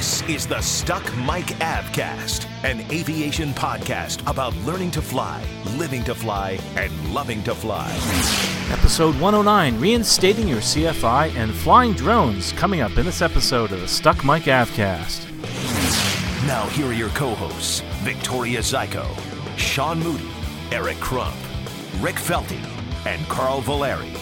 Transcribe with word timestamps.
This 0.00 0.22
is 0.30 0.46
the 0.46 0.62
Stuck 0.62 1.04
Mic 1.18 1.44
AvCast, 1.60 2.46
an 2.64 2.80
aviation 2.90 3.50
podcast 3.50 4.26
about 4.26 4.56
learning 4.64 4.90
to 4.92 5.02
fly, 5.02 5.44
living 5.76 6.02
to 6.04 6.14
fly, 6.14 6.58
and 6.74 7.12
loving 7.12 7.42
to 7.42 7.54
fly. 7.54 7.86
Episode 8.70 9.14
109 9.20 9.78
Reinstating 9.78 10.48
Your 10.48 10.60
CFI 10.60 11.36
and 11.36 11.52
Flying 11.52 11.92
Drones 11.92 12.52
coming 12.52 12.80
up 12.80 12.96
in 12.96 13.04
this 13.04 13.20
episode 13.20 13.72
of 13.72 13.82
the 13.82 13.88
Stuck 13.88 14.24
Mic 14.24 14.44
AvCast. 14.44 15.26
Now, 16.46 16.66
here 16.68 16.86
are 16.86 16.94
your 16.94 17.10
co 17.10 17.34
hosts 17.34 17.80
Victoria 17.98 18.60
Zyko, 18.60 19.06
Sean 19.58 19.98
Moody, 19.98 20.30
Eric 20.72 20.96
Crump, 20.96 21.36
Rick 22.00 22.16
Felty, 22.16 22.64
and 23.04 23.22
Carl 23.28 23.60
Valeri. 23.60 24.14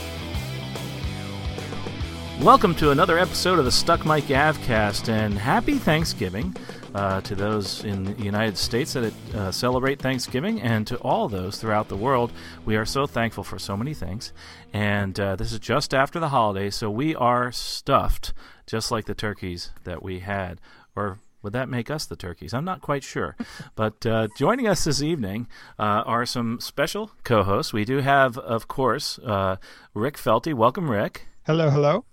Welcome 2.42 2.76
to 2.76 2.92
another 2.92 3.18
episode 3.18 3.58
of 3.58 3.64
the 3.64 3.72
Stuck 3.72 4.06
Mic 4.06 4.26
AvCast, 4.26 5.08
and 5.08 5.36
happy 5.36 5.74
Thanksgiving 5.74 6.54
uh, 6.94 7.20
to 7.22 7.34
those 7.34 7.82
in 7.84 8.04
the 8.04 8.22
United 8.22 8.56
States 8.56 8.92
that 8.92 9.12
uh, 9.34 9.50
celebrate 9.50 10.00
Thanksgiving, 10.00 10.60
and 10.62 10.86
to 10.86 10.96
all 10.98 11.28
those 11.28 11.60
throughout 11.60 11.88
the 11.88 11.96
world. 11.96 12.30
We 12.64 12.76
are 12.76 12.86
so 12.86 13.08
thankful 13.08 13.42
for 13.42 13.58
so 13.58 13.76
many 13.76 13.92
things, 13.92 14.32
and 14.72 15.18
uh, 15.18 15.34
this 15.34 15.52
is 15.52 15.58
just 15.58 15.92
after 15.92 16.20
the 16.20 16.28
holiday, 16.28 16.70
so 16.70 16.88
we 16.88 17.12
are 17.16 17.50
stuffed, 17.50 18.32
just 18.68 18.92
like 18.92 19.06
the 19.06 19.16
turkeys 19.16 19.72
that 19.82 20.04
we 20.04 20.20
had, 20.20 20.60
or 20.94 21.18
would 21.42 21.52
that 21.54 21.68
make 21.68 21.90
us 21.90 22.06
the 22.06 22.16
turkeys? 22.16 22.54
I'm 22.54 22.64
not 22.64 22.82
quite 22.82 23.02
sure. 23.02 23.36
But 23.74 24.06
uh, 24.06 24.28
joining 24.36 24.68
us 24.68 24.84
this 24.84 25.02
evening 25.02 25.48
uh, 25.76 26.02
are 26.06 26.24
some 26.24 26.60
special 26.60 27.10
co 27.24 27.42
hosts. 27.42 27.72
We 27.72 27.84
do 27.84 27.98
have, 27.98 28.38
of 28.38 28.68
course, 28.68 29.18
uh, 29.18 29.56
Rick 29.92 30.16
Felty. 30.16 30.54
Welcome, 30.54 30.88
Rick. 30.88 31.26
Hello, 31.44 31.68
hello. 31.70 32.04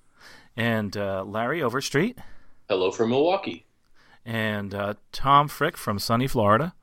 And 0.55 0.95
uh, 0.95 1.23
Larry 1.23 1.61
Overstreet. 1.61 2.17
Hello 2.69 2.91
from 2.91 3.09
Milwaukee. 3.09 3.65
And 4.25 4.73
uh, 4.73 4.95
Tom 5.11 5.47
Frick 5.47 5.77
from 5.77 5.99
sunny 5.99 6.27
Florida. 6.27 6.73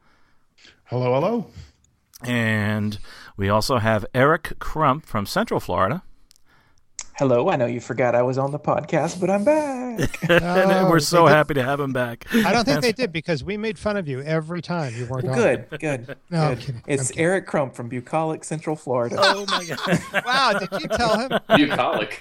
Hello, 0.85 1.15
hello. 1.15 1.47
And 2.23 2.99
we 3.37 3.49
also 3.49 3.79
have 3.79 4.07
Eric 4.15 4.59
Crump 4.59 5.07
from 5.07 5.27
Central 5.27 5.59
Florida. 5.59 6.03
Hello, 7.23 7.49
I 7.49 7.55
know 7.55 7.67
you 7.67 7.79
forgot 7.79 8.17
I 8.17 8.23
was 8.23 8.37
on 8.37 8.51
the 8.51 8.59
podcast, 8.59 9.21
but 9.21 9.31
I'm 9.31 9.45
back. 9.45 10.19
and 10.29 10.43
oh, 10.43 10.91
we're 10.91 10.99
so 10.99 11.29
happy 11.29 11.55
to 11.55 11.63
have 11.63 11.79
him 11.79 11.93
back. 11.93 12.27
I 12.35 12.53
don't 12.53 12.65
think 12.65 12.81
they 12.83 12.91
did 12.91 13.13
because 13.13 13.45
we 13.45 13.57
made 13.57 13.79
fun 13.79 13.97
of 13.97 14.09
you 14.09 14.21
every 14.23 14.61
time 14.61 14.93
you 14.97 15.07
weren't 15.07 15.29
on. 15.29 15.35
good, 15.37 15.67
good. 15.79 16.17
No, 16.31 16.41
I'm 16.41 16.55
good. 16.57 16.65
kidding. 16.65 16.83
It's 16.89 17.03
I'm 17.03 17.07
kidding. 17.11 17.23
Eric 17.23 17.47
Crump 17.47 17.77
from 17.77 17.89
Bucolic, 17.89 18.43
Central 18.43 18.75
Florida. 18.75 19.19
Oh, 19.21 19.47
my 19.49 19.65
God. 19.65 20.25
Wow, 20.27 20.59
did 20.59 20.83
you 20.83 20.89
tell 20.89 21.17
him? 21.17 21.39
Bucolic. 21.57 22.21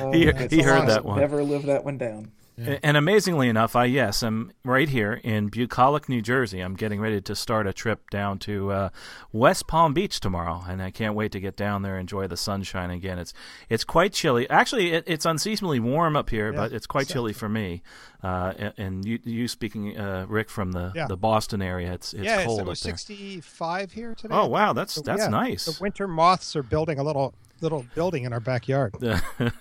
Oh, 0.00 0.12
He- 0.12 0.20
he 0.20 0.30
oh, 0.30 0.64
heard 0.64 0.78
awesome. 0.78 0.86
that 0.86 1.04
one. 1.04 1.20
Never 1.20 1.44
live 1.44 1.64
that 1.64 1.84
one 1.84 1.98
down. 1.98 2.32
And 2.58 2.96
amazingly 2.96 3.48
enough, 3.48 3.76
I 3.76 3.84
yes, 3.84 4.22
I'm 4.22 4.52
right 4.64 4.88
here 4.88 5.20
in 5.22 5.48
Bucolic, 5.48 6.08
New 6.08 6.20
Jersey. 6.20 6.60
I'm 6.60 6.74
getting 6.74 7.00
ready 7.00 7.20
to 7.20 7.36
start 7.36 7.66
a 7.68 7.72
trip 7.72 8.10
down 8.10 8.38
to 8.40 8.72
uh, 8.72 8.88
West 9.32 9.68
Palm 9.68 9.94
Beach 9.94 10.18
tomorrow, 10.18 10.64
and 10.68 10.82
I 10.82 10.90
can't 10.90 11.14
wait 11.14 11.30
to 11.32 11.40
get 11.40 11.56
down 11.56 11.82
there 11.82 11.94
and 11.94 12.00
enjoy 12.00 12.26
the 12.26 12.36
sunshine 12.36 12.90
again. 12.90 13.18
It's 13.18 13.32
it's 13.68 13.84
quite 13.84 14.12
chilly. 14.12 14.50
Actually, 14.50 14.92
it, 14.92 15.04
it's 15.06 15.24
unseasonably 15.24 15.78
warm 15.78 16.16
up 16.16 16.30
here, 16.30 16.52
but 16.52 16.72
it's 16.72 16.86
quite 16.86 17.06
chilly 17.06 17.32
for 17.32 17.48
me. 17.48 17.82
Uh, 18.22 18.52
and, 18.58 18.74
and 18.76 19.04
you, 19.04 19.20
you 19.22 19.46
speaking, 19.46 19.96
uh, 19.96 20.26
Rick, 20.28 20.50
from 20.50 20.72
the, 20.72 20.90
Yeah. 20.94 21.06
the 21.06 21.16
Boston 21.16 21.62
area, 21.62 21.92
it's 21.92 22.12
it's 22.12 22.24
yeah, 22.24 22.44
cold 22.44 22.60
up 22.62 22.66
was 22.66 22.80
65 22.80 23.92
here 23.92 24.14
today. 24.16 24.34
Oh 24.34 24.46
wow, 24.46 24.72
that's 24.72 24.94
So, 24.94 25.02
that's 25.02 25.22
yeah, 25.22 25.28
nice. 25.28 25.66
The 25.66 25.78
winter 25.80 26.08
moths 26.08 26.56
are 26.56 26.64
building 26.64 26.98
a 26.98 27.04
little 27.04 27.34
little 27.60 27.84
building 27.94 28.24
in 28.24 28.32
our 28.32 28.40
backyard. 28.40 28.94
They're 29.00 29.52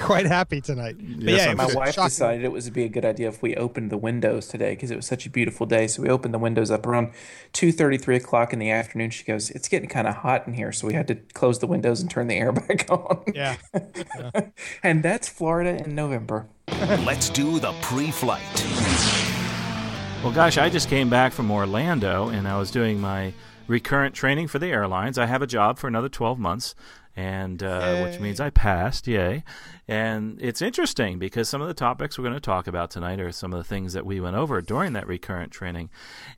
quite 0.00 0.26
happy 0.26 0.60
tonight. 0.60 0.96
But 0.98 1.24
Yes, 1.24 1.46
yeah, 1.46 1.54
My 1.54 1.66
wife 1.66 1.94
shocking. 1.94 2.08
decided 2.08 2.44
it 2.44 2.52
was 2.52 2.68
be 2.70 2.84
a 2.84 2.88
good 2.88 3.04
idea 3.04 3.28
if 3.28 3.42
we 3.42 3.54
opened 3.56 3.90
the 3.90 3.96
windows 3.96 4.46
today 4.48 4.70
because 4.74 4.90
it 4.90 4.96
was 4.96 5.06
such 5.06 5.26
a 5.26 5.30
beautiful 5.30 5.66
day. 5.66 5.86
So 5.86 6.02
we 6.02 6.08
opened 6.08 6.34
the 6.34 6.38
windows 6.38 6.70
up 6.70 6.86
around 6.86 7.12
two 7.52 7.72
thirty, 7.72 7.96
three 7.98 8.16
o'clock 8.16 8.52
in 8.52 8.58
the 8.58 8.70
afternoon. 8.70 9.10
She 9.10 9.24
goes, 9.24 9.50
"It's 9.50 9.68
getting 9.68 9.88
kind 9.88 10.06
of 10.08 10.16
hot 10.16 10.46
in 10.46 10.54
here," 10.54 10.72
so 10.72 10.86
we 10.86 10.94
had 10.94 11.06
to 11.08 11.14
close 11.34 11.58
the 11.58 11.66
windows 11.66 12.00
and 12.00 12.10
turn 12.10 12.26
the 12.26 12.36
air 12.36 12.52
back 12.52 12.90
on. 12.90 13.22
Yeah. 13.34 13.56
and 14.82 15.02
that's 15.02 15.28
Florida 15.28 15.82
in 15.84 15.94
November. 15.94 16.46
Let's 17.04 17.28
do 17.30 17.58
the 17.60 17.72
pre 17.82 18.10
flight. 18.10 18.42
Well, 20.22 20.32
gosh, 20.32 20.56
I 20.56 20.70
just 20.70 20.88
came 20.88 21.10
back 21.10 21.32
from 21.34 21.50
Orlando 21.50 22.28
and 22.30 22.48
I 22.48 22.58
was 22.58 22.70
doing 22.70 22.98
my 22.98 23.34
recurrent 23.66 24.14
training 24.14 24.48
for 24.48 24.58
the 24.58 24.68
airlines. 24.68 25.18
I 25.18 25.26
have 25.26 25.42
a 25.42 25.46
job 25.46 25.78
for 25.78 25.86
another 25.86 26.08
12 26.08 26.38
months, 26.38 26.74
and 27.16 27.62
uh, 27.62 28.02
which 28.02 28.20
means 28.20 28.40
I 28.40 28.50
passed. 28.50 29.06
Yay! 29.06 29.44
And 29.86 30.40
it's 30.40 30.62
interesting 30.62 31.18
because 31.18 31.48
some 31.48 31.60
of 31.60 31.68
the 31.68 31.74
topics 31.74 32.18
we're 32.18 32.24
going 32.24 32.34
to 32.34 32.40
talk 32.40 32.66
about 32.66 32.90
tonight 32.90 33.20
are 33.20 33.30
some 33.32 33.52
of 33.52 33.58
the 33.58 33.64
things 33.64 33.92
that 33.92 34.06
we 34.06 34.20
went 34.20 34.36
over 34.36 34.60
during 34.60 34.94
that 34.94 35.06
recurrent 35.06 35.52
training. 35.52 35.90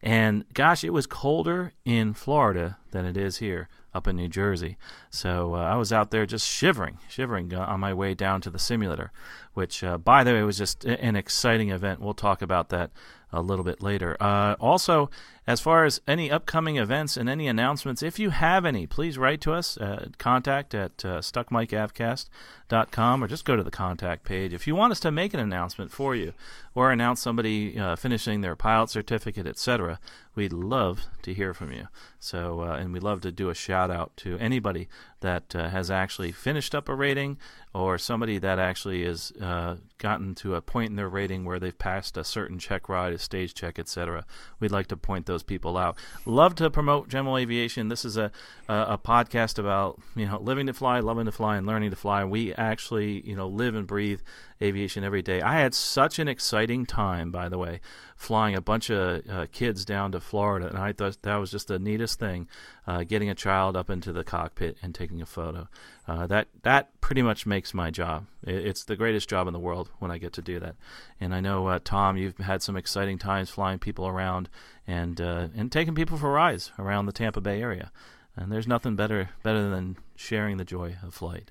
And 0.03 0.45
gosh, 0.53 0.85
it 0.85 0.91
was 0.91 1.07
colder 1.07 1.73
in 1.85 2.13
Florida 2.13 2.79
than 2.91 3.05
it 3.05 3.17
is 3.17 3.39
here 3.39 3.69
up 3.95 4.07
in 4.07 4.17
New 4.17 4.29
Jersey. 4.29 4.77
So 5.11 5.55
uh, 5.55 5.61
I 5.61 5.77
was 5.77 5.93
out 5.93 6.11
there 6.11 6.27
just 6.27 6.47
shivering, 6.47 6.99
shivering 7.09 7.55
uh, 7.55 7.61
on 7.61 7.81
my 7.81 7.95
way 7.95 8.15
down 8.15 8.43
to 8.43 8.51
the 8.51 8.59
simulator, 8.59 9.11
which, 9.55 9.83
uh, 9.83 9.97
by 9.97 10.23
the 10.23 10.33
way, 10.33 10.43
was 10.43 10.59
just 10.59 10.85
an 10.85 11.17
exciting 11.17 11.71
event. 11.71 12.01
We'll 12.01 12.15
talk 12.15 12.43
about 12.43 12.69
that 12.69 12.91
a 13.37 13.41
little 13.41 13.65
bit 13.65 13.83
later. 13.83 14.17
Uh, 14.21 14.55
also, 14.61 15.11
as 15.47 15.61
far 15.61 15.85
as 15.85 16.01
any 16.09 16.31
upcoming 16.31 16.77
events 16.77 17.17
and 17.17 17.29
any 17.29 17.47
announcements, 17.47 18.03
if 18.03 18.19
you 18.19 18.31
have 18.31 18.65
any, 18.65 18.87
please 18.87 19.17
write 19.17 19.41
to 19.43 19.53
us. 19.53 19.77
Uh, 19.77 20.09
contact 20.19 20.75
at 20.75 21.05
uh, 21.05 21.21
stuckmicavcast.com 21.21 23.23
or 23.23 23.29
just 23.29 23.45
go 23.45 23.55
to 23.55 23.63
the 23.63 23.71
contact 23.71 24.25
page. 24.25 24.53
If 24.53 24.67
you 24.67 24.75
want 24.75 24.91
us 24.91 25.01
to 25.01 25.13
make 25.13 25.35
an 25.35 25.41
announcement 25.41 25.93
for 25.93 26.17
you 26.17 26.33
or 26.75 26.91
announce 26.91 27.23
somebody 27.23 27.79
uh, 27.79 27.95
finishing 27.95 28.41
their 28.41 28.57
pilot 28.57 28.91
certificate, 28.91 29.47
etc., 29.47 30.01
we'd 30.35 30.53
love 30.53 31.05
to 31.23 31.33
hear 31.33 31.55
from 31.55 31.73
you. 31.73 31.87
So, 32.19 32.63
uh, 32.63 32.77
and 32.77 32.93
we'd 32.93 33.05
love 33.05 33.21
to 33.21 33.31
do 33.31 33.49
a 33.49 33.55
shout 33.55 33.91
out 33.91 34.17
to 34.19 34.37
anybody 34.39 34.89
that 35.21 35.55
uh, 35.55 35.69
has 35.69 35.93
actually 35.93 36.33
finished 36.33 36.75
up 36.75 36.89
a 36.89 36.95
rating 36.95 37.39
or 37.77 37.99
somebody 37.99 38.39
that 38.39 38.59
actually 38.59 39.05
has 39.05 39.33
uh, 39.39 39.77
gotten 39.99 40.35
to 40.35 40.55
a 40.55 40.63
point 40.63 40.89
in 40.89 40.97
their 40.97 41.11
rating 41.11 41.45
where 41.45 41.59
they've 41.59 41.79
passed 41.79 42.17
a 42.17 42.25
certain 42.25 42.59
check 42.59 42.89
ride, 42.89 43.13
a 43.13 43.19
stage 43.19 43.53
check, 43.53 43.79
etc. 43.79 44.25
We'd 44.59 44.71
like 44.71 44.87
to 44.87 44.97
point 44.97 45.27
those 45.27 45.43
people 45.43 45.77
out. 45.77 45.99
Love 46.25 46.55
to 46.55 46.71
promote 46.71 47.11
General 47.11 47.37
Aviation. 47.37 47.89
This 47.89 48.07
is 48.07 48.17
a, 48.17 48.33
a 48.67 48.87
a 48.97 48.99
podcast 48.99 49.59
about 49.59 50.01
you 50.15 50.25
know 50.25 50.39
living 50.41 50.69
to 50.69 50.73
fly, 50.73 51.01
loving 51.01 51.27
to 51.27 51.33
fly, 51.33 51.59
and 51.59 51.67
learning 51.67 51.91
to 51.91 51.97
fly. 51.97 52.25
We 52.25 52.55
actually 52.55 53.21
you 53.29 53.37
know 53.37 53.47
live 53.47 53.75
and 53.75 53.87
breathe 53.87 54.21
aviation 54.61 55.05
every 55.05 55.23
day. 55.23 55.41
I 55.41 55.61
had 55.61 55.75
such 55.75 56.19
an 56.19 56.29
exciting 56.29 56.87
time, 56.87 57.31
by 57.31 57.49
the 57.49 57.59
way, 57.59 57.81
flying 58.17 58.55
a 58.55 58.61
bunch 58.61 58.91
of 58.91 59.23
uh, 59.29 59.47
kids 59.53 59.85
down 59.85 60.13
to 60.13 60.21
Florida, 60.21 60.69
and 60.69 60.79
I 60.79 60.93
thought 60.93 61.23
that 61.23 61.37
was 61.37 61.51
just 61.51 61.69
the 61.69 61.79
neatest 61.79 62.19
thing, 62.19 62.49
uh, 62.87 63.05
getting 63.05 63.29
a 63.29 63.35
child 63.35 63.77
up 63.77 63.91
into 63.91 64.13
the 64.13 64.25
cockpit 64.25 64.79
and 64.83 64.95
taking 64.95 65.21
a 65.21 65.27
photo. 65.27 65.69
Uh, 66.09 66.27
that 66.27 66.49
that 66.63 67.01
pretty 67.01 67.23
much 67.23 67.47
makes 67.47 67.75
my 67.75 67.91
job. 67.91 68.27
It, 68.45 68.67
it's 68.67 68.85
the 68.85 68.97
greatest 68.97 69.29
job 69.29 69.47
in 69.47 69.53
the 69.53 69.59
world 69.59 69.91
when 69.99 70.11
I 70.11 70.19
get 70.19 70.33
to 70.35 70.43
do 70.43 70.59
that. 70.61 70.77
And 71.21 71.35
I 71.35 71.41
know 71.41 71.67
uh, 71.67 71.79
Tom, 71.83 72.17
you've 72.17 72.39
had 72.39 72.63
some 72.63 72.77
exciting 72.77 73.19
times 73.19 73.51
flying 73.51 73.79
people 73.79 74.07
around 74.07 74.49
and 74.87 75.21
uh, 75.21 75.49
and 75.57 75.71
taking 75.71 75.95
people 75.95 76.17
for 76.17 76.33
rides 76.33 76.73
around 76.79 77.07
the 77.07 77.13
Tampa 77.13 77.41
Bay 77.41 77.61
area. 77.61 77.91
And 78.37 78.53
there's 78.53 78.69
nothing 78.69 78.97
better 78.97 79.31
better 79.43 79.69
than 79.69 79.97
sharing 80.15 80.57
the 80.57 80.65
joy 80.65 80.97
of 81.03 81.15
flight. 81.15 81.51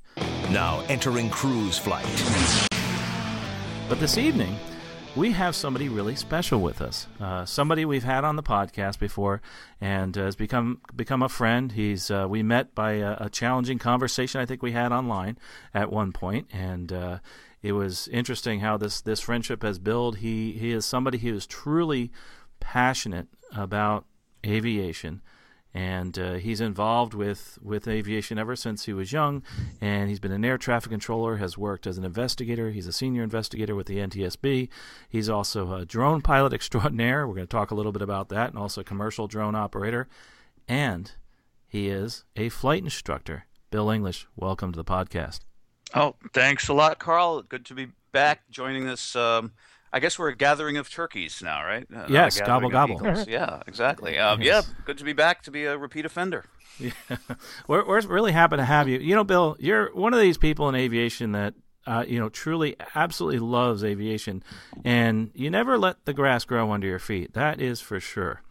Now 0.49 0.83
entering 0.87 1.29
cruise 1.29 1.77
flight. 1.77 2.05
But 3.87 3.99
this 3.99 4.17
evening, 4.17 4.57
we 5.15 5.31
have 5.33 5.55
somebody 5.55 5.89
really 5.89 6.15
special 6.15 6.59
with 6.59 6.81
us. 6.81 7.05
Uh, 7.19 7.45
somebody 7.45 7.85
we've 7.85 8.03
had 8.03 8.23
on 8.23 8.35
the 8.35 8.41
podcast 8.41 8.97
before, 8.97 9.43
and 9.79 10.17
uh, 10.17 10.23
has 10.23 10.35
become 10.35 10.81
become 10.95 11.21
a 11.21 11.29
friend. 11.29 11.71
He's 11.71 12.09
uh, 12.09 12.25
we 12.27 12.41
met 12.41 12.73
by 12.73 12.93
a, 12.93 13.15
a 13.19 13.29
challenging 13.29 13.77
conversation 13.77 14.41
I 14.41 14.47
think 14.47 14.63
we 14.63 14.71
had 14.71 14.91
online 14.91 15.37
at 15.71 15.91
one 15.91 16.11
point, 16.13 16.47
and 16.51 16.91
uh, 16.91 17.19
it 17.61 17.73
was 17.73 18.07
interesting 18.07 18.61
how 18.61 18.75
this 18.75 19.01
this 19.01 19.19
friendship 19.19 19.61
has 19.61 19.77
built. 19.77 20.17
He 20.17 20.53
he 20.53 20.71
is 20.71 20.83
somebody 20.83 21.19
who 21.19 21.35
is 21.35 21.45
truly 21.45 22.11
passionate 22.59 23.27
about 23.55 24.05
aviation 24.43 25.21
and 25.75 26.17
uh, 26.17 26.33
he's 26.35 26.61
involved 26.61 27.13
with, 27.13 27.59
with 27.61 27.85
aviation 27.85 28.39
ever 28.39 28.55
since 28.55 28.85
he 28.85 28.93
was 28.93 29.11
young. 29.11 29.43
And 29.81 30.07
he's 30.07 30.21
been 30.21 30.31
an 30.31 30.45
air 30.45 30.57
traffic 30.57 30.89
controller, 30.89 31.35
has 31.35 31.57
worked 31.57 31.85
as 31.85 31.97
an 31.97 32.05
investigator. 32.05 32.71
He's 32.71 32.87
a 32.87 32.93
senior 32.93 33.23
investigator 33.23 33.75
with 33.75 33.87
the 33.87 33.97
NTSB. 33.97 34.69
He's 35.09 35.27
also 35.27 35.73
a 35.73 35.85
drone 35.85 36.21
pilot 36.21 36.53
extraordinaire. 36.53 37.27
We're 37.27 37.35
going 37.35 37.47
to 37.47 37.51
talk 37.51 37.71
a 37.71 37.75
little 37.75 37.91
bit 37.91 38.01
about 38.01 38.29
that, 38.29 38.51
and 38.51 38.57
also 38.57 38.81
a 38.81 38.85
commercial 38.85 39.27
drone 39.27 39.53
operator. 39.53 40.07
And 40.65 41.11
he 41.67 41.89
is 41.89 42.23
a 42.37 42.47
flight 42.47 42.81
instructor. 42.81 43.45
Bill 43.69 43.89
English, 43.89 44.27
welcome 44.37 44.71
to 44.71 44.77
the 44.77 44.85
podcast. 44.85 45.41
Oh, 45.93 46.15
thanks 46.33 46.69
a 46.69 46.73
lot, 46.73 46.99
Carl. 46.99 47.41
Good 47.41 47.65
to 47.65 47.73
be 47.73 47.89
back 48.13 48.49
joining 48.49 48.85
this. 48.85 49.13
Um, 49.13 49.51
I 49.95 49.99
guess 49.99 50.19
we're 50.19 50.27
a 50.27 50.35
gathering 50.35 50.75
of 50.75 50.89
turkeys 50.89 51.41
now, 51.41 51.63
right? 51.63 51.87
Uh, 51.95 52.07
yes, 52.09 52.41
gobble 52.41 52.67
gobble. 52.67 52.99
yeah, 53.29 53.61
exactly. 53.67 54.19
Um, 54.19 54.41
yes. 54.41 54.67
Yeah, 54.67 54.73
good 54.83 54.97
to 54.97 55.05
be 55.05 55.13
back 55.13 55.41
to 55.43 55.51
be 55.51 55.63
a 55.63 55.77
repeat 55.77 56.05
offender. 56.05 56.43
Yeah. 56.77 56.91
we're, 57.69 57.87
we're 57.87 58.01
really 58.01 58.33
happy 58.33 58.57
to 58.57 58.65
have 58.65 58.89
you. 58.89 58.99
You 58.99 59.15
know, 59.15 59.23
Bill, 59.23 59.55
you're 59.61 59.95
one 59.95 60.13
of 60.13 60.19
these 60.19 60.37
people 60.37 60.67
in 60.67 60.75
aviation 60.75 61.31
that 61.31 61.53
uh, 61.87 62.03
you 62.05 62.19
know, 62.19 62.27
truly, 62.27 62.75
absolutely 62.95 63.39
loves 63.39 63.81
aviation, 63.81 64.43
and 64.83 65.31
you 65.33 65.49
never 65.49 65.77
let 65.77 66.03
the 66.03 66.13
grass 66.13 66.43
grow 66.43 66.73
under 66.73 66.85
your 66.85 66.99
feet. 66.99 67.33
That 67.33 67.61
is 67.61 67.79
for 67.79 68.01
sure. 68.01 68.41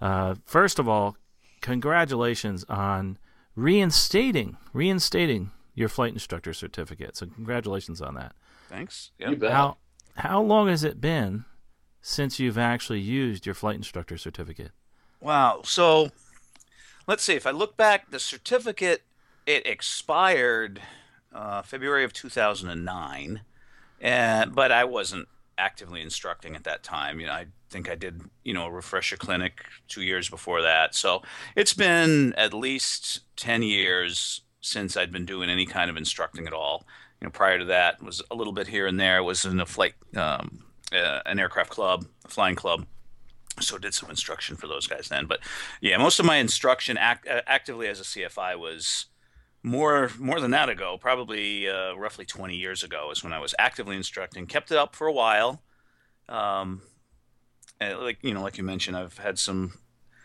Uh, 0.00 0.34
first 0.44 0.80
of 0.80 0.88
all, 0.88 1.16
congratulations 1.60 2.64
on 2.68 3.16
reinstating 3.54 4.56
reinstating 4.72 5.52
your 5.76 5.88
flight 5.88 6.14
instructor 6.14 6.52
certificate. 6.52 7.16
So 7.16 7.26
congratulations 7.26 8.02
on 8.02 8.14
that. 8.16 8.32
Thanks. 8.68 9.12
Yep. 9.20 9.42
How 9.42 9.76
how 10.18 10.42
long 10.42 10.68
has 10.68 10.82
it 10.84 11.00
been 11.00 11.44
since 12.00 12.38
you've 12.38 12.58
actually 12.58 13.00
used 13.00 13.46
your 13.46 13.54
flight 13.54 13.76
instructor 13.76 14.16
certificate? 14.16 14.72
Wow. 15.20 15.60
So 15.64 16.10
let's 17.06 17.22
see. 17.22 17.34
If 17.34 17.46
I 17.46 17.50
look 17.50 17.76
back, 17.76 18.10
the 18.10 18.18
certificate 18.18 19.02
it 19.46 19.66
expired 19.66 20.82
uh, 21.32 21.62
February 21.62 22.04
of 22.04 22.12
2009, 22.12 23.40
and 24.00 24.54
but 24.54 24.72
I 24.72 24.84
wasn't 24.84 25.28
actively 25.56 26.00
instructing 26.02 26.54
at 26.54 26.64
that 26.64 26.82
time. 26.82 27.20
You 27.20 27.26
know, 27.26 27.32
I 27.32 27.46
think 27.70 27.88
I 27.88 27.94
did 27.94 28.22
you 28.44 28.54
know 28.54 28.66
a 28.66 28.70
refresher 28.70 29.16
clinic 29.16 29.64
two 29.86 30.02
years 30.02 30.28
before 30.28 30.62
that. 30.62 30.94
So 30.94 31.22
it's 31.54 31.74
been 31.74 32.34
at 32.34 32.52
least 32.52 33.20
10 33.36 33.62
years 33.62 34.42
since 34.60 34.96
I'd 34.96 35.12
been 35.12 35.24
doing 35.26 35.48
any 35.48 35.66
kind 35.66 35.88
of 35.88 35.96
instructing 35.96 36.46
at 36.46 36.52
all 36.52 36.84
you 37.20 37.26
know, 37.26 37.30
prior 37.30 37.58
to 37.58 37.64
that 37.66 38.02
was 38.02 38.22
a 38.30 38.34
little 38.34 38.52
bit 38.52 38.68
here 38.68 38.86
and 38.86 38.98
there. 38.98 39.22
Was 39.22 39.44
in 39.44 39.60
a 39.60 39.66
flight, 39.66 39.94
um, 40.16 40.64
uh, 40.92 41.20
an 41.26 41.38
aircraft 41.38 41.70
club, 41.70 42.06
a 42.24 42.28
flying 42.28 42.54
club. 42.54 42.86
So 43.60 43.76
did 43.76 43.92
some 43.92 44.08
instruction 44.08 44.56
for 44.56 44.68
those 44.68 44.86
guys 44.86 45.08
then. 45.08 45.26
But 45.26 45.40
yeah, 45.80 45.96
most 45.96 46.20
of 46.20 46.26
my 46.26 46.36
instruction 46.36 46.96
act, 46.96 47.26
uh, 47.26 47.42
actively 47.46 47.88
as 47.88 48.00
a 48.00 48.04
CFI 48.04 48.56
was 48.56 49.06
more 49.62 50.10
more 50.18 50.40
than 50.40 50.52
that 50.52 50.68
ago. 50.68 50.96
Probably 51.00 51.68
uh, 51.68 51.94
roughly 51.94 52.24
20 52.24 52.56
years 52.56 52.84
ago 52.84 53.10
is 53.10 53.24
when 53.24 53.32
I 53.32 53.40
was 53.40 53.54
actively 53.58 53.96
instructing. 53.96 54.46
Kept 54.46 54.70
it 54.70 54.78
up 54.78 54.94
for 54.94 55.06
a 55.06 55.12
while. 55.12 55.62
Um, 56.28 56.82
like 57.80 58.18
you 58.22 58.32
know, 58.32 58.42
like 58.42 58.58
you 58.58 58.64
mentioned, 58.64 58.96
I've 58.96 59.18
had 59.18 59.38
some 59.38 59.74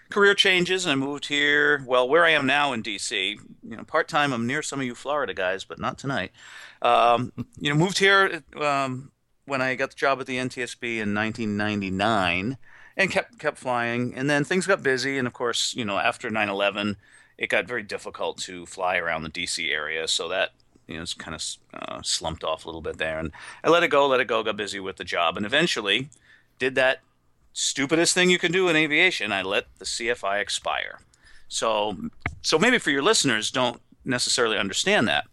career 0.09 0.35
changes 0.35 0.85
and 0.85 0.91
I 0.91 0.95
moved 0.95 1.27
here. 1.27 1.83
Well, 1.87 2.07
where 2.07 2.23
I 2.23 2.31
am 2.31 2.45
now 2.45 2.73
in 2.73 2.83
DC, 2.83 3.37
you 3.63 3.75
know, 3.75 3.83
part 3.83 4.07
time. 4.07 4.31
I'm 4.31 4.45
near 4.45 4.61
some 4.61 4.79
of 4.79 4.85
you 4.85 4.95
Florida 4.95 5.33
guys, 5.33 5.63
but 5.63 5.79
not 5.79 5.97
tonight. 5.97 6.31
Um, 6.83 7.31
you 7.57 7.73
know, 7.73 7.79
moved 7.79 7.97
here 7.97 8.43
um, 8.59 9.11
when 9.45 9.61
I 9.61 9.73
got 9.75 9.89
the 9.89 9.95
job 9.95 10.19
at 10.19 10.27
the 10.27 10.37
NTSB 10.37 10.97
in 10.99 11.15
1999, 11.15 12.57
and 12.95 13.11
kept 13.11 13.39
kept 13.39 13.57
flying. 13.57 14.13
And 14.15 14.29
then 14.29 14.43
things 14.43 14.67
got 14.67 14.83
busy, 14.83 15.17
and 15.17 15.27
of 15.27 15.33
course, 15.33 15.73
you 15.75 15.85
know, 15.85 15.97
after 15.97 16.29
9/11, 16.29 16.97
it 17.37 17.47
got 17.47 17.65
very 17.65 17.83
difficult 17.83 18.37
to 18.39 18.65
fly 18.65 18.97
around 18.97 19.23
the 19.23 19.29
DC 19.29 19.71
area. 19.71 20.07
So 20.07 20.27
that 20.29 20.51
you 20.87 20.95
know, 20.95 21.01
it's 21.01 21.13
kind 21.13 21.35
of 21.35 21.43
uh, 21.73 22.01
slumped 22.03 22.43
off 22.43 22.65
a 22.65 22.67
little 22.67 22.81
bit 22.81 22.97
there. 22.97 23.19
And 23.19 23.31
I 23.63 23.69
let 23.69 23.83
it 23.83 23.87
go, 23.87 24.07
let 24.07 24.19
it 24.19 24.27
go, 24.27 24.43
got 24.43 24.57
busy 24.57 24.79
with 24.79 24.97
the 24.97 25.03
job, 25.03 25.37
and 25.37 25.45
eventually 25.45 26.09
did 26.59 26.75
that 26.75 26.99
stupidest 27.53 28.13
thing 28.13 28.29
you 28.29 28.39
can 28.39 28.51
do 28.51 28.67
in 28.67 28.75
aviation. 28.75 29.31
I 29.31 29.41
let 29.41 29.67
the 29.77 29.85
CFI 29.85 30.41
expire. 30.41 30.99
So, 31.47 31.97
so 32.41 32.57
maybe 32.57 32.79
for 32.79 32.89
your 32.89 33.03
listeners, 33.03 33.51
don't 33.51 33.79
necessarily 34.03 34.57
understand 34.57 35.07
that. 35.07 35.25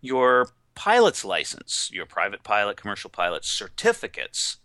Your 0.00 0.50
pilot's 0.78 1.24
license, 1.24 1.90
your 1.92 2.06
private 2.06 2.44
pilot, 2.44 2.76
commercial 2.76 3.10
pilot 3.10 3.44
certificates, 3.44 4.58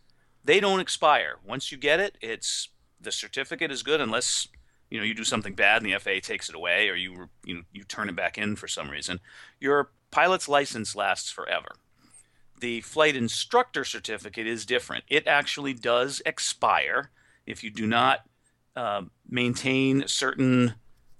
they 0.45 0.59
don't 0.59 0.79
expire. 0.79 1.37
Once 1.43 1.71
you 1.71 1.77
get 1.77 1.99
it, 1.99 2.19
it's 2.21 2.69
the 3.01 3.11
certificate 3.11 3.71
is 3.71 3.81
good 3.81 3.99
unless 3.99 4.47
you 4.91 4.99
know 4.99 5.03
you 5.03 5.15
do 5.15 5.23
something 5.23 5.55
bad 5.55 5.81
and 5.81 5.91
the 5.91 5.97
FAA 5.97 6.19
takes 6.21 6.49
it 6.49 6.55
away 6.55 6.87
or 6.87 6.93
you 6.93 7.29
you 7.43 7.55
know, 7.55 7.61
you 7.71 7.83
turn 7.83 8.09
it 8.09 8.15
back 8.15 8.37
in 8.37 8.55
for 8.55 8.67
some 8.67 8.91
reason. 8.91 9.21
Your 9.59 9.89
pilot's 10.11 10.47
license 10.47 10.95
lasts 10.95 11.31
forever. 11.31 11.69
The 12.59 12.81
flight 12.81 13.15
instructor 13.15 13.83
certificate 13.83 14.45
is 14.45 14.67
different. 14.67 15.05
It 15.09 15.25
actually 15.25 15.73
does 15.73 16.21
expire 16.27 17.09
if 17.47 17.63
you 17.63 17.71
do 17.71 17.87
not 17.87 18.19
uh, 18.75 19.01
maintain 19.27 20.07
certain 20.07 20.75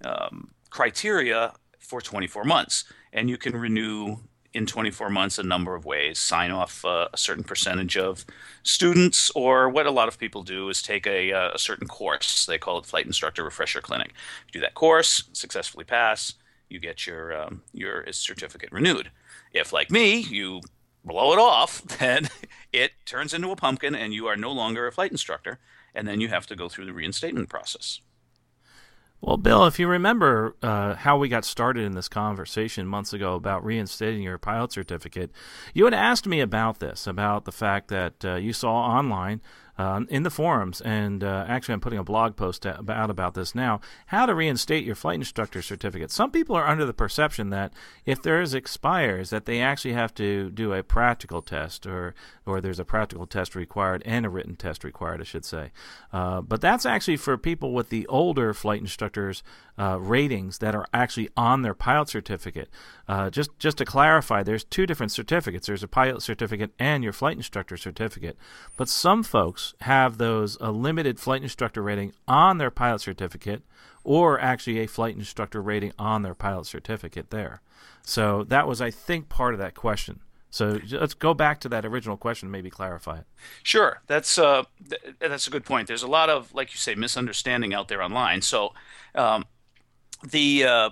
um, 0.06 0.52
criteria 0.70 1.54
for 1.80 2.00
24 2.00 2.44
months. 2.44 2.84
And 3.12 3.28
you 3.28 3.38
can 3.38 3.56
renew 3.56 4.18
in 4.54 4.66
24 4.66 5.10
months 5.10 5.40
a 5.40 5.44
number 5.44 5.76
of 5.76 5.86
ways 5.86 6.20
sign 6.20 6.52
off 6.52 6.86
uh, 6.86 7.08
a 7.14 7.18
certain 7.18 7.44
percentage 7.44 7.98
of 7.98 8.26
students 8.64 9.32
or 9.32 9.70
what 9.70 9.86
a 9.86 9.92
lot 9.92 10.08
of 10.08 10.20
people 10.20 10.44
do 10.44 10.70
is 10.70 10.82
take 10.82 11.08
a, 11.08 11.32
uh, 11.32 11.52
a 11.54 11.60
certain 11.60 11.88
course 11.88 12.46
they 12.46 12.58
call 12.58 12.78
it 12.78 12.86
flight 12.86 13.06
instructor 13.06 13.44
refresher 13.44 13.82
clinic 13.82 14.14
you 14.48 14.54
do 14.54 14.60
that 14.60 14.74
course 14.74 15.24
successfully 15.34 15.86
pass 15.86 16.34
you 16.70 16.80
get 16.80 17.06
your 17.06 17.36
um, 17.36 17.62
your 17.74 18.06
certificate 18.12 18.72
renewed 18.72 19.10
if 19.54 19.74
like 19.74 19.92
me 19.92 20.20
you 20.20 20.62
blow 21.04 21.34
it 21.34 21.40
off, 21.40 21.82
then 22.00 22.30
it 22.72 22.92
turns 23.06 23.34
into 23.34 23.52
a 23.52 23.56
pumpkin 23.56 23.96
and 23.96 24.14
you 24.14 24.28
are 24.28 24.38
no 24.38 24.52
longer 24.52 24.88
a 24.88 24.92
flight 24.92 25.12
instructor. 25.12 25.60
And 25.96 26.08
then 26.08 26.20
you 26.20 26.30
have 26.30 26.48
to 26.48 26.56
go 26.56 26.70
through 26.70 26.86
the 26.86 26.94
reinstatement 26.94 27.50
process. 27.50 28.02
Well, 29.26 29.38
Bill, 29.38 29.66
if 29.66 29.80
you 29.80 29.88
remember 29.88 30.58
uh, 30.62 30.96
how 30.96 31.18
we 31.18 31.30
got 31.30 31.46
started 31.46 31.86
in 31.86 31.94
this 31.94 32.10
conversation 32.10 32.86
months 32.86 33.14
ago 33.14 33.36
about 33.36 33.64
reinstating 33.64 34.22
your 34.22 34.38
pilot 34.38 34.74
certificate, 34.74 35.32
you 35.74 35.86
had 35.86 35.94
asked 35.94 36.28
me 36.28 36.42
about 36.42 36.80
this, 36.80 37.08
about 37.08 37.46
the 37.46 37.54
fact 37.54 37.88
that 37.88 38.26
uh, 38.26 38.36
you 38.36 38.52
saw 38.52 38.74
online 38.76 39.40
uh, 39.78 40.02
in 40.10 40.24
the 40.24 40.30
forums, 40.30 40.82
and 40.82 41.24
uh, 41.24 41.46
actually, 41.48 41.74
I'm 41.74 41.80
putting 41.80 42.00
a 42.00 42.04
blog 42.04 42.36
post 42.36 42.66
out 42.66 43.10
about 43.10 43.34
this 43.34 43.56
now. 43.56 43.82
How 44.08 44.26
to 44.26 44.36
reinstate 44.36 44.86
your 44.86 44.96
flight 44.96 45.16
instructor 45.16 45.62
certificate. 45.62 46.12
Some 46.12 46.30
people 46.30 46.56
are 46.56 46.68
under 46.68 46.86
the 46.86 46.94
perception 46.94 47.50
that 47.50 47.74
if 48.06 48.22
theirs 48.22 48.54
expires, 48.54 49.32
that 49.32 49.46
they 49.46 49.62
actually 49.62 49.94
have 49.94 50.14
to 50.16 50.52
do 50.52 50.74
a 50.74 50.84
practical 50.84 51.42
test, 51.42 51.88
or 51.88 52.14
or 52.46 52.62
there's 52.62 52.80
a 52.80 52.86
practical 52.86 53.26
test 53.26 53.56
required 53.56 54.04
and 54.06 54.26
a 54.26 54.30
written 54.30 54.56
test 54.56 54.84
required, 54.84 55.22
I 55.22 55.24
should 55.24 55.46
say. 55.46 55.72
Uh, 56.12 56.42
but 56.42 56.62
that's 56.62 56.86
actually 56.86 57.18
for 57.18 57.38
people 57.38 57.74
with 57.74 57.90
the 57.90 58.06
older 58.08 58.54
flight 58.54 58.82
instructors 58.82 59.44
uh, 59.78 59.98
ratings 60.00 60.60
that 60.60 60.76
are 60.76 60.86
actually 60.94 61.30
on 61.36 61.62
their 61.62 61.74
pilot 61.74 62.10
certificate. 62.10 62.70
Uh, 63.08 63.30
just 63.30 63.58
just 63.60 63.78
to 63.78 63.86
clarify, 63.86 64.44
there's 64.44 64.64
two 64.64 64.86
different 64.86 65.12
certificates. 65.12 65.68
There's 65.68 65.84
a 65.84 65.88
pilot 65.88 66.22
certificate 66.22 66.72
and 66.78 67.04
your 67.04 67.14
flight 67.14 67.38
instructor 67.38 67.78
certificate. 67.78 68.38
But 68.78 68.90
some 68.90 69.24
folks 69.24 69.74
have 69.82 70.18
those 70.18 70.58
a 70.62 70.72
limited 70.72 71.20
flight 71.20 71.42
instructor 71.42 71.82
rating 71.82 72.14
on 72.28 72.58
their 72.58 72.72
pilot 72.72 73.02
certificate, 73.02 73.64
or 74.04 74.40
actually 74.40 74.80
a 74.80 74.88
flight 74.88 75.16
instructor 75.16 75.62
rating 75.62 75.94
on 75.98 76.22
their 76.22 76.36
pilot 76.36 76.66
certificate 76.66 77.32
there. 77.32 77.62
So 78.04 78.44
that 78.46 78.68
was, 78.68 78.82
I 78.82 78.92
think, 78.92 79.30
part 79.30 79.54
of 79.54 79.60
that 79.60 79.76
question. 79.76 80.20
So 80.50 80.80
let's 80.92 81.16
go 81.16 81.34
back 81.34 81.60
to 81.62 81.70
that 81.70 81.84
original 81.84 82.16
question 82.16 82.46
and 82.46 82.52
maybe 82.52 82.70
clarify 82.70 83.18
it. 83.18 83.26
Sure, 83.64 84.02
that's 84.06 84.38
uh, 84.38 84.66
th- 84.88 85.16
that's 85.20 85.48
a 85.48 85.50
good 85.50 85.66
point. 85.66 85.88
There's 85.88 86.04
a 86.04 86.08
lot 86.08 86.30
of, 86.30 86.54
like 86.54 86.74
you 86.74 86.78
say, 86.78 86.94
misunderstanding 86.94 87.74
out 87.74 87.88
there 87.88 88.04
online. 88.04 88.44
So 88.44 88.74
um, 89.16 89.46
the 90.24 90.66
uh, 90.66 90.90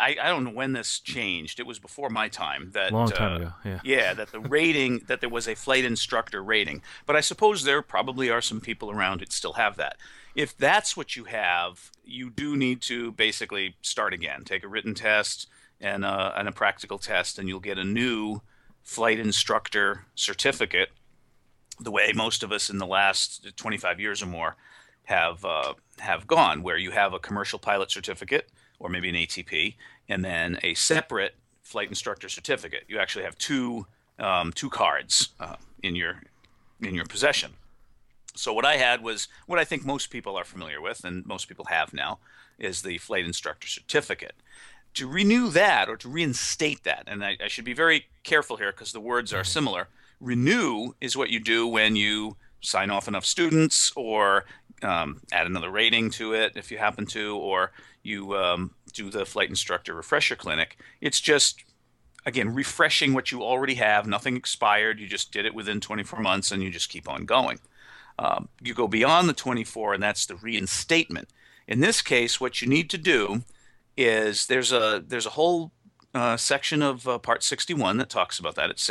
I, 0.00 0.16
I 0.20 0.28
don't 0.28 0.44
know 0.44 0.50
when 0.50 0.72
this 0.72 1.00
changed. 1.00 1.58
It 1.58 1.66
was 1.66 1.78
before 1.78 2.08
my 2.08 2.28
time. 2.28 2.70
That 2.72 2.92
long 2.92 3.10
time 3.10 3.32
uh, 3.32 3.36
ago. 3.36 3.52
Yeah. 3.64 3.80
Yeah. 3.82 4.14
That 4.14 4.32
the 4.32 4.40
rating 4.40 5.02
that 5.08 5.20
there 5.20 5.28
was 5.28 5.48
a 5.48 5.54
flight 5.54 5.84
instructor 5.84 6.42
rating, 6.42 6.82
but 7.06 7.16
I 7.16 7.20
suppose 7.20 7.64
there 7.64 7.82
probably 7.82 8.30
are 8.30 8.40
some 8.40 8.60
people 8.60 8.90
around 8.90 9.20
that 9.20 9.32
still 9.32 9.54
have 9.54 9.76
that. 9.76 9.96
If 10.34 10.56
that's 10.56 10.96
what 10.96 11.16
you 11.16 11.24
have, 11.24 11.90
you 12.04 12.30
do 12.30 12.56
need 12.56 12.80
to 12.82 13.12
basically 13.12 13.76
start 13.82 14.14
again. 14.14 14.44
Take 14.44 14.62
a 14.62 14.68
written 14.68 14.94
test 14.94 15.48
and 15.80 16.04
a, 16.04 16.08
uh, 16.08 16.34
and 16.36 16.48
a 16.48 16.52
practical 16.52 16.98
test, 16.98 17.38
and 17.38 17.48
you'll 17.48 17.60
get 17.60 17.78
a 17.78 17.84
new 17.84 18.42
flight 18.82 19.18
instructor 19.18 20.04
certificate. 20.14 20.90
The 21.80 21.90
way 21.90 22.12
most 22.14 22.42
of 22.42 22.52
us 22.52 22.70
in 22.70 22.78
the 22.78 22.86
last 22.86 23.56
25 23.56 24.00
years 24.00 24.22
or 24.22 24.26
more 24.26 24.56
have 25.08 25.42
uh, 25.42 25.72
have 26.00 26.26
gone, 26.26 26.62
where 26.62 26.76
you 26.76 26.90
have 26.90 27.14
a 27.14 27.18
commercial 27.18 27.58
pilot 27.58 27.90
certificate 27.90 28.50
or 28.78 28.90
maybe 28.90 29.08
an 29.08 29.14
ATP, 29.14 29.74
and 30.08 30.22
then 30.22 30.58
a 30.62 30.74
separate 30.74 31.34
flight 31.62 31.88
instructor 31.88 32.28
certificate. 32.28 32.84
You 32.88 32.98
actually 32.98 33.24
have 33.24 33.36
two 33.38 33.86
um, 34.18 34.52
two 34.52 34.68
cards 34.68 35.30
uh, 35.40 35.56
in 35.82 35.96
your 35.96 36.22
in 36.82 36.94
your 36.94 37.06
possession. 37.06 37.52
So 38.34 38.52
what 38.52 38.66
I 38.66 38.76
had 38.76 39.02
was 39.02 39.28
what 39.46 39.58
I 39.58 39.64
think 39.64 39.84
most 39.84 40.10
people 40.10 40.36
are 40.36 40.44
familiar 40.44 40.80
with, 40.80 41.02
and 41.04 41.24
most 41.24 41.48
people 41.48 41.64
have 41.70 41.94
now, 41.94 42.18
is 42.58 42.82
the 42.82 42.98
flight 42.98 43.24
instructor 43.24 43.66
certificate. 43.66 44.34
To 44.94 45.08
renew 45.08 45.48
that 45.50 45.88
or 45.88 45.96
to 45.96 46.08
reinstate 46.08 46.84
that, 46.84 47.04
and 47.06 47.24
I, 47.24 47.38
I 47.42 47.48
should 47.48 47.64
be 47.64 47.72
very 47.72 48.08
careful 48.24 48.58
here 48.58 48.72
because 48.72 48.92
the 48.92 49.00
words 49.00 49.32
are 49.32 49.44
similar. 49.44 49.88
Renew 50.20 50.92
is 51.00 51.16
what 51.16 51.30
you 51.30 51.40
do 51.40 51.66
when 51.66 51.96
you 51.96 52.36
sign 52.60 52.90
off 52.90 53.08
enough 53.08 53.24
students 53.24 53.92
or 53.96 54.44
um, 54.82 55.20
add 55.32 55.46
another 55.46 55.70
rating 55.70 56.10
to 56.10 56.32
it 56.34 56.52
if 56.56 56.70
you 56.70 56.78
happen 56.78 57.06
to, 57.06 57.36
or 57.36 57.72
you 58.02 58.34
um, 58.36 58.74
do 58.92 59.10
the 59.10 59.26
flight 59.26 59.48
instructor 59.48 59.94
refresher 59.94 60.36
clinic. 60.36 60.78
It's 61.00 61.20
just 61.20 61.64
again 62.26 62.54
refreshing 62.54 63.14
what 63.14 63.32
you 63.32 63.42
already 63.42 63.74
have. 63.74 64.06
Nothing 64.06 64.36
expired. 64.36 65.00
You 65.00 65.06
just 65.06 65.32
did 65.32 65.46
it 65.46 65.54
within 65.54 65.80
24 65.80 66.20
months, 66.20 66.52
and 66.52 66.62
you 66.62 66.70
just 66.70 66.90
keep 66.90 67.08
on 67.08 67.24
going. 67.24 67.60
Um, 68.18 68.48
you 68.60 68.74
go 68.74 68.88
beyond 68.88 69.28
the 69.28 69.32
24, 69.32 69.94
and 69.94 70.02
that's 70.02 70.26
the 70.26 70.36
reinstatement. 70.36 71.28
In 71.66 71.80
this 71.80 72.02
case, 72.02 72.40
what 72.40 72.60
you 72.60 72.68
need 72.68 72.90
to 72.90 72.98
do 72.98 73.42
is 73.96 74.46
there's 74.46 74.72
a 74.72 75.02
there's 75.06 75.26
a 75.26 75.30
whole 75.30 75.72
uh, 76.14 76.36
section 76.36 76.82
of 76.82 77.06
uh, 77.06 77.18
Part 77.18 77.42
61 77.42 77.98
that 77.98 78.08
talks 78.08 78.38
about 78.38 78.54
that. 78.54 78.70
It's 78.70 78.82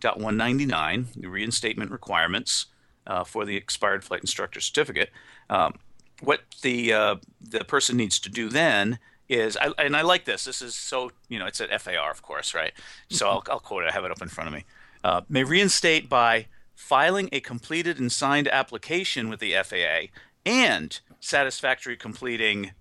61.199, 0.00 1.06
the 1.14 1.28
reinstatement 1.28 1.90
requirements 1.90 2.66
uh, 3.06 3.24
for 3.24 3.44
the 3.44 3.56
expired 3.56 4.04
flight 4.04 4.20
instructor 4.20 4.60
certificate. 4.60 5.10
Um, 5.50 5.74
what 6.20 6.40
the 6.62 6.92
uh, 6.92 7.16
the 7.40 7.64
person 7.64 7.96
needs 7.96 8.18
to 8.20 8.30
do 8.30 8.48
then 8.48 8.98
is, 9.28 9.56
I, 9.56 9.72
and 9.78 9.96
I 9.96 10.02
like 10.02 10.24
this. 10.24 10.44
This 10.44 10.62
is 10.62 10.74
so 10.74 11.10
you 11.28 11.38
know 11.38 11.46
it's 11.46 11.60
at 11.60 11.80
FAR, 11.80 12.10
of 12.10 12.22
course, 12.22 12.54
right? 12.54 12.72
So 13.10 13.28
I'll, 13.28 13.42
I'll 13.50 13.60
quote 13.60 13.84
it. 13.84 13.90
I 13.90 13.92
have 13.92 14.04
it 14.04 14.10
up 14.10 14.22
in 14.22 14.28
front 14.28 14.48
of 14.48 14.54
me. 14.54 14.64
Uh, 15.02 15.22
may 15.28 15.44
reinstate 15.44 16.08
by 16.08 16.46
filing 16.74 17.28
a 17.32 17.40
completed 17.40 17.98
and 17.98 18.10
signed 18.10 18.48
application 18.48 19.28
with 19.28 19.40
the 19.40 19.54
FAA 19.62 20.08
and 20.46 21.00
satisfactory 21.20 21.96
completing 21.96 22.72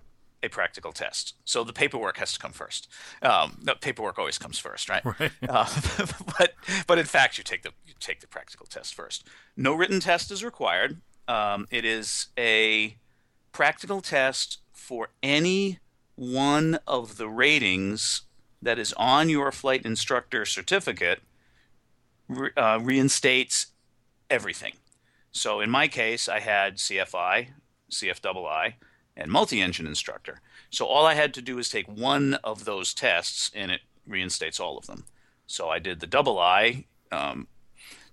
a 0.43 0.50
practical 0.50 0.91
test. 0.91 1.35
So 1.45 1.63
the 1.63 1.73
paperwork 1.73 2.17
has 2.17 2.33
to 2.33 2.39
come 2.39 2.51
first. 2.51 2.88
Um, 3.21 3.59
no, 3.63 3.73
paperwork 3.75 4.19
always 4.19 4.38
comes 4.38 4.59
first, 4.59 4.89
right? 4.89 5.03
right. 5.19 5.31
Uh, 5.50 5.67
but 6.38 6.53
but 6.88 6.97
in 6.97 7.05
fact, 7.05 7.38
you 7.38 7.43
take 7.43 7.63
the 7.63 7.71
you 7.88 7.93
take 8.00 8.19
the 8.19 8.27
practical 8.27 8.65
test 8.65 8.93
first. 8.93 9.27
No 9.55 9.73
written 9.73 10.00
test 10.00 10.31
is 10.31 10.43
required. 10.43 11.01
Um, 11.27 11.67
it 11.71 11.85
is 11.85 12.27
a 12.38 12.97
practical 13.51 14.01
test 14.01 14.59
for 14.73 15.09
any 15.21 15.79
one 16.15 16.79
of 16.85 17.17
the 17.17 17.29
ratings 17.29 18.23
that 18.62 18.77
is 18.77 18.93
on 18.93 19.29
your 19.29 19.51
flight 19.51 19.85
instructor 19.85 20.45
certificate 20.45 21.21
re- 22.27 22.51
uh, 22.57 22.79
reinstates 22.81 23.67
everything. 24.29 24.73
So 25.31 25.59
in 25.59 25.69
my 25.69 25.88
case, 25.88 26.27
I 26.27 26.39
had 26.39 26.77
CFI, 26.77 27.47
CFII, 27.91 28.73
and 29.15 29.32
multi-engine 29.32 29.88
instructor. 29.88 30.41
So 30.70 30.86
all 30.86 31.05
I 31.05 31.13
had 31.13 31.34
to 31.36 31.41
do 31.41 31.60
is 31.60 31.70
take 31.70 31.88
one 31.88 32.36
of 32.43 32.65
those 32.65 32.93
tests, 32.93 33.51
and 33.53 33.72
it 33.72 33.82
reinstates 34.08 34.60
all 34.60 34.77
of 34.77 34.88
them. 34.88 35.05
So 35.46 35.70
I 35.70 35.79
did 35.79 36.00
the 36.00 36.08
double 36.08 36.39
I, 36.39 36.86
um, 37.12 37.48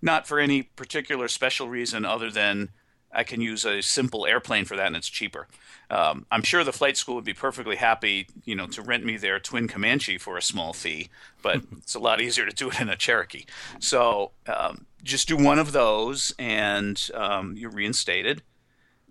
not 0.03 0.27
for 0.27 0.39
any 0.39 0.63
particular 0.63 1.29
special 1.29 1.69
reason 1.69 2.05
other 2.05 2.31
than 2.31 2.71
I 3.13 3.25
can 3.25 3.41
use 3.41 3.65
a 3.65 3.83
simple 3.83 4.27
airplane 4.27 4.65
for 4.65 4.77
that, 4.77 4.87
and 4.87 4.97
it's 4.97 5.09
cheaper. 5.09 5.49
Um, 5.91 6.27
I'm 6.31 6.43
sure 6.43 6.63
the 6.63 6.73
flight 6.73 6.97
school 6.97 7.17
would 7.17 7.25
be 7.25 7.35
perfectly 7.35 7.77
happy, 7.77 8.29
you 8.45 8.55
know, 8.55 8.69
to 8.69 8.83
rent 8.83 9.05
me 9.05 9.17
their 9.17 9.41
twin 9.41 9.67
Comanche 9.67 10.17
for 10.17 10.37
a 10.37 10.43
small 10.43 10.73
fee, 10.73 11.09
but 11.43 11.63
it's 11.79 11.95
a 11.95 11.99
lot 11.99 12.21
easier 12.21 12.47
to 12.47 12.55
do 12.55 12.71
it 12.71 12.81
in 12.81 12.89
a 12.89 12.97
Cherokee. 12.97 13.47
So 13.81 14.31
um, 14.47 14.87
just 15.03 15.27
do 15.27 15.37
one 15.37 15.59
of 15.59 15.73
those, 15.73 16.33
and 16.39 17.11
um, 17.15 17.57
you're 17.57 17.71
reinstated. 17.71 18.43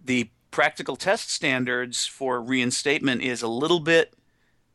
The 0.04 0.30
practical 0.52 0.96
test 0.96 1.32
standards 1.32 2.06
for 2.06 2.42
reinstatement 2.42 3.22
is 3.22 3.42
a 3.42 3.48
little 3.48 3.80
bit 3.80 4.14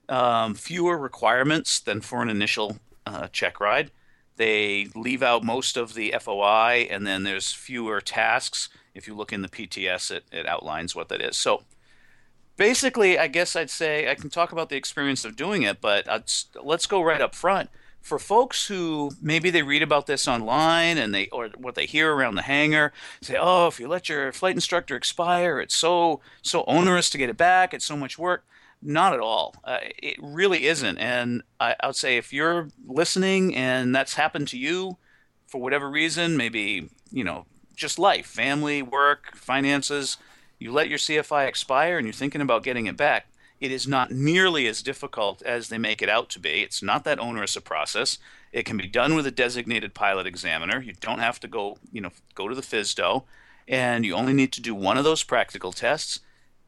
um, 0.08 0.54
fewer 0.54 0.98
requirements 0.98 1.80
than 1.80 2.00
for 2.00 2.22
an 2.22 2.28
initial 2.28 2.78
uh, 3.06 3.28
check 3.28 3.60
ride. 3.60 3.90
They 4.36 4.88
leave 4.94 5.22
out 5.22 5.44
most 5.44 5.76
of 5.76 5.94
the 5.94 6.14
FOI, 6.20 6.88
and 6.90 7.06
then 7.06 7.22
there's 7.22 7.52
fewer 7.52 8.00
tasks. 8.00 8.68
If 8.94 9.06
you 9.06 9.14
look 9.14 9.32
in 9.32 9.42
the 9.42 9.48
PTS, 9.48 10.10
it, 10.10 10.24
it 10.32 10.46
outlines 10.46 10.94
what 10.94 11.08
that 11.08 11.20
is. 11.20 11.36
So 11.36 11.62
basically, 12.56 13.18
I 13.18 13.28
guess 13.28 13.54
I'd 13.54 13.70
say 13.70 14.10
I 14.10 14.14
can 14.14 14.30
talk 14.30 14.52
about 14.52 14.68
the 14.70 14.76
experience 14.76 15.24
of 15.24 15.36
doing 15.36 15.62
it, 15.62 15.80
but 15.80 16.08
I'd, 16.08 16.30
let's 16.62 16.86
go 16.86 17.02
right 17.02 17.20
up 17.20 17.34
front. 17.34 17.70
For 18.04 18.18
folks 18.18 18.66
who 18.66 19.12
maybe 19.20 19.50
they 19.50 19.62
read 19.62 19.82
about 19.82 20.06
this 20.06 20.28
online 20.28 20.98
and 20.98 21.14
they 21.14 21.28
or 21.28 21.48
what 21.56 21.74
they 21.74 21.86
hear 21.86 22.14
around 22.14 22.34
the 22.34 22.42
hangar, 22.42 22.92
say, 23.20 23.36
"Oh, 23.40 23.66
if 23.66 23.80
you 23.80 23.88
let 23.88 24.08
your 24.08 24.30
flight 24.32 24.54
instructor 24.54 24.94
expire, 24.94 25.58
it's 25.58 25.74
so 25.74 26.20
so 26.42 26.64
onerous 26.66 27.10
to 27.10 27.18
get 27.18 27.30
it 27.30 27.36
back. 27.36 27.74
It's 27.74 27.84
so 27.86 27.96
much 27.96 28.18
work." 28.18 28.44
Not 28.82 29.14
at 29.14 29.20
all. 29.20 29.54
Uh, 29.64 29.78
it 29.82 30.16
really 30.20 30.66
isn't. 30.66 30.98
And 30.98 31.42
I, 31.58 31.74
I 31.80 31.86
would 31.86 31.96
say 31.96 32.18
if 32.18 32.34
you're 32.34 32.68
listening 32.86 33.56
and 33.56 33.94
that's 33.94 34.14
happened 34.14 34.48
to 34.48 34.58
you 34.58 34.98
for 35.46 35.60
whatever 35.60 35.88
reason, 35.88 36.36
maybe 36.36 36.90
you 37.10 37.24
know 37.24 37.46
just 37.74 37.98
life, 37.98 38.26
family, 38.26 38.82
work, 38.82 39.34
finances 39.34 40.18
you 40.58 40.72
let 40.72 40.88
your 40.88 40.98
CFI 40.98 41.46
expire 41.46 41.98
and 41.98 42.06
you're 42.06 42.12
thinking 42.12 42.40
about 42.40 42.62
getting 42.62 42.86
it 42.86 42.96
back, 42.96 43.26
it 43.64 43.72
is 43.72 43.88
not 43.88 44.10
nearly 44.10 44.66
as 44.66 44.82
difficult 44.82 45.40
as 45.40 45.70
they 45.70 45.78
make 45.78 46.02
it 46.02 46.08
out 46.10 46.28
to 46.28 46.38
be. 46.38 46.60
It's 46.60 46.82
not 46.82 47.04
that 47.04 47.18
onerous 47.18 47.56
a 47.56 47.62
process. 47.62 48.18
It 48.52 48.66
can 48.66 48.76
be 48.76 48.86
done 48.86 49.14
with 49.14 49.26
a 49.26 49.30
designated 49.30 49.94
pilot 49.94 50.26
examiner. 50.26 50.82
You 50.82 50.92
don't 51.00 51.18
have 51.18 51.40
to 51.40 51.48
go, 51.48 51.78
you 51.90 52.02
know, 52.02 52.10
go 52.34 52.46
to 52.46 52.54
the 52.54 52.60
FSDO, 52.60 53.24
and 53.66 54.04
you 54.04 54.14
only 54.14 54.34
need 54.34 54.52
to 54.52 54.60
do 54.60 54.74
one 54.74 54.98
of 54.98 55.04
those 55.04 55.22
practical 55.22 55.72
tests. 55.72 56.20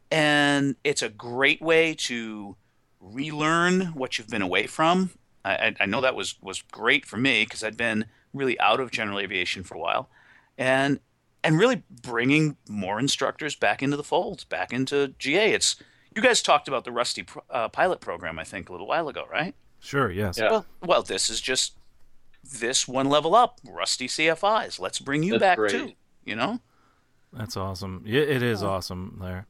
And 0.09 0.75
it's 0.83 1.03
a 1.03 1.09
great 1.09 1.61
way 1.61 1.93
to 1.93 2.55
relearn 2.99 3.93
what 3.93 4.17
you've 4.17 4.29
been 4.29 4.41
away 4.41 4.65
from. 4.65 5.11
I, 5.45 5.75
I 5.79 5.85
know 5.85 6.01
that 6.01 6.15
was 6.15 6.41
was 6.41 6.63
great 6.63 7.05
for 7.05 7.17
me 7.17 7.43
because 7.43 7.63
I'd 7.63 7.77
been 7.77 8.05
really 8.33 8.59
out 8.59 8.79
of 8.79 8.89
general 8.89 9.19
aviation 9.19 9.63
for 9.63 9.75
a 9.75 9.79
while, 9.79 10.09
and 10.57 10.99
and 11.43 11.59
really 11.59 11.83
bringing 11.89 12.57
more 12.67 12.99
instructors 12.99 13.55
back 13.55 13.83
into 13.83 13.95
the 13.95 14.03
fold, 14.03 14.49
back 14.49 14.73
into 14.73 15.13
GA. 15.19 15.53
It's 15.53 15.75
you 16.17 16.21
guys 16.23 16.41
talked 16.41 16.67
about 16.67 16.83
the 16.83 16.91
Rusty 16.91 17.25
uh, 17.49 17.69
pilot 17.69 18.01
program, 18.01 18.39
I 18.39 18.43
think, 18.43 18.67
a 18.69 18.71
little 18.73 18.87
while 18.87 19.07
ago, 19.07 19.25
right? 19.31 19.55
Sure. 19.79 20.11
Yes. 20.11 20.37
Yeah. 20.37 20.49
Well, 20.51 20.65
well, 20.83 21.03
this 21.03 21.29
is 21.29 21.39
just 21.39 21.75
this 22.43 22.87
one 22.87 23.07
level 23.07 23.35
up. 23.35 23.59
Rusty 23.65 24.07
CFIs. 24.07 24.79
Let's 24.79 24.99
bring 24.99 25.23
you 25.23 25.33
That's 25.33 25.41
back 25.41 25.57
great. 25.57 25.71
too. 25.71 25.91
You 26.25 26.35
know. 26.35 26.59
That's 27.31 27.55
awesome. 27.55 28.03
It, 28.05 28.15
it 28.29 28.41
is 28.43 28.63
awesome 28.63 29.19
there. 29.21 29.45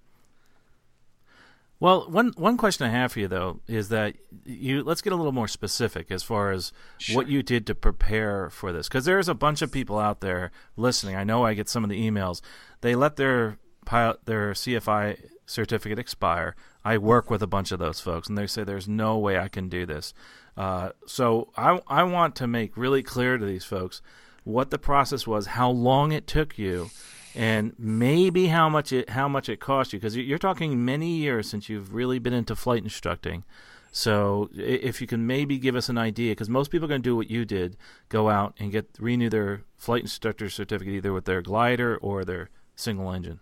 Well, 1.79 2.09
one 2.09 2.33
one 2.35 2.57
question 2.57 2.87
I 2.87 2.89
have 2.89 3.11
for 3.11 3.19
you 3.19 3.27
though 3.27 3.59
is 3.67 3.89
that 3.89 4.15
you 4.45 4.83
let's 4.83 5.01
get 5.01 5.13
a 5.13 5.15
little 5.15 5.31
more 5.31 5.47
specific 5.47 6.09
as 6.09 6.23
far 6.23 6.51
as 6.51 6.71
Sure. 6.97 7.15
what 7.15 7.27
you 7.27 7.43
did 7.43 7.67
to 7.67 7.75
prepare 7.75 8.49
for 8.49 8.73
this 8.73 8.87
because 8.87 9.05
there's 9.05 9.29
a 9.29 9.35
bunch 9.35 9.61
of 9.61 9.71
people 9.71 9.99
out 9.99 10.19
there 10.21 10.51
listening. 10.75 11.15
I 11.15 11.23
know 11.23 11.45
I 11.45 11.53
get 11.53 11.69
some 11.69 11.83
of 11.83 11.89
the 11.91 12.01
emails. 12.09 12.41
They 12.81 12.95
let 12.95 13.15
their 13.15 13.59
pilot 13.85 14.25
their 14.25 14.53
CFI 14.53 15.29
certificate 15.47 15.97
expire. 15.97 16.55
I 16.85 16.99
work 16.99 17.31
with 17.31 17.41
a 17.41 17.47
bunch 17.47 17.71
of 17.71 17.79
those 17.79 17.99
folks, 17.99 18.27
and 18.27 18.37
they 18.37 18.45
say 18.45 18.63
there's 18.63 18.87
no 18.87 19.17
way 19.17 19.39
I 19.39 19.47
can 19.47 19.69
do 19.69 19.87
this. 19.87 20.13
Uh, 20.55 20.91
so 21.07 21.49
I 21.57 21.81
I 21.87 22.03
want 22.03 22.35
to 22.35 22.47
make 22.47 22.77
really 22.77 23.01
clear 23.01 23.37
to 23.37 23.45
these 23.45 23.65
folks 23.65 24.01
what 24.43 24.69
the 24.69 24.77
process 24.77 25.25
was, 25.25 25.47
how 25.47 25.69
long 25.69 26.11
it 26.11 26.27
took 26.27 26.57
you, 26.57 26.89
and 27.35 27.73
maybe 27.77 28.47
how 28.47 28.69
much 28.69 28.91
it 28.91 29.09
how 29.11 29.27
much 29.27 29.49
it 29.49 29.59
cost 29.59 29.93
you 29.93 29.99
because 29.99 30.15
you're 30.15 30.37
talking 30.37 30.85
many 30.85 31.15
years 31.15 31.49
since 31.49 31.69
you've 31.69 31.93
really 31.93 32.19
been 32.19 32.33
into 32.33 32.55
flight 32.55 32.83
instructing. 32.83 33.43
So 33.91 34.49
if 34.53 35.01
you 35.01 35.07
can 35.07 35.25
maybe 35.25 35.57
give 35.57 35.75
us 35.75 35.89
an 35.89 35.97
idea, 35.97 36.31
because 36.31 36.49
most 36.49 36.69
people 36.69 36.85
are 36.85 36.89
going 36.89 37.01
to 37.01 37.09
do 37.09 37.15
what 37.15 37.31
you 37.31 37.45
did, 37.45 37.77
go 38.09 38.29
out 38.29 38.53
and 38.59 38.71
get 38.71 38.89
renew 38.99 39.29
their 39.29 39.63
flight 39.75 40.01
instructor 40.01 40.49
certificate 40.49 40.93
either 40.93 41.13
with 41.13 41.25
their 41.25 41.41
glider 41.41 41.97
or 41.97 42.23
their 42.23 42.49
single 42.75 43.11
engine. 43.11 43.39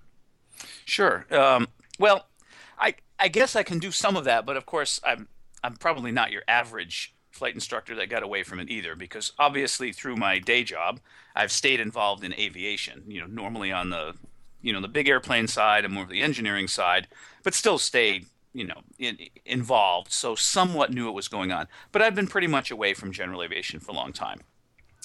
Sure. 0.86 1.26
Um, 1.32 1.68
well, 2.00 2.28
I 2.78 2.96
I 3.20 3.28
guess 3.28 3.56
I 3.56 3.64
can 3.64 3.80
do 3.80 3.92
some 3.92 4.16
of 4.16 4.25
that, 4.25 4.46
but 4.46 4.58
of 4.58 4.66
course 4.66 5.00
I'm 5.04 5.28
I'm 5.64 5.75
probably 5.75 6.12
not 6.12 6.32
your 6.32 6.44
average 6.48 7.14
flight 7.32 7.54
instructor 7.54 7.96
that 7.96 8.10
got 8.10 8.24
away 8.24 8.44
from 8.44 8.60
it 8.60 8.70
either, 8.70 8.96
because 8.96 9.34
obviously 9.38 9.92
through 9.92 10.16
my 10.16 10.40
day 10.40 10.64
job 10.64 11.00
I've 11.36 11.52
stayed 11.52 11.80
involved 11.80 12.24
in 12.24 12.34
aviation. 12.34 13.04
You 13.08 13.22
know, 13.22 13.28
normally 13.28 13.72
on 13.72 13.90
the 13.90 14.16
you 14.62 14.74
know 14.74 14.82
the 14.82 14.88
big 14.88 15.08
airplane 15.08 15.48
side 15.48 15.86
and 15.86 15.94
more 15.94 16.04
of 16.04 16.10
the 16.10 16.22
engineering 16.22 16.68
side, 16.68 17.08
but 17.44 17.54
still 17.54 17.78
stayed 17.78 18.25
you 18.54 18.66
know 18.66 18.82
in, 19.00 19.18
involved. 19.46 20.12
So 20.12 20.36
somewhat 20.36 20.92
knew 20.92 21.06
what 21.06 21.14
was 21.14 21.28
going 21.28 21.52
on, 21.52 21.68
but 21.92 22.02
I've 22.02 22.16
been 22.16 22.28
pretty 22.28 22.48
much 22.48 22.72
away 22.72 22.94
from 22.94 23.12
general 23.12 23.44
aviation 23.44 23.80
for 23.80 23.92
a 23.92 23.96
long 23.96 24.14
time. 24.14 24.42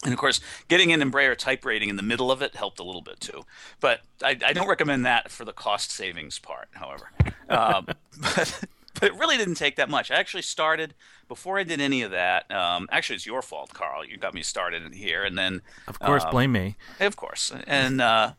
And 0.02 0.14
of 0.14 0.19
course, 0.19 0.40
getting 0.69 0.92
an 0.92 1.00
Embraer 1.00 1.37
type 1.37 1.64
rating 1.64 1.90
in 1.90 1.97
the 1.97 2.02
middle 2.02 2.33
of 2.33 2.40
it 2.40 2.54
helped 2.57 2.78
a 2.78 2.83
little 2.83 3.02
bit 3.02 3.21
too. 3.21 3.42
But 3.80 4.00
I, 4.23 4.30
I 4.45 4.52
don't 4.54 4.69
recommend 4.69 5.04
that 5.04 5.30
for 5.30 5.45
the 5.45 5.52
cost 5.52 5.90
savings 5.90 6.38
part, 6.38 6.69
however. 6.73 7.11
um, 7.50 7.87
but 8.19 8.64
but 8.95 9.04
it 9.04 9.14
really 9.14 9.37
didn't 9.37 9.54
take 9.54 9.76
that 9.76 9.90
much. 9.90 10.11
I 10.11 10.16
actually 10.16 10.42
started 10.42 10.95
before 11.28 11.59
I 11.59 11.64
did 11.64 11.80
any 11.80 12.02
of 12.02 12.11
that. 12.12 12.50
Um, 12.50 12.88
actually, 12.90 13.16
it's 13.16 13.26
your 13.26 13.42
fault, 13.42 13.73
Carl. 13.75 14.04
You 14.04 14.16
got 14.16 14.35
me 14.35 14.42
started 14.42 14.83
in 14.83 14.92
here, 14.92 15.23
and 15.23 15.37
then 15.37 15.62
of 15.87 15.99
course, 15.99 16.25
um, 16.25 16.30
blame 16.30 16.52
me. 16.52 16.76
Of 16.99 17.16
course, 17.16 17.52
and 17.66 18.00
uh, 18.00 18.33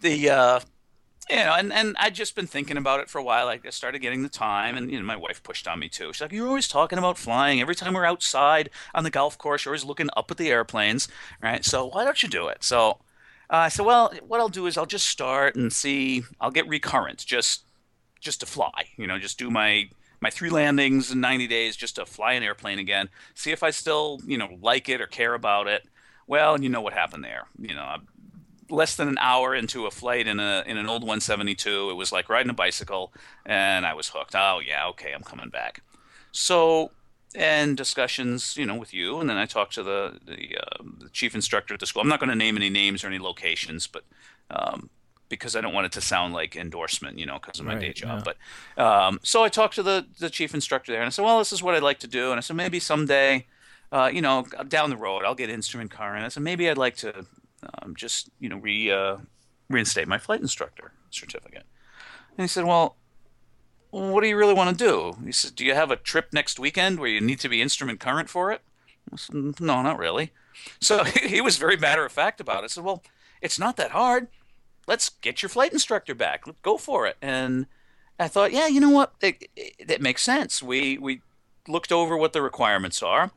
the 0.00 0.30
uh, 0.30 0.60
you 1.28 1.36
know, 1.36 1.54
and 1.54 1.72
and 1.72 1.96
I'd 1.98 2.14
just 2.14 2.36
been 2.36 2.46
thinking 2.46 2.76
about 2.76 3.00
it 3.00 3.08
for 3.08 3.18
a 3.18 3.22
while. 3.22 3.46
Like 3.46 3.66
I 3.66 3.70
started 3.70 4.00
getting 4.00 4.22
the 4.22 4.28
time, 4.28 4.76
and 4.76 4.90
you 4.90 4.98
know, 4.98 5.04
my 5.04 5.16
wife 5.16 5.42
pushed 5.42 5.66
on 5.66 5.78
me 5.80 5.88
too. 5.88 6.12
She's 6.12 6.20
like, 6.20 6.32
"You're 6.32 6.46
always 6.46 6.68
talking 6.68 6.98
about 6.98 7.18
flying. 7.18 7.60
Every 7.60 7.74
time 7.74 7.94
we're 7.94 8.04
outside 8.04 8.70
on 8.94 9.04
the 9.04 9.10
golf 9.10 9.36
course, 9.36 9.64
you're 9.64 9.72
always 9.72 9.84
looking 9.84 10.08
up 10.16 10.30
at 10.30 10.36
the 10.36 10.50
airplanes, 10.50 11.08
right? 11.42 11.64
So 11.64 11.86
why 11.86 12.04
don't 12.04 12.22
you 12.22 12.28
do 12.28 12.46
it?" 12.48 12.62
So 12.62 12.90
uh, 13.50 13.56
I 13.56 13.68
said, 13.68 13.84
"Well, 13.86 14.12
what 14.26 14.40
I'll 14.40 14.48
do 14.48 14.66
is 14.66 14.78
I'll 14.78 14.86
just 14.86 15.06
start 15.06 15.56
and 15.56 15.72
see. 15.72 16.22
I'll 16.40 16.50
get 16.52 16.68
recurrent, 16.68 17.24
just 17.26 17.64
just 18.20 18.40
to 18.40 18.46
fly. 18.46 18.86
You 18.96 19.06
know, 19.06 19.18
just 19.18 19.38
do 19.38 19.50
my 19.50 19.88
my 20.20 20.30
three 20.30 20.50
landings 20.50 21.10
in 21.12 21.20
90 21.20 21.46
days, 21.48 21.76
just 21.76 21.96
to 21.96 22.06
fly 22.06 22.32
an 22.34 22.42
airplane 22.44 22.78
again. 22.78 23.08
See 23.34 23.50
if 23.50 23.62
I 23.64 23.70
still 23.70 24.20
you 24.26 24.38
know 24.38 24.56
like 24.60 24.88
it 24.88 25.00
or 25.00 25.06
care 25.06 25.34
about 25.34 25.66
it." 25.66 25.82
Well, 26.28 26.60
you 26.60 26.68
know 26.68 26.80
what 26.80 26.92
happened 26.92 27.22
there. 27.24 27.46
You 27.58 27.74
know, 27.74 27.98
less 28.70 28.96
than 28.96 29.08
an 29.08 29.18
hour 29.20 29.54
into 29.54 29.86
a 29.86 29.90
flight 29.90 30.26
in 30.26 30.40
a 30.40 30.62
in 30.66 30.76
an 30.76 30.88
old 30.88 31.02
172. 31.04 31.90
It 31.90 31.94
was 31.94 32.12
like 32.12 32.28
riding 32.28 32.50
a 32.50 32.54
bicycle, 32.54 33.12
and 33.44 33.86
I 33.86 33.94
was 33.94 34.08
hooked. 34.08 34.34
Oh 34.34 34.60
yeah, 34.64 34.86
okay, 34.88 35.12
I'm 35.12 35.22
coming 35.22 35.50
back. 35.50 35.82
So 36.32 36.92
and 37.34 37.76
discussions, 37.76 38.56
you 38.56 38.64
know, 38.64 38.76
with 38.76 38.94
you, 38.94 39.20
and 39.20 39.28
then 39.28 39.36
I 39.36 39.46
talked 39.46 39.74
to 39.74 39.82
the 39.82 40.18
the, 40.24 40.58
uh, 40.58 40.82
the 40.98 41.10
chief 41.10 41.34
instructor 41.34 41.74
at 41.74 41.80
the 41.80 41.86
school. 41.86 42.02
I'm 42.02 42.08
not 42.08 42.20
going 42.20 42.30
to 42.30 42.36
name 42.36 42.56
any 42.56 42.70
names 42.70 43.04
or 43.04 43.08
any 43.08 43.18
locations, 43.18 43.86
but 43.86 44.04
um, 44.50 44.90
because 45.28 45.56
I 45.56 45.60
don't 45.60 45.74
want 45.74 45.86
it 45.86 45.92
to 45.92 46.00
sound 46.00 46.32
like 46.34 46.54
endorsement, 46.56 47.18
you 47.18 47.26
know, 47.26 47.38
because 47.38 47.58
of 47.60 47.66
my 47.66 47.74
Right, 47.74 47.76
day 47.76 47.92
job. 47.92 48.20
yeah. 48.20 48.24
But 48.24 48.36
um, 48.82 49.20
so 49.22 49.42
I 49.44 49.48
talked 49.48 49.74
to 49.76 49.82
the 49.82 50.06
the 50.18 50.30
chief 50.30 50.54
instructor 50.54 50.92
there, 50.92 51.00
and 51.00 51.06
I 51.06 51.10
said, 51.10 51.24
well, 51.24 51.38
this 51.38 51.52
is 51.52 51.62
what 51.62 51.74
I'd 51.74 51.82
like 51.82 51.98
to 52.00 52.06
do, 52.08 52.30
and 52.30 52.38
I 52.38 52.40
said 52.40 52.56
maybe 52.56 52.80
someday. 52.80 53.46
Uh, 53.92 54.10
you 54.12 54.20
know, 54.20 54.44
down 54.66 54.90
the 54.90 54.96
road, 54.96 55.22
I'll 55.24 55.36
get 55.36 55.48
instrument 55.48 55.92
car, 55.92 56.16
and 56.16 56.24
I 56.24 56.28
said 56.28 56.42
maybe 56.42 56.68
I'd 56.68 56.76
like 56.76 56.96
to 56.96 57.24
um, 57.82 57.94
just 57.96 58.30
you 58.38 58.48
know 58.48 58.56
re 58.56 58.90
uh, 58.90 59.18
reinstate 59.68 60.08
my 60.08 60.18
flight 60.18 60.40
instructor 60.40 60.92
certificate. 61.10 61.64
And 62.36 62.44
he 62.44 62.48
said, 62.48 62.64
"Well, 62.64 62.96
what 63.90 64.22
do 64.22 64.28
you 64.28 64.36
really 64.36 64.54
want 64.54 64.76
to 64.76 64.84
do?" 64.84 65.16
He 65.24 65.32
said, 65.32 65.54
"Do 65.54 65.64
you 65.64 65.74
have 65.74 65.90
a 65.90 65.96
trip 65.96 66.32
next 66.32 66.58
weekend 66.58 66.98
where 66.98 67.08
you 67.08 67.20
need 67.20 67.40
to 67.40 67.48
be 67.48 67.62
instrument 67.62 68.00
current 68.00 68.28
for 68.28 68.52
it?" 68.52 68.62
I 69.12 69.16
said, 69.16 69.60
"No, 69.60 69.82
not 69.82 69.98
really." 69.98 70.32
So 70.80 71.04
he 71.04 71.40
was 71.40 71.58
very 71.58 71.76
matter 71.76 72.04
of 72.04 72.12
fact 72.12 72.40
about 72.40 72.62
it. 72.62 72.64
I 72.64 72.68
said, 72.68 72.84
"Well, 72.84 73.02
it's 73.40 73.58
not 73.58 73.76
that 73.76 73.92
hard. 73.92 74.28
Let's 74.86 75.08
get 75.08 75.42
your 75.42 75.48
flight 75.48 75.72
instructor 75.72 76.14
back. 76.14 76.44
Go 76.62 76.78
for 76.78 77.06
it." 77.06 77.16
And 77.20 77.66
I 78.18 78.28
thought, 78.28 78.52
yeah, 78.52 78.66
you 78.66 78.80
know 78.80 78.90
what? 78.90 79.14
It, 79.20 79.48
it, 79.56 79.74
it 79.78 80.00
makes 80.00 80.22
sense. 80.22 80.62
We 80.62 80.98
we 80.98 81.20
looked 81.68 81.92
over 81.92 82.16
what 82.16 82.32
the 82.32 82.42
requirements 82.42 83.02
are. 83.02 83.30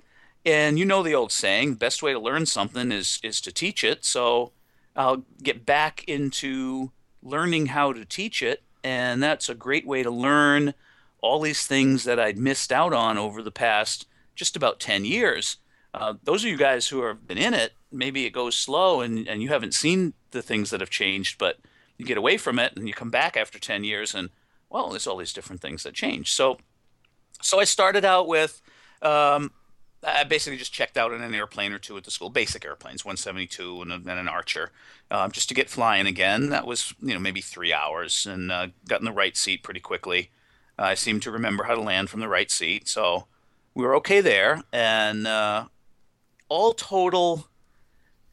And 0.45 0.79
you 0.79 0.85
know 0.85 1.03
the 1.03 1.15
old 1.15 1.31
saying, 1.31 1.75
best 1.75 2.01
way 2.01 2.13
to 2.13 2.19
learn 2.19 2.45
something 2.45 2.91
is 2.91 3.19
is 3.23 3.41
to 3.41 3.51
teach 3.51 3.83
it. 3.83 4.05
So 4.05 4.51
I'll 4.95 5.23
get 5.43 5.65
back 5.65 6.03
into 6.05 6.91
learning 7.21 7.67
how 7.67 7.93
to 7.93 8.05
teach 8.05 8.41
it, 8.41 8.63
and 8.83 9.21
that's 9.21 9.49
a 9.49 9.55
great 9.55 9.85
way 9.85 10.03
to 10.03 10.11
learn 10.11 10.73
all 11.21 11.41
these 11.41 11.67
things 11.67 12.03
that 12.05 12.19
I'd 12.19 12.37
missed 12.37 12.71
out 12.71 12.93
on 12.93 13.17
over 13.17 13.41
the 13.41 13.51
past 13.51 14.05
just 14.35 14.55
about 14.55 14.79
10 14.79 15.05
years. 15.05 15.57
Uh, 15.93 16.13
those 16.23 16.43
of 16.43 16.49
you 16.49 16.57
guys 16.57 16.87
who 16.87 17.03
have 17.03 17.27
been 17.27 17.37
in 17.37 17.53
it, 17.53 17.73
maybe 17.91 18.25
it 18.25 18.31
goes 18.31 18.55
slow 18.55 19.01
and, 19.01 19.27
and 19.27 19.41
you 19.41 19.49
haven't 19.49 19.73
seen 19.73 20.13
the 20.31 20.41
things 20.41 20.69
that 20.69 20.79
have 20.79 20.89
changed, 20.89 21.37
but 21.37 21.57
you 21.97 22.05
get 22.05 22.17
away 22.17 22.37
from 22.37 22.57
it 22.57 22.73
and 22.75 22.87
you 22.87 22.93
come 22.93 23.09
back 23.09 23.35
after 23.35 23.59
10 23.59 23.83
years 23.83 24.15
and, 24.15 24.29
well, 24.69 24.89
there's 24.89 25.07
all 25.07 25.17
these 25.17 25.33
different 25.33 25.61
things 25.61 25.83
that 25.83 25.93
change. 25.93 26.31
So, 26.31 26.57
so 27.41 27.59
I 27.59 27.65
started 27.65 28.05
out 28.05 28.27
with 28.27 28.61
um, 29.01 29.51
I 30.05 30.23
basically 30.23 30.57
just 30.57 30.73
checked 30.73 30.97
out 30.97 31.11
in 31.11 31.21
an 31.21 31.35
airplane 31.35 31.73
or 31.73 31.79
two 31.79 31.97
at 31.97 32.05
the 32.05 32.11
school, 32.11 32.29
basic 32.29 32.63
airplanes, 32.63 33.03
172 33.03 33.81
and, 33.81 33.91
and 33.91 34.07
an 34.07 34.29
Archer, 34.29 34.71
um, 35.11 35.31
just 35.31 35.49
to 35.49 35.55
get 35.55 35.69
flying 35.69 36.07
again. 36.07 36.49
That 36.49 36.65
was, 36.65 36.93
you 37.01 37.13
know, 37.13 37.19
maybe 37.19 37.41
three 37.41 37.73
hours, 37.73 38.25
and 38.25 38.51
uh, 38.51 38.67
got 38.87 39.01
in 39.01 39.05
the 39.05 39.11
right 39.11 39.35
seat 39.35 39.61
pretty 39.61 39.81
quickly. 39.81 40.31
I 40.77 40.93
seemed 40.95 41.21
to 41.23 41.31
remember 41.31 41.65
how 41.65 41.75
to 41.75 41.81
land 41.81 42.09
from 42.09 42.21
the 42.21 42.29
right 42.29 42.49
seat, 42.49 42.87
so 42.87 43.27
we 43.73 43.83
were 43.83 43.95
okay 43.97 44.21
there. 44.21 44.63
And 44.71 45.27
uh, 45.27 45.65
all 46.47 46.73
total, 46.73 47.47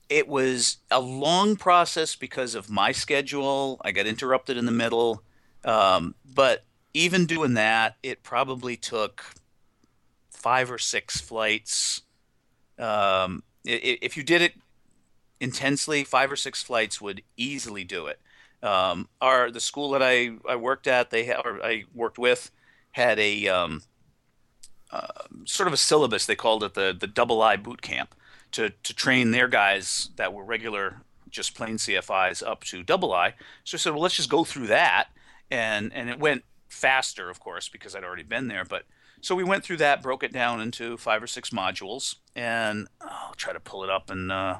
it 0.09 0.29
was 0.29 0.79
a 0.91 1.01
long 1.01 1.57
process 1.57 2.15
because 2.15 2.55
of 2.55 2.71
my 2.71 2.93
schedule. 2.93 3.81
I 3.85 3.91
got 3.91 4.07
interrupted 4.07 4.57
in 4.57 4.67
the 4.67 4.73
middle, 4.73 5.25
um, 5.65 6.15
but 6.25 6.63
even 6.95 7.27
doing 7.27 7.55
that, 7.55 7.97
it 8.05 8.23
probably 8.23 8.77
took 8.77 9.25
five 10.47 10.71
or 10.71 10.79
six 10.79 11.21
flights. 11.21 12.03
Um, 12.79 13.43
if 13.65 14.17
you 14.17 14.23
did 14.23 14.43
it 14.43 14.53
intensely, 15.41 16.05
five 16.05 16.31
or 16.31 16.37
six 16.37 16.63
flights 16.63 17.01
would 17.01 17.21
easily 17.37 17.83
do 17.83 18.07
it. 18.07 18.21
Um, 18.63 19.09
our 19.21 19.51
the 19.51 19.59
school 19.59 19.91
that 19.91 20.05
I, 20.05 20.37
I 20.49 20.55
worked 20.55 20.87
at, 20.87 21.11
they 21.11 21.35
or 21.35 21.61
I 21.65 21.87
worked 21.93 22.17
with, 22.17 22.53
had 22.93 23.19
a 23.19 23.49
um, 23.49 23.83
uh, 24.93 25.25
sort 25.47 25.67
of 25.67 25.73
a 25.73 25.77
syllabus. 25.77 26.27
They 26.27 26.37
called 26.37 26.63
it 26.63 26.75
the 26.75 26.97
the 26.97 27.09
double 27.09 27.43
I 27.43 27.57
boot 27.57 27.83
camp 27.83 28.15
to 28.53 28.71
to 28.71 28.95
train 28.95 29.33
their 29.33 29.49
guys 29.49 30.11
that 30.15 30.33
were 30.33 30.45
regular, 30.45 31.01
just 31.29 31.57
plain 31.57 31.77
CFIs 31.77 32.47
up 32.47 32.63
to 32.67 32.85
double 32.85 33.13
I. 33.13 33.35
So 33.65 33.75
I 33.75 33.79
said, 33.79 33.95
well, 33.95 34.03
let's 34.03 34.15
just 34.15 34.31
go 34.31 34.45
through 34.45 34.69
that, 34.69 35.09
and 35.51 35.93
and 35.93 36.09
it 36.09 36.21
went 36.21 36.45
faster, 36.69 37.31
of 37.31 37.41
course, 37.41 37.69
because 37.69 37.97
I'd 37.97 38.05
already 38.05 38.23
been 38.23 38.47
there, 38.47 38.65
but 38.65 38.85
so 39.21 39.35
we 39.35 39.45
went 39.45 39.65
through 39.65 39.79
that, 39.79 40.03
broke 40.03 40.23
it 40.23 40.33
down 40.33 40.61
into 40.61 40.97
five 40.97 41.23
or 41.23 41.27
six 41.27 41.51
modules, 41.51 42.17
and 42.35 42.89
I'll 43.01 43.35
try 43.35 43.53
to 43.53 43.61
pull 43.61 43.83
it 43.83 43.91
up 43.91 44.11
and 44.11 44.31
uh, 44.31 44.59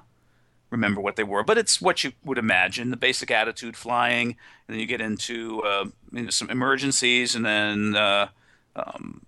remember 0.71 1.01
what 1.01 1.17
they 1.17 1.25
were. 1.25 1.45
But 1.45 1.59
it's 1.59 1.81
what 1.81 2.03
you 2.05 2.13
would 2.25 2.39
imagine: 2.39 2.91
the 2.91 2.97
basic 2.97 3.31
attitude 3.31 3.77
flying, 3.77 4.29
and 4.67 4.75
then 4.75 4.79
you 4.79 4.87
get 4.87 5.01
into 5.01 5.63
uh, 5.63 5.87
you 6.13 6.23
know, 6.23 6.31
some 6.31 6.51
emergencies, 6.51 7.35
and 7.35 7.45
then 7.45 7.95
uh, 7.95 8.29
um, 8.75 9.27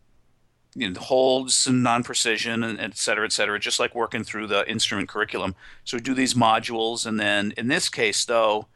you 0.74 0.88
know, 0.88 0.94
the 0.94 1.00
holds 1.00 1.66
and 1.66 1.82
non-precision, 1.82 2.62
and 2.62 2.80
et 2.80 2.96
cetera, 2.96 3.24
et 3.24 3.32
cetera. 3.32 3.58
Just 3.58 3.78
like 3.78 3.94
working 3.94 4.24
through 4.24 4.46
the 4.46 4.68
instrument 4.70 5.08
curriculum. 5.08 5.54
So 5.84 5.96
we 5.96 6.02
do 6.02 6.14
these 6.14 6.34
modules, 6.34 7.06
and 7.06 7.20
then 7.20 7.52
in 7.56 7.68
this 7.68 7.88
case, 7.88 8.24
though, 8.24 8.66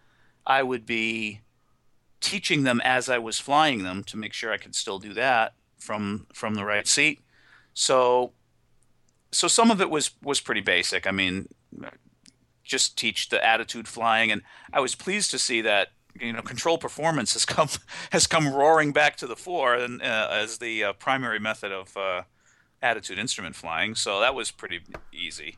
I 0.46 0.62
would 0.62 0.86
be 0.86 1.40
teaching 2.20 2.62
them 2.62 2.80
as 2.84 3.08
I 3.08 3.18
was 3.18 3.40
flying 3.40 3.82
them 3.82 4.04
to 4.04 4.16
make 4.16 4.32
sure 4.32 4.52
I 4.52 4.56
could 4.56 4.76
still 4.76 5.00
do 5.00 5.12
that 5.14 5.54
from 5.82 6.26
from 6.32 6.54
the 6.54 6.64
right 6.64 6.86
seat. 6.86 7.20
So 7.74 8.32
so 9.30 9.48
some 9.48 9.70
of 9.70 9.80
it 9.80 9.90
was 9.90 10.12
was 10.22 10.40
pretty 10.40 10.60
basic. 10.60 11.06
I 11.06 11.10
mean, 11.10 11.48
just 12.62 12.96
teach 12.96 13.28
the 13.28 13.44
attitude 13.44 13.88
flying, 13.88 14.30
and 14.30 14.42
I 14.72 14.80
was 14.80 14.94
pleased 14.94 15.30
to 15.32 15.38
see 15.38 15.60
that 15.62 15.88
you 16.20 16.32
know 16.32 16.42
control 16.42 16.78
performance 16.78 17.32
has 17.32 17.44
come 17.44 17.68
has 18.10 18.26
come 18.26 18.52
roaring 18.52 18.92
back 18.92 19.16
to 19.16 19.26
the 19.26 19.36
fore 19.36 19.74
and 19.74 20.00
uh, 20.02 20.28
as 20.30 20.58
the 20.58 20.84
uh, 20.84 20.92
primary 20.92 21.40
method 21.40 21.72
of 21.72 21.96
uh, 21.96 22.22
attitude 22.80 23.18
instrument 23.18 23.56
flying. 23.56 23.94
So 23.94 24.20
that 24.20 24.34
was 24.34 24.50
pretty 24.50 24.80
easy. 25.12 25.56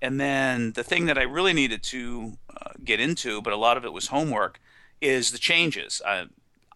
And 0.00 0.20
then 0.20 0.72
the 0.72 0.84
thing 0.84 1.06
that 1.06 1.18
I 1.18 1.22
really 1.22 1.52
needed 1.52 1.82
to 1.84 2.38
uh, 2.56 2.70
get 2.84 3.00
into, 3.00 3.42
but 3.42 3.52
a 3.52 3.56
lot 3.56 3.76
of 3.76 3.84
it 3.84 3.92
was 3.92 4.08
homework, 4.08 4.60
is 5.00 5.32
the 5.32 5.38
changes. 5.38 6.00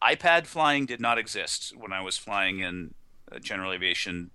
iPad 0.06 0.46
flying 0.46 0.86
did 0.86 1.00
not 1.00 1.18
exist 1.18 1.74
when 1.76 1.92
I 1.92 2.00
was 2.00 2.16
flying 2.16 2.60
in 2.60 2.94
uh, 3.30 3.38
general 3.38 3.72
aviation 3.72 4.30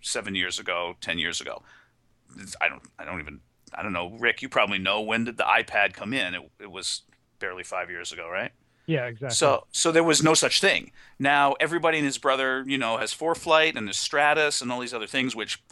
seven 0.00 0.34
years 0.34 0.58
ago, 0.58 0.96
ten 1.00 1.18
years 1.18 1.40
ago. 1.40 1.62
I 2.60 2.68
don't, 2.68 2.82
I 2.98 3.04
don't 3.04 3.20
even, 3.20 3.40
I 3.74 3.82
don't 3.82 3.92
know. 3.92 4.16
Rick, 4.18 4.42
you 4.42 4.48
probably 4.48 4.78
know 4.78 5.00
when 5.00 5.24
did 5.24 5.36
the 5.36 5.44
iPad 5.44 5.94
come 5.94 6.12
in? 6.12 6.34
It, 6.34 6.42
it 6.60 6.70
was 6.70 7.02
barely 7.38 7.64
five 7.64 7.90
years 7.90 8.12
ago, 8.12 8.28
right? 8.28 8.52
Yeah, 8.86 9.06
exactly. 9.06 9.34
So, 9.34 9.66
so 9.72 9.92
there 9.92 10.04
was 10.04 10.22
no 10.22 10.34
such 10.34 10.60
thing. 10.60 10.92
Now 11.18 11.54
everybody 11.60 11.98
and 11.98 12.06
his 12.06 12.18
brother, 12.18 12.64
you 12.66 12.78
know, 12.78 12.96
has 12.98 13.14
ForeFlight 13.14 13.76
and 13.76 13.86
the 13.86 13.94
Stratus 13.94 14.60
and 14.60 14.72
all 14.72 14.80
these 14.80 14.94
other 14.94 15.06
things, 15.06 15.36
which 15.36 15.62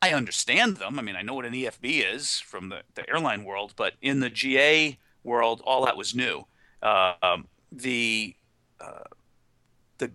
I 0.00 0.12
understand 0.12 0.76
them. 0.76 0.98
I 0.98 1.02
mean, 1.02 1.16
I 1.16 1.22
know 1.22 1.34
what 1.34 1.44
an 1.44 1.54
EFB 1.54 2.14
is 2.14 2.38
from 2.38 2.68
the, 2.68 2.82
the 2.94 3.08
airline 3.08 3.44
world, 3.44 3.74
but 3.76 3.94
in 4.00 4.20
the 4.20 4.30
GA 4.30 4.96
world, 5.24 5.60
all 5.64 5.84
that 5.86 5.96
was 5.96 6.14
new. 6.14 6.46
Uh, 6.82 7.14
um, 7.22 7.48
the 7.72 8.34
the 9.98 10.12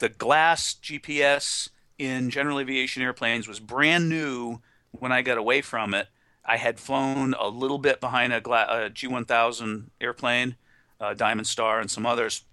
the 0.00 0.08
glass 0.08 0.74
GPS 0.74 1.68
in 1.98 2.30
general 2.30 2.58
aviation 2.58 3.02
airplanes 3.02 3.46
was 3.46 3.60
brand 3.60 4.08
new 4.08 4.60
when 4.90 5.12
I 5.12 5.22
got 5.22 5.38
away 5.38 5.60
from 5.62 5.94
it. 5.94 6.08
I 6.44 6.56
had 6.56 6.80
flown 6.80 7.34
a 7.38 7.48
little 7.48 7.78
bit 7.78 8.00
behind 8.00 8.32
a, 8.32 8.40
gla- 8.40 8.66
a 8.68 8.90
G1000 8.90 9.84
airplane, 10.00 10.56
uh, 11.00 11.14
Diamond 11.14 11.46
Star, 11.46 11.80
and 11.80 11.90
some 11.90 12.04
others. 12.04 12.44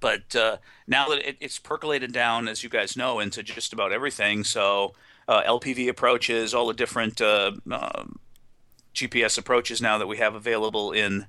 But 0.00 0.36
uh, 0.36 0.58
now 0.86 1.08
that 1.08 1.26
it, 1.26 1.36
it's 1.40 1.58
percolated 1.58 2.12
down, 2.12 2.48
as 2.48 2.62
you 2.62 2.68
guys 2.68 2.96
know, 2.96 3.18
into 3.18 3.42
just 3.42 3.72
about 3.72 3.92
everything. 3.92 4.44
So 4.44 4.92
uh, 5.26 5.42
LPV 5.44 5.88
approaches, 5.88 6.52
all 6.52 6.66
the 6.66 6.74
different 6.74 7.20
uh, 7.20 7.52
um 7.70 8.18
GPS 8.94 9.36
approaches 9.36 9.82
now 9.82 9.98
that 9.98 10.06
we 10.06 10.16
have 10.16 10.34
available 10.34 10.92
in 10.92 11.26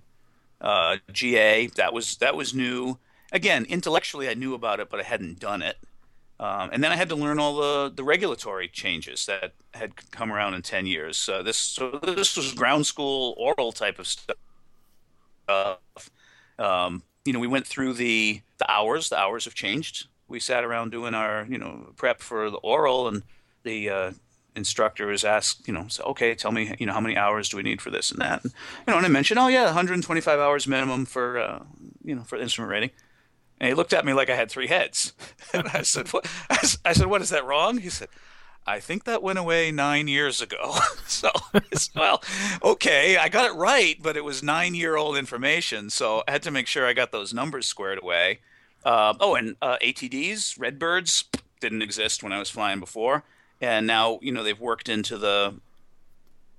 uh, 0.62 0.98
GA. 1.12 1.68
That 1.68 1.94
was 1.94 2.18
that 2.18 2.36
was 2.36 2.54
new. 2.54 2.98
Again, 3.32 3.66
intellectually 3.66 4.30
I 4.30 4.34
knew 4.34 4.54
about 4.54 4.80
it, 4.80 4.90
but 4.90 5.00
I 5.00 5.04
hadn't 5.04 5.40
done 5.40 5.62
it. 5.62 5.78
Um, 6.40 6.70
and 6.72 6.84
then 6.84 6.92
I 6.92 6.96
had 6.96 7.10
to 7.10 7.16
learn 7.16 7.40
all 7.40 7.56
the, 7.56 7.92
the 7.94 8.04
regulatory 8.04 8.68
changes 8.68 9.26
that 9.26 9.54
had 9.74 10.12
come 10.12 10.32
around 10.32 10.54
in 10.54 10.62
10 10.62 10.86
years. 10.86 11.28
Uh, 11.28 11.42
this 11.42 11.58
so 11.58 12.00
this 12.04 12.38
was 12.38 12.54
ground 12.54 12.86
school 12.86 13.34
oral 13.38 13.72
type 13.72 13.98
of 13.98 14.08
stuff. 14.08 14.38
Um, 16.60 17.04
you 17.26 17.34
know, 17.34 17.40
we 17.40 17.48
went 17.48 17.68
through 17.68 17.94
the 17.94 18.42
the 18.60 18.72
hours. 18.72 19.10
The 19.10 19.18
hours 19.18 19.46
have 19.46 19.56
changed. 19.56 20.08
We 20.28 20.40
sat 20.40 20.64
around 20.64 20.92
doing 20.92 21.14
our 21.14 21.46
you 21.50 21.58
know 21.58 21.92
prep 21.96 22.22
for 22.22 22.50
the 22.50 22.58
oral, 22.58 23.08
and 23.08 23.24
the 23.64 23.90
uh, 23.90 24.12
instructor 24.58 25.12
is 25.12 25.24
asked, 25.24 25.68
you 25.68 25.74
know, 25.74 25.86
so, 25.88 26.04
okay, 26.04 26.36
tell 26.36 26.52
me, 26.52 26.74
you 26.80 26.86
know, 26.86 26.94
how 26.94 27.00
many 27.00 27.16
hours 27.16 27.48
do 27.48 27.58
we 27.58 27.64
need 27.64 27.82
for 27.82 27.92
this 27.92 28.12
and 28.12 28.20
that? 28.20 28.44
And, 28.44 28.52
you 28.86 28.92
know, 28.92 28.98
and 28.98 29.06
I 29.06 29.10
mentioned, 29.10 29.40
oh 29.40 29.48
yeah, 29.48 29.66
125 29.66 30.40
hours 30.40 30.68
minimum 30.68 31.06
for, 31.06 31.38
uh, 31.40 31.64
you 32.04 32.16
know, 32.16 32.24
for 32.24 32.38
instrument 32.38 32.72
rating. 32.72 32.90
And 33.60 33.68
he 33.68 33.74
looked 33.74 33.94
at 33.94 34.06
me 34.06 34.14
like 34.14 34.30
I 34.30 34.36
had 34.36 34.52
three 34.52 34.68
heads. 34.68 35.14
and 35.54 35.68
I 35.70 35.82
said, 35.82 36.10
what? 36.10 36.30
I 36.50 36.94
said, 36.94 37.08
what 37.08 37.22
is 37.22 37.30
that 37.30 37.46
wrong? 37.46 37.80
He 37.80 37.90
said, 37.90 38.10
I 38.68 38.82
think 38.82 39.06
that 39.06 39.24
went 39.24 39.40
away 39.40 39.72
nine 39.72 40.08
years 40.10 40.42
ago. 40.42 40.76
so, 41.08 41.32
well, 41.96 42.22
okay, 42.62 43.16
I 43.16 43.30
got 43.30 43.50
it 43.50 43.56
right, 43.56 43.96
but 44.02 44.18
it 44.18 44.26
was 44.26 44.44
nine 44.44 44.76
year 44.76 44.98
old 44.98 45.18
information. 45.18 45.90
So 45.90 46.24
I 46.28 46.32
had 46.32 46.44
to 46.44 46.52
make 46.52 46.68
sure 46.68 46.86
I 46.86 46.94
got 46.94 47.12
those 47.12 47.34
numbers 47.34 47.66
squared 47.66 48.00
away. 48.02 48.40
Uh, 48.84 49.14
oh, 49.20 49.36
and 49.36 49.56
uh, 49.62 49.78
ATDs, 49.82 50.60
Redbirds, 50.60 51.26
didn't 51.60 51.82
exist 51.82 52.22
when 52.22 52.34
I 52.34 52.40
was 52.40 52.50
flying 52.50 52.80
before. 52.80 53.24
And 53.60 53.88
now, 53.88 54.20
you 54.22 54.32
know, 54.32 54.44
they've 54.44 54.60
worked 54.60 54.90
into 54.90 55.18
the 55.18 55.56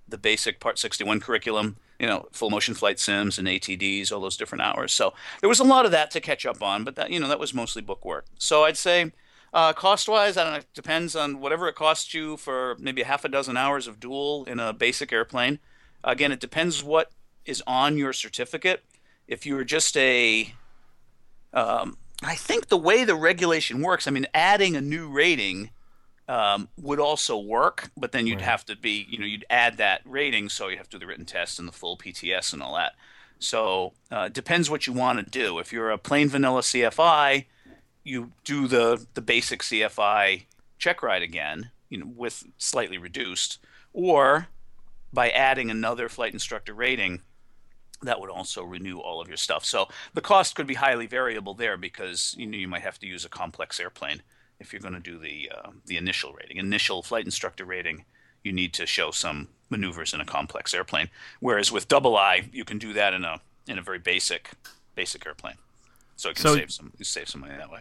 the 0.09 0.19
basic 0.19 0.59
Part 0.59 0.79
61 0.79 1.21
curriculum 1.21 1.77
you 1.99 2.07
know, 2.07 2.29
full 2.33 2.51
motion 2.51 2.75
flight 2.75 2.99
sims 2.99 3.39
and 3.39 3.49
ATDs, 3.49 4.13
all 4.13 4.21
those 4.21 4.37
different 4.37 4.63
hours. 4.63 4.93
So 4.93 5.15
there 5.41 5.49
was 5.49 5.61
a 5.61 5.65
lot 5.65 5.85
of 5.85 5.91
that 5.91 6.11
to 6.13 6.21
catch 6.21 6.47
up 6.47 6.63
on, 6.63 6.85
but 6.85 6.97
that 6.97 7.11
you 7.11 7.19
know 7.19 7.29
that 7.29 7.41
was 7.41 7.53
mostly 7.53 7.83
book 7.83 8.05
work. 8.05 8.27
So 8.39 8.65
I'd 8.65 8.77
say 8.77 9.13
uh, 9.53 9.73
cost 9.73 10.09
wise, 10.09 10.37
I 10.37 10.45
don't 10.45 10.53
know, 10.53 10.59
it 10.59 10.67
depends 10.75 11.17
on 11.17 11.41
whatever 11.41 11.69
it 11.69 11.75
costs 11.75 12.13
you 12.15 12.37
for 12.37 12.77
maybe 12.79 13.03
a 13.03 13.07
half 13.07 13.25
a 13.25 13.29
dozen 13.29 13.57
hours 13.57 13.87
of 13.87 14.01
dual 14.01 14.45
in 14.45 14.61
a 14.61 14.73
basic 14.73 15.13
airplane. 15.13 15.59
Again, 16.05 16.33
it 16.33 16.41
depends 16.41 16.85
what 16.85 17.11
is 17.45 17.63
on 17.67 17.97
your 17.97 18.13
certificate. 18.13 18.85
If 19.27 19.47
you 19.47 19.55
were 19.55 19.65
just 19.65 19.97
a, 19.97 20.55
um, 21.53 21.97
I 22.23 22.35
think 22.35 22.69
the 22.69 22.77
way 22.77 23.05
the 23.05 23.15
regulation 23.15 23.83
works, 23.83 24.07
I 24.07 24.11
mean, 24.11 24.27
adding 24.35 24.77
a 24.77 24.81
new 24.81 25.09
rating 25.09 25.71
um, 26.29 26.69
would 26.77 27.01
also 27.01 27.39
work, 27.39 27.91
but 27.97 28.13
then 28.13 28.27
you'd 28.27 28.37
right. 28.37 28.45
have 28.45 28.65
to 28.67 28.77
be, 28.77 29.07
you 29.09 29.19
know, 29.19 29.25
you'd 29.25 29.47
add 29.49 29.79
that 29.79 30.03
rating, 30.05 30.49
so 30.51 30.69
you 30.69 30.77
have 30.77 30.89
to 30.91 30.99
do 30.99 31.01
the 31.01 31.07
written 31.07 31.25
test 31.25 31.59
and 31.59 31.67
the 31.67 31.73
full 31.73 31.97
PTS 31.97 32.53
and 32.53 32.63
all 32.63 32.75
that. 32.77 32.93
So 33.39 33.95
uh, 34.11 34.29
depends 34.29 34.69
what 34.69 34.87
you 34.87 34.93
want 34.93 35.19
to 35.19 35.31
do. 35.31 35.59
If 35.59 35.73
you're 35.73 35.91
a 35.91 35.99
plain 35.99 36.29
vanilla 36.29 36.61
CFI, 36.61 37.47
you 38.05 38.33
do 38.45 38.67
the 38.67 39.07
the 39.15 39.21
basic 39.21 39.63
CFI 39.63 40.45
check 40.79 41.03
ride 41.03 41.23
again, 41.23 41.71
you 41.89 41.99
know, 41.99 42.13
with 42.15 42.45
slightly 42.59 42.99
reduced, 42.99 43.59
or 43.93 44.49
by 45.13 45.31
adding 45.31 45.71
another 45.71 46.09
flight 46.09 46.33
instructor 46.33 46.75
rating, 46.75 47.23
that 48.03 48.21
would 48.21 48.31
also 48.31 48.63
renew 48.63 48.99
all 48.99 49.21
of 49.21 49.29
your 49.29 49.37
stuff. 49.37 49.65
So 49.65 49.89
the 50.15 50.21
cost 50.21 50.55
could 50.55 50.67
be 50.67 50.75
highly 50.75 51.07
variable 51.07 51.55
there 51.55 51.77
because 51.77 52.35
you 52.37 52.47
know 52.47 52.59
you 52.59 52.69
might 52.69 52.83
have 52.83 52.99
to 52.99 53.07
use 53.07 53.25
a 53.25 53.31
complex 53.31 53.81
airplane 53.81 54.23
if 54.61 54.73
you're 54.73 54.81
going 54.81 54.95
to 54.95 55.01
do 55.01 55.19
the 55.19 55.51
uh, 55.55 55.71
the 55.87 55.97
initial 55.97 56.33
rating, 56.33 56.57
initial 56.57 57.03
flight 57.03 57.25
instructor 57.25 57.65
rating, 57.65 58.05
you 58.43 58.53
need 58.53 58.73
to 58.75 58.87
show 58.87 59.11
some 59.11 59.49
maneuvers 59.71 60.13
in 60.13 60.21
a 60.21 60.25
complex 60.25 60.75
airplane. 60.75 61.09
Whereas 61.41 61.71
with 61.71 61.89
double 61.89 62.17
I, 62.17 62.49
you 62.53 62.65
can 62.65 62.79
do 62.79 62.93
that 62.93 63.15
in 63.15 63.25
a 63.25 63.41
in 63.67 63.79
a 63.79 63.83
very 63.83 63.99
basic 63.99 64.51
basic 64.95 65.27
airplane. 65.27 65.57
So 66.17 66.31
you 66.31 66.35
can 66.35 66.43
so 66.43 66.55
save 66.57 66.73
some 66.73 66.93
you 66.99 67.05
save 67.05 67.29
some 67.29 67.41
money 67.43 67.55
that 67.57 67.71
way. 67.71 67.81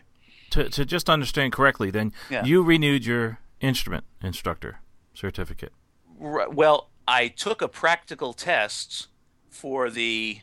To 0.51 0.69
to 0.69 0.85
just 0.85 1.09
understand 1.09 1.53
correctly, 1.53 1.91
then 1.91 2.13
yeah. 2.29 2.45
you 2.45 2.63
renewed 2.63 3.05
your 3.05 3.39
instrument 3.59 4.05
instructor 4.21 4.79
certificate. 5.13 5.73
Right, 6.19 6.53
well, 6.53 6.89
I 7.07 7.27
took 7.27 7.61
a 7.61 7.67
practical 7.67 8.33
test 8.33 9.07
for 9.49 9.89
the 9.89 10.39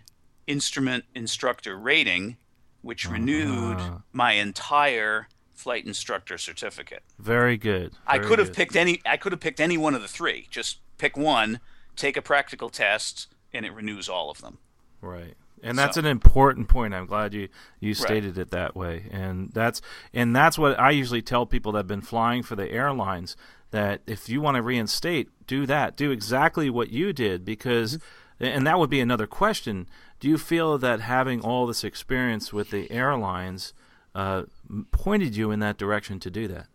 instrument 0.46 1.04
instructor 1.14 1.76
rating, 1.76 2.36
which 2.82 3.06
uh-huh. 3.06 3.14
renewed 3.14 3.80
my 4.12 4.32
entire 4.32 5.28
flight 5.54 5.86
instructor 5.86 6.38
certificate. 6.38 7.02
Very 7.18 7.56
good. 7.56 7.92
Very 7.92 8.00
I 8.06 8.18
could 8.18 8.38
have 8.38 8.52
picked 8.52 8.76
any. 8.76 9.00
I 9.06 9.16
could 9.16 9.32
have 9.32 9.40
picked 9.40 9.60
any 9.60 9.78
one 9.78 9.94
of 9.94 10.02
the 10.02 10.08
three. 10.08 10.46
Just 10.50 10.78
pick 10.98 11.16
one, 11.16 11.60
take 11.96 12.16
a 12.16 12.22
practical 12.22 12.68
test, 12.68 13.28
and 13.52 13.64
it 13.64 13.72
renews 13.72 14.08
all 14.08 14.30
of 14.30 14.40
them. 14.40 14.58
Right. 15.00 15.34
And 15.62 15.78
that's 15.78 15.94
so. 15.94 16.00
an 16.00 16.06
important 16.06 16.68
point. 16.68 16.92
I'm 16.92 17.06
glad 17.06 17.32
you, 17.32 17.48
you 17.80 17.94
stated 17.94 18.36
right. 18.36 18.42
it 18.42 18.50
that 18.50 18.76
way. 18.76 19.06
And 19.10 19.50
that's 19.52 19.80
and 20.12 20.36
that's 20.36 20.58
what 20.58 20.78
I 20.78 20.90
usually 20.90 21.22
tell 21.22 21.46
people 21.46 21.72
that 21.72 21.78
have 21.80 21.86
been 21.86 22.02
flying 22.02 22.42
for 22.42 22.54
the 22.54 22.70
airlines 22.70 23.36
that 23.70 24.02
if 24.06 24.28
you 24.28 24.40
want 24.40 24.56
to 24.56 24.62
reinstate, 24.62 25.30
do 25.46 25.66
that. 25.66 25.96
Do 25.96 26.10
exactly 26.10 26.68
what 26.68 26.90
you 26.90 27.12
did 27.12 27.44
because 27.44 27.96
mm-hmm. 27.96 28.44
and 28.44 28.66
that 28.66 28.78
would 28.78 28.90
be 28.90 29.00
another 29.00 29.26
question. 29.26 29.88
Do 30.20 30.28
you 30.28 30.36
feel 30.36 30.76
that 30.78 31.00
having 31.00 31.40
all 31.40 31.66
this 31.66 31.82
experience 31.82 32.52
with 32.52 32.70
the 32.70 32.90
airlines 32.90 33.72
uh, 34.14 34.44
pointed 34.92 35.36
you 35.36 35.50
in 35.50 35.60
that 35.60 35.76
direction 35.76 36.20
to 36.20 36.30
do 36.30 36.48
that? 36.48 36.66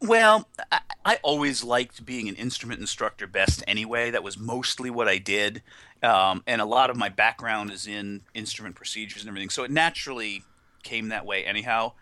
Well, 0.00 0.48
I, 0.70 0.80
I, 1.04 1.18
always 1.22 1.64
liked 1.64 2.04
being 2.04 2.28
an 2.28 2.34
instrument 2.34 2.80
instructor 2.80 3.26
best 3.26 3.64
anyway. 3.66 4.10
That 4.10 4.22
was 4.22 4.38
mostly 4.38 4.90
what 4.90 5.08
I 5.08 5.16
did. 5.16 5.62
Um, 6.02 6.42
and 6.46 6.60
a 6.60 6.66
lot 6.66 6.90
of 6.90 6.96
my 6.96 7.08
background 7.08 7.70
is 7.70 7.86
in 7.86 8.22
instrument 8.34 8.74
procedures 8.74 9.22
and 9.22 9.28
everything. 9.28 9.48
So 9.48 9.64
it 9.64 9.70
naturally 9.70 10.44
came 10.82 11.08
that 11.08 11.24
way 11.24 11.44
anyhow. 11.46 11.92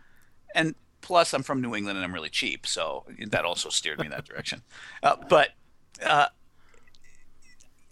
And 0.55 0.75
plus, 1.01 1.33
I'm 1.33 1.44
from 1.44 1.61
New 1.61 1.77
England 1.77 1.97
and 1.97 2.05
I'm 2.05 2.12
really 2.12 2.31
cheap. 2.31 2.66
So 2.66 3.05
that 3.29 3.44
also 3.44 3.68
steered 3.68 4.01
me 4.01 4.07
in 4.07 4.11
that 4.11 4.25
direction. 4.25 4.62
Uh, 5.01 5.16
but 5.29 5.51
uh, 6.05 6.27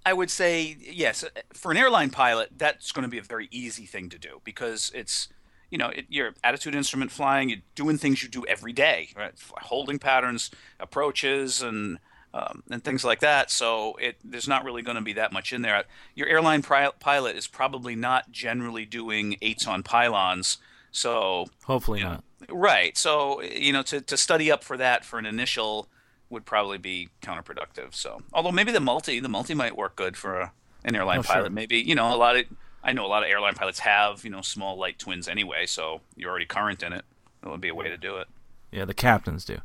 I 0.04 0.12
would 0.12 0.30
say, 0.30 0.76
yes, 0.80 1.24
for 1.52 1.70
an 1.70 1.76
airline 1.76 2.10
pilot, 2.10 2.50
that's 2.56 2.90
going 2.90 3.04
to 3.04 3.08
be 3.08 3.18
a 3.18 3.22
very 3.22 3.48
easy 3.52 3.86
thing 3.86 4.08
to 4.08 4.18
do 4.18 4.40
because 4.42 4.90
it's 4.94 5.28
you 5.72 5.78
know, 5.78 5.88
it, 5.88 6.04
your 6.10 6.34
attitude 6.44 6.74
instrument 6.74 7.10
flying, 7.10 7.48
you're 7.48 7.58
doing 7.74 7.96
things 7.96 8.22
you 8.22 8.28
do 8.28 8.44
every 8.46 8.74
day, 8.74 9.08
right? 9.16 9.32
Holding 9.62 9.98
patterns, 9.98 10.50
approaches, 10.78 11.62
and 11.62 11.98
um, 12.34 12.62
and 12.70 12.84
things 12.84 13.04
like 13.04 13.20
that. 13.20 13.50
So 13.50 13.96
it 13.96 14.16
there's 14.22 14.46
not 14.46 14.64
really 14.64 14.82
going 14.82 14.96
to 14.96 15.02
be 15.02 15.14
that 15.14 15.32
much 15.32 15.50
in 15.52 15.62
there. 15.62 15.84
Your 16.14 16.28
airline 16.28 16.60
pri- 16.60 16.90
pilot 17.00 17.36
is 17.36 17.46
probably 17.46 17.96
not 17.96 18.30
generally 18.30 18.84
doing 18.84 19.36
eights 19.40 19.66
on 19.66 19.82
pylons. 19.82 20.58
So 20.90 21.46
hopefully 21.64 22.00
you 22.00 22.04
know, 22.04 22.10
not. 22.10 22.24
Right. 22.50 22.96
So 22.98 23.40
you 23.40 23.72
know, 23.72 23.82
to 23.84 24.02
to 24.02 24.16
study 24.18 24.52
up 24.52 24.62
for 24.62 24.76
that 24.76 25.06
for 25.06 25.18
an 25.18 25.24
initial 25.24 25.88
would 26.28 26.44
probably 26.44 26.78
be 26.78 27.08
counterproductive. 27.22 27.94
So 27.94 28.20
although 28.34 28.52
maybe 28.52 28.72
the 28.72 28.80
multi 28.80 29.20
the 29.20 29.28
multi 29.30 29.54
might 29.54 29.74
work 29.74 29.96
good 29.96 30.18
for 30.18 30.38
a, 30.38 30.52
an 30.84 30.94
airline 30.94 31.20
oh, 31.20 31.22
pilot. 31.22 31.44
Sure. 31.44 31.50
Maybe 31.50 31.78
you 31.78 31.94
know 31.94 32.14
a 32.14 32.16
lot 32.16 32.36
of 32.36 32.44
I 32.84 32.92
know 32.92 33.06
a 33.06 33.08
lot 33.08 33.22
of 33.22 33.28
airline 33.28 33.54
pilots 33.54 33.80
have 33.80 34.24
you 34.24 34.30
know 34.30 34.42
small 34.42 34.76
light 34.76 34.98
twins 34.98 35.28
anyway, 35.28 35.66
so 35.66 36.00
you're 36.16 36.30
already 36.30 36.46
current 36.46 36.82
in 36.82 36.92
it. 36.92 37.04
It 37.44 37.48
would 37.48 37.60
be 37.60 37.68
a 37.68 37.74
way 37.74 37.88
to 37.88 37.96
do 37.96 38.16
it. 38.16 38.28
Yeah, 38.72 38.86
the 38.86 38.94
captains 38.94 39.44
do. 39.44 39.58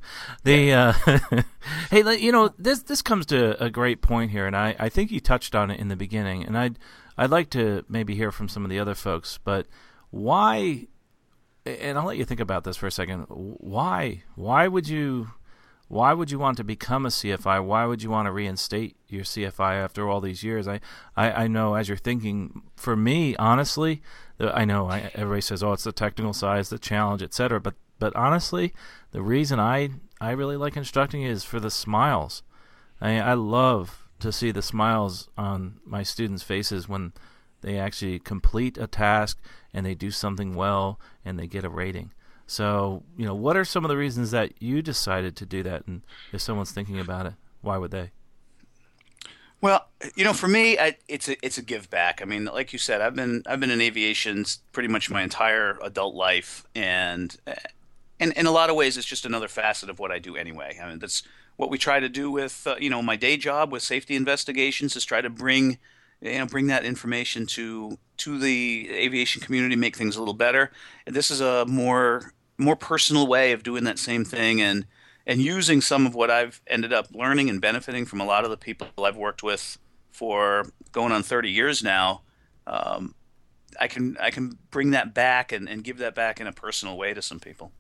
The 0.44 0.74
uh, 0.74 0.92
hey, 1.90 2.18
you 2.18 2.32
know 2.32 2.54
this 2.60 2.84
this 2.84 3.02
comes 3.02 3.26
to 3.28 3.62
a 3.64 3.70
great 3.70 4.02
point 4.02 4.32
here, 4.32 4.46
and 4.46 4.56
I, 4.56 4.76
I 4.78 4.90
think 4.90 5.12
you 5.12 5.20
touched 5.20 5.56
on 5.56 5.72
it 5.72 5.80
in 5.80 5.88
the 5.88 5.96
beginning, 5.96 6.44
and 6.44 6.58
I'd 6.58 6.78
I'd 7.18 7.32
like 7.32 7.50
to 7.52 7.86
maybe 7.88 8.16
hear 8.16 8.32
from 8.32 8.50
some 8.50 8.64
of 8.66 8.70
the 8.70 8.80
other 8.80 8.96
folks, 8.96 9.40
but 9.44 9.66
why? 10.12 10.88
And 11.66 11.98
I'll 11.98 12.06
let 12.06 12.18
you 12.18 12.26
think 12.26 12.40
about 12.40 12.64
this 12.64 12.78
for 12.78 12.88
a 12.88 12.92
second. 12.92 13.24
Why 13.30 14.24
why 14.36 14.68
would 14.68 14.90
you 14.90 15.32
why 15.88 16.14
would 16.14 16.32
you 16.32 16.40
want 16.40 16.58
to 16.58 16.64
become 16.64 17.06
a 17.06 17.10
CFI? 17.10 17.64
Why 17.64 17.86
would 17.86 18.04
you 18.04 18.10
want 18.10 18.26
to 18.26 18.32
reinstate 18.32 18.98
your 19.08 19.24
CFI 19.24 19.76
after 19.76 20.10
all 20.10 20.20
these 20.20 20.44
years? 20.44 20.68
I, 20.68 20.82
I, 21.16 21.44
I 21.44 21.48
know 21.48 21.76
as 21.76 21.88
you're 21.88 21.98
thinking, 21.98 22.64
for 22.76 22.96
me, 22.96 23.36
honestly, 23.38 24.02
I 24.40 24.66
know 24.66 24.90
I, 24.90 25.12
everybody 25.14 25.42
says, 25.42 25.64
oh, 25.64 25.74
it's 25.74 25.86
the 25.86 25.94
technical 25.94 26.34
side, 26.34 26.66
the 26.66 26.78
challenge, 26.78 27.22
etc. 27.22 27.62
But 27.62 27.76
but 28.00 28.16
honestly, 28.16 28.74
the 29.12 29.22
reason 29.22 29.60
I 29.60 29.92
I 30.20 30.32
really 30.32 30.58
like 30.58 30.76
instructing 30.76 31.24
is 31.24 31.44
for 31.44 31.60
the 31.60 31.72
smiles. 31.72 32.44
I 33.00 33.20
I 33.20 33.34
love 33.34 34.08
to 34.20 34.32
see 34.32 34.52
the 34.52 34.62
smiles 34.62 35.30
on 35.38 35.80
my 35.86 36.04
students' 36.04 36.44
faces 36.44 36.90
when 36.90 37.14
they 37.62 37.78
actually 37.78 38.20
complete 38.20 38.78
a 38.78 38.88
task 38.88 39.40
and 39.74 39.86
they 39.86 39.96
do 39.96 40.12
something 40.12 40.54
well 40.54 41.00
and 41.24 41.40
they 41.40 41.48
get 41.48 41.64
a 41.64 41.70
rating. 41.70 42.12
So, 42.48 43.04
you 43.18 43.26
know, 43.26 43.36
what 43.36 43.58
are 43.58 43.66
some 43.66 43.84
of 43.84 43.90
the 43.90 43.98
reasons 43.98 44.32
that 44.32 44.62
you 44.62 44.82
decided 44.82 45.36
to 45.36 45.46
do 45.46 45.64
that? 45.64 45.86
And 45.86 46.02
if 46.32 46.42
someone's 46.42 46.72
thinking 46.72 47.00
about 47.00 47.26
it, 47.26 47.34
why 47.62 47.78
would 47.78 47.92
they? 47.92 48.12
Well, 49.60 49.88
you 50.16 50.24
know, 50.24 50.34
for 50.34 50.48
me, 50.48 50.78
I, 50.78 50.98
it's 51.08 51.28
a 51.28 51.46
it's 51.46 51.58
a 51.58 51.64
give 51.64 51.90
back. 51.90 52.22
I 52.22 52.26
mean, 52.26 52.46
like 52.46 52.74
you 52.74 52.80
said, 52.80 53.02
I've 53.02 53.16
been 53.16 53.44
I've 53.48 53.60
been 53.60 53.72
in 53.72 53.82
aviation 53.82 54.46
pretty 54.72 54.88
much 54.88 55.10
my 55.10 55.24
entire 55.24 55.78
adult 55.82 56.14
life, 56.14 56.64
and 56.76 57.36
and 58.20 58.34
in 58.34 58.46
a 58.46 58.52
lot 58.52 58.70
of 58.70 58.76
ways, 58.76 58.98
it's 58.98 59.08
just 59.08 59.26
another 59.26 59.48
facet 59.48 59.90
of 59.90 60.00
what 60.00 60.12
I 60.12 60.20
do 60.20 60.36
anyway. 60.36 60.80
I 60.82 60.88
mean, 60.88 61.00
that's 61.00 61.24
what 61.56 61.72
we 61.72 61.80
try 61.80 62.00
to 62.00 62.08
do 62.08 62.30
with 62.30 62.68
uh, 62.68 62.76
you 62.80 62.90
know 62.90 63.02
my 63.02 63.16
day 63.16 63.36
job 63.36 63.72
with 63.72 63.82
safety 63.82 64.16
investigations 64.16 64.96
is 64.96 65.04
try 65.04 65.22
to 65.22 65.30
bring 65.30 65.80
you 66.22 66.38
know 66.38 66.46
bring 66.46 66.68
that 66.68 66.86
information 66.86 67.48
to 67.48 67.98
to 68.18 68.38
the 68.38 68.90
aviation 68.92 69.42
community, 69.42 69.76
make 69.76 69.98
things 69.98 70.16
a 70.16 70.20
little 70.20 70.34
better. 70.36 70.72
And 71.06 71.16
this 71.16 71.32
is 71.32 71.42
a 71.42 71.66
more 71.66 72.34
more 72.58 72.76
personal 72.76 73.28
way 73.28 73.52
of 73.52 73.64
doing 73.64 73.84
that 73.84 74.00
same 74.00 74.26
thing 74.26 74.62
and 74.62 74.86
and 75.26 75.42
using 75.42 75.82
some 75.82 76.06
of 76.06 76.16
what 76.16 76.32
I've 76.32 76.62
ended 76.68 76.94
up 76.94 77.08
learning 77.14 77.50
and 77.50 77.60
benefiting 77.60 78.06
from 78.06 78.22
a 78.22 78.26
lot 78.26 78.46
of 78.46 78.50
the 78.50 78.58
people 78.58 78.88
I've 79.04 79.18
worked 79.18 79.44
with 79.44 79.78
for 80.10 80.66
going 80.94 81.12
on 81.12 81.22
30 81.22 81.52
years 81.52 81.84
now. 81.84 82.22
Um, 82.66 83.14
I 83.80 83.88
can 83.88 84.18
I 84.20 84.32
can 84.32 84.58
bring 84.72 84.92
that 84.92 85.14
back 85.14 85.52
and, 85.52 85.68
and 85.68 85.84
give 85.84 85.98
that 85.98 86.16
back 86.16 86.40
in 86.40 86.48
a 86.48 86.54
personal 86.54 86.98
way 86.98 87.14
to 87.14 87.22
some 87.22 87.40
people. 87.40 87.72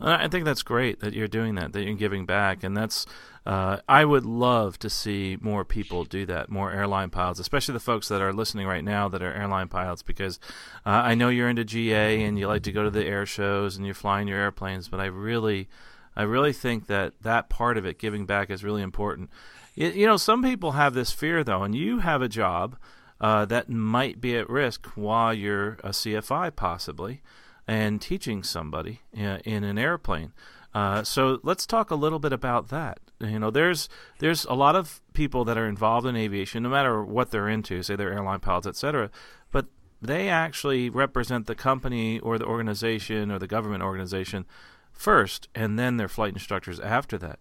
I 0.00 0.28
think 0.28 0.44
that's 0.44 0.62
great 0.62 1.00
that 1.00 1.12
you're 1.12 1.26
doing 1.26 1.56
that, 1.56 1.72
that 1.72 1.82
you're 1.82 1.96
giving 1.96 2.24
back, 2.24 2.62
and 2.62 2.76
that's. 2.76 3.04
Uh, 3.48 3.80
I 3.88 4.04
would 4.04 4.26
love 4.26 4.78
to 4.80 4.90
see 4.90 5.38
more 5.40 5.64
people 5.64 6.04
do 6.04 6.26
that, 6.26 6.50
more 6.50 6.70
airline 6.70 7.08
pilots, 7.08 7.40
especially 7.40 7.72
the 7.72 7.80
folks 7.80 8.06
that 8.08 8.20
are 8.20 8.30
listening 8.30 8.66
right 8.66 8.84
now 8.84 9.08
that 9.08 9.22
are 9.22 9.32
airline 9.32 9.68
pilots, 9.68 10.02
because 10.02 10.38
uh, 10.84 10.90
I 10.90 11.14
know 11.14 11.30
you're 11.30 11.48
into 11.48 11.64
GA 11.64 12.22
and 12.24 12.38
you 12.38 12.46
like 12.46 12.62
to 12.64 12.72
go 12.72 12.84
to 12.84 12.90
the 12.90 13.06
air 13.06 13.24
shows 13.24 13.74
and 13.74 13.86
you're 13.86 13.94
flying 13.94 14.28
your 14.28 14.38
airplanes, 14.38 14.88
but 14.90 15.00
I 15.00 15.06
really, 15.06 15.66
I 16.14 16.24
really 16.24 16.52
think 16.52 16.88
that 16.88 17.14
that 17.22 17.48
part 17.48 17.78
of 17.78 17.86
it, 17.86 17.98
giving 17.98 18.26
back, 18.26 18.50
is 18.50 18.62
really 18.62 18.82
important. 18.82 19.30
You, 19.74 20.06
know, 20.06 20.18
some 20.18 20.42
people 20.42 20.72
have 20.72 20.92
this 20.92 21.12
fear 21.12 21.42
though, 21.42 21.62
and 21.62 21.74
you 21.74 22.00
have 22.00 22.20
a 22.20 22.28
job 22.28 22.76
uh, 23.18 23.46
that 23.46 23.70
might 23.70 24.20
be 24.20 24.36
at 24.36 24.50
risk 24.50 24.88
while 24.88 25.32
you're 25.32 25.78
a 25.82 25.90
CFI 25.92 26.54
possibly 26.54 27.22
and 27.66 28.02
teaching 28.02 28.42
somebody 28.42 29.00
uh, 29.16 29.38
in 29.46 29.64
an 29.64 29.78
airplane. 29.78 30.34
Uh, 30.74 31.02
so 31.02 31.40
let's 31.42 31.64
talk 31.64 31.90
a 31.90 31.94
little 31.94 32.18
bit 32.18 32.34
about 32.34 32.68
that. 32.68 32.98
You 33.20 33.38
know, 33.38 33.50
there's 33.50 33.88
there's 34.20 34.44
a 34.44 34.54
lot 34.54 34.76
of 34.76 35.00
people 35.12 35.44
that 35.44 35.58
are 35.58 35.66
involved 35.66 36.06
in 36.06 36.14
aviation, 36.14 36.62
no 36.62 36.68
matter 36.68 37.04
what 37.04 37.30
they're 37.30 37.48
into, 37.48 37.82
say 37.82 37.96
they're 37.96 38.12
airline 38.12 38.40
pilots, 38.40 38.66
etc. 38.66 39.10
But 39.50 39.66
they 40.00 40.28
actually 40.28 40.88
represent 40.88 41.46
the 41.46 41.56
company 41.56 42.20
or 42.20 42.38
the 42.38 42.46
organization 42.46 43.30
or 43.32 43.38
the 43.38 43.48
government 43.48 43.82
organization 43.82 44.46
first, 44.92 45.48
and 45.54 45.78
then 45.78 45.96
they're 45.96 46.08
flight 46.08 46.32
instructors 46.32 46.78
after 46.80 47.18
that. 47.18 47.40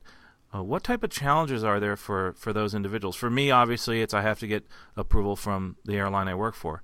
Uh, 0.53 0.63
what 0.63 0.83
type 0.83 1.03
of 1.03 1.09
challenges 1.09 1.63
are 1.63 1.79
there 1.79 1.97
for, 1.97 2.33
for 2.33 2.53
those 2.53 2.73
individuals? 2.73 3.15
For 3.15 3.29
me, 3.29 3.51
obviously, 3.51 4.01
it's 4.01 4.13
I 4.13 4.21
have 4.21 4.39
to 4.39 4.47
get 4.47 4.65
approval 4.95 5.35
from 5.35 5.75
the 5.83 5.95
airline 5.95 6.27
I 6.27 6.35
work 6.35 6.55
for. 6.55 6.83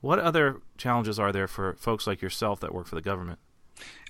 What 0.00 0.18
other 0.18 0.60
challenges 0.76 1.18
are 1.18 1.32
there 1.32 1.48
for 1.48 1.74
folks 1.74 2.06
like 2.06 2.20
yourself 2.20 2.60
that 2.60 2.74
work 2.74 2.86
for 2.86 2.94
the 2.94 3.00
government? 3.00 3.38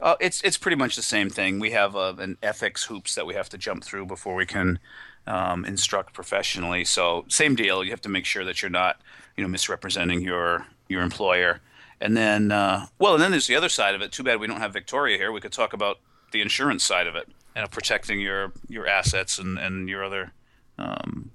Uh, 0.01 0.17
it's 0.21 0.43
it's 0.43 0.59
pretty 0.59 0.77
much 0.77 0.97
the 0.97 1.03
same 1.03 1.31
thing. 1.31 1.61
We 1.61 1.71
have 1.71 1.97
uh, 1.97 2.15
an 2.19 2.37
ethics 2.43 2.85
hoops 2.85 3.15
that 3.15 3.27
we 3.27 3.35
have 3.35 3.49
to 3.51 3.59
jump 3.59 3.85
through 3.85 4.07
before 4.07 4.35
we 4.35 4.47
can 4.47 4.79
um, 5.27 5.65
instruct 5.65 6.13
professionally. 6.13 6.85
So 6.85 7.25
same 7.29 7.55
deal. 7.55 7.85
You 7.85 7.91
have 7.91 8.01
to 8.03 8.09
make 8.09 8.27
sure 8.27 8.45
that 8.45 8.63
you're 8.63 8.71
not 8.71 9.01
you 9.37 9.43
know 9.43 9.49
misrepresenting 9.49 10.21
your 10.21 10.67
your 10.89 11.03
employer. 11.03 11.61
And 12.01 12.17
then 12.17 12.53
uh, 12.53 12.87
well, 12.99 13.15
and 13.15 13.23
then 13.23 13.31
there's 13.31 13.47
the 13.47 13.57
other 13.57 13.69
side 13.69 13.95
of 13.95 14.03
it. 14.03 14.13
Too 14.13 14.23
bad 14.23 14.41
we 14.41 14.47
don't 14.47 14.61
have 14.61 14.73
Victoria 14.73 15.17
here. 15.17 15.33
We 15.33 15.41
could 15.41 15.53
talk 15.53 15.73
about 15.73 15.99
the 16.33 16.41
insurance 16.41 16.85
side 16.85 17.07
of 17.07 17.15
it 17.15 17.29
and 17.55 17.71
protecting 17.71 18.21
your 18.21 18.53
your 18.69 18.87
assets 18.87 19.39
and 19.39 19.59
and 19.59 19.89
your 19.89 20.05
other 20.05 20.33
um, 20.79 21.31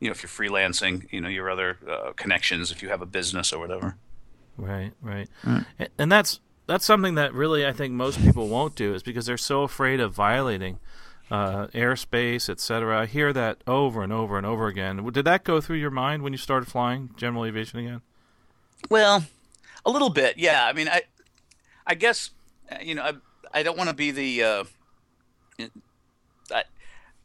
you 0.00 0.08
know, 0.08 0.12
if 0.12 0.22
you're 0.22 0.28
freelancing, 0.28 1.10
you 1.10 1.20
know, 1.20 1.28
your 1.28 1.50
other 1.50 1.78
uh, 1.88 2.12
connections, 2.12 2.70
if 2.70 2.82
you 2.82 2.88
have 2.88 3.02
a 3.02 3.06
business 3.06 3.52
or 3.52 3.58
whatever. 3.58 3.96
Right, 4.56 4.92
right, 5.02 5.28
mm. 5.42 5.64
and 5.98 6.12
that's 6.12 6.40
that's 6.66 6.84
something 6.84 7.14
that 7.16 7.34
really 7.34 7.66
I 7.66 7.72
think 7.72 7.92
most 7.92 8.20
people 8.20 8.48
won't 8.48 8.74
do 8.74 8.94
is 8.94 9.02
because 9.02 9.26
they're 9.26 9.36
so 9.36 9.62
afraid 9.62 10.00
of 10.00 10.14
violating 10.14 10.78
uh, 11.30 11.66
airspace, 11.68 12.48
etc. 12.48 13.00
I 13.02 13.06
hear 13.06 13.32
that 13.32 13.58
over 13.66 14.02
and 14.02 14.12
over 14.12 14.36
and 14.36 14.46
over 14.46 14.66
again. 14.66 15.04
Did 15.12 15.24
that 15.24 15.44
go 15.44 15.60
through 15.60 15.76
your 15.76 15.90
mind 15.90 16.22
when 16.22 16.32
you 16.32 16.38
started 16.38 16.66
flying 16.66 17.10
general 17.16 17.44
aviation 17.44 17.78
again? 17.78 18.02
Well, 18.90 19.24
a 19.84 19.90
little 19.90 20.10
bit, 20.10 20.38
yeah. 20.38 20.66
I 20.66 20.72
mean, 20.72 20.88
I, 20.88 21.02
I 21.86 21.94
guess, 21.94 22.30
you 22.82 22.94
know, 22.94 23.02
I, 23.02 23.12
I 23.58 23.62
don't 23.62 23.78
want 23.78 23.88
to 23.90 23.96
be 23.96 24.10
the, 24.10 24.42
uh, 24.42 24.64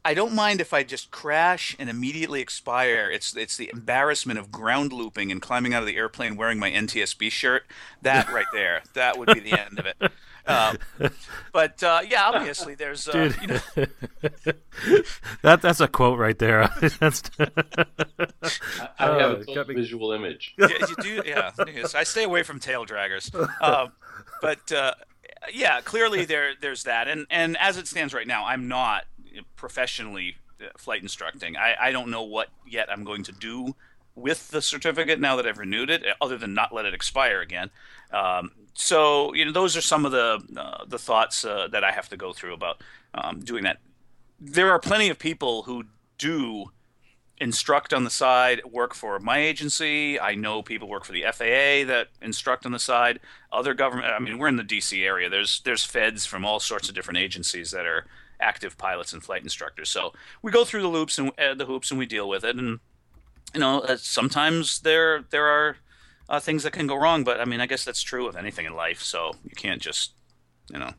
I 0.04 0.14
don't 0.14 0.34
mind 0.34 0.60
if 0.60 0.72
I 0.72 0.82
just 0.82 1.10
crash 1.10 1.76
and 1.78 1.90
immediately 1.90 2.40
expire. 2.40 3.10
It's 3.12 3.36
it's 3.36 3.56
the 3.56 3.70
embarrassment 3.72 4.38
of 4.38 4.50
ground 4.50 4.92
looping 4.92 5.30
and 5.30 5.42
climbing 5.42 5.74
out 5.74 5.82
of 5.82 5.86
the 5.86 5.96
airplane 5.96 6.36
wearing 6.36 6.58
my 6.58 6.70
NTSB 6.70 7.30
shirt. 7.30 7.64
That 8.02 8.32
right 8.32 8.46
there, 8.52 8.82
that 8.94 9.18
would 9.18 9.32
be 9.32 9.40
the 9.40 9.60
end 9.60 9.78
of 9.78 9.86
it. 9.86 10.12
Um, 10.46 10.78
but 11.52 11.82
uh, 11.82 12.00
yeah, 12.08 12.24
obviously 12.24 12.74
there's 12.74 13.06
uh, 13.08 13.12
Dude. 13.12 13.36
You 13.42 13.48
know... 13.48 13.60
that 15.42 15.60
that's 15.62 15.80
a 15.80 15.88
quote 15.88 16.18
right 16.18 16.38
there. 16.38 16.70
that's 16.98 17.22
I, 17.38 17.48
I 18.98 19.22
have 19.22 19.46
a 19.48 19.64
visual 19.64 20.12
image. 20.12 20.54
Yeah, 20.58 20.68
you 20.68 20.96
do. 21.02 21.22
Yeah, 21.26 21.50
yes. 21.66 21.94
I 21.94 22.04
stay 22.04 22.24
away 22.24 22.42
from 22.42 22.58
tail 22.58 22.86
draggers. 22.86 23.32
Um, 23.62 23.92
but 24.40 24.72
uh, 24.72 24.94
yeah, 25.52 25.80
clearly 25.82 26.24
there 26.24 26.52
there's 26.60 26.84
that, 26.84 27.08
and 27.08 27.26
and 27.30 27.56
as 27.58 27.76
it 27.76 27.86
stands 27.86 28.14
right 28.14 28.26
now, 28.26 28.46
I'm 28.46 28.68
not 28.68 29.04
professionally 29.56 30.36
uh, 30.60 30.66
flight 30.76 31.02
instructing. 31.02 31.56
I, 31.56 31.74
I 31.80 31.92
don't 31.92 32.10
know 32.10 32.22
what 32.22 32.48
yet 32.66 32.90
I'm 32.90 33.04
going 33.04 33.22
to 33.24 33.32
do 33.32 33.74
with 34.14 34.48
the 34.48 34.60
certificate 34.60 35.20
now 35.20 35.36
that 35.36 35.46
I've 35.46 35.58
renewed 35.58 35.90
it, 35.90 36.04
other 36.20 36.36
than 36.36 36.54
not 36.54 36.74
let 36.74 36.84
it 36.84 36.94
expire 36.94 37.40
again. 37.40 37.70
Um, 38.12 38.52
so 38.74 39.34
you 39.34 39.44
know, 39.44 39.52
those 39.52 39.76
are 39.76 39.82
some 39.82 40.04
of 40.04 40.12
the 40.12 40.40
uh, 40.56 40.84
the 40.86 40.98
thoughts 40.98 41.44
uh, 41.44 41.68
that 41.72 41.84
I 41.84 41.92
have 41.92 42.08
to 42.10 42.16
go 42.16 42.32
through 42.32 42.54
about 42.54 42.82
um, 43.14 43.40
doing 43.40 43.64
that. 43.64 43.78
There 44.40 44.70
are 44.70 44.78
plenty 44.78 45.08
of 45.08 45.18
people 45.18 45.64
who 45.64 45.84
do 46.18 46.70
instruct 47.40 47.94
on 47.94 48.04
the 48.04 48.10
side, 48.10 48.60
work 48.70 48.94
for 48.94 49.18
my 49.18 49.38
agency. 49.38 50.20
I 50.20 50.34
know 50.34 50.62
people 50.62 50.88
work 50.88 51.04
for 51.04 51.12
the 51.12 51.22
FAA 51.22 51.88
that 51.90 52.08
instruct 52.20 52.66
on 52.66 52.72
the 52.72 52.78
side. 52.78 53.18
Other 53.50 53.74
government. 53.74 54.08
I 54.08 54.18
mean, 54.18 54.38
we're 54.38 54.48
in 54.48 54.56
the 54.56 54.62
DC 54.62 55.04
area. 55.04 55.28
There's 55.28 55.60
there's 55.64 55.84
feds 55.84 56.26
from 56.26 56.44
all 56.44 56.60
sorts 56.60 56.88
of 56.88 56.94
different 56.94 57.18
agencies 57.18 57.70
that 57.70 57.86
are 57.86 58.06
active 58.40 58.78
pilots 58.78 59.12
and 59.12 59.22
flight 59.22 59.42
instructors. 59.42 59.88
So 59.88 60.12
we 60.42 60.50
go 60.52 60.64
through 60.64 60.82
the 60.82 60.88
loops 60.88 61.18
and 61.18 61.32
uh, 61.38 61.54
the 61.54 61.66
hoops 61.66 61.90
and 61.90 61.98
we 61.98 62.06
deal 62.06 62.28
with 62.28 62.44
it. 62.44 62.56
And 62.56 62.80
you 63.54 63.60
know, 63.60 63.80
uh, 63.80 63.96
sometimes 63.96 64.80
there 64.80 65.24
there 65.30 65.46
are 65.46 65.76
uh, 66.28 66.40
things 66.40 66.62
that 66.62 66.72
can 66.72 66.86
go 66.86 66.96
wrong. 66.96 67.24
But 67.24 67.40
I 67.40 67.44
mean, 67.44 67.60
I 67.60 67.66
guess 67.66 67.84
that's 67.84 68.02
true 68.02 68.26
of 68.26 68.36
anything 68.36 68.66
in 68.66 68.74
life. 68.74 69.02
So 69.02 69.32
you 69.44 69.54
can't 69.56 69.82
just 69.82 70.12
you 70.72 70.78
know 70.78 70.92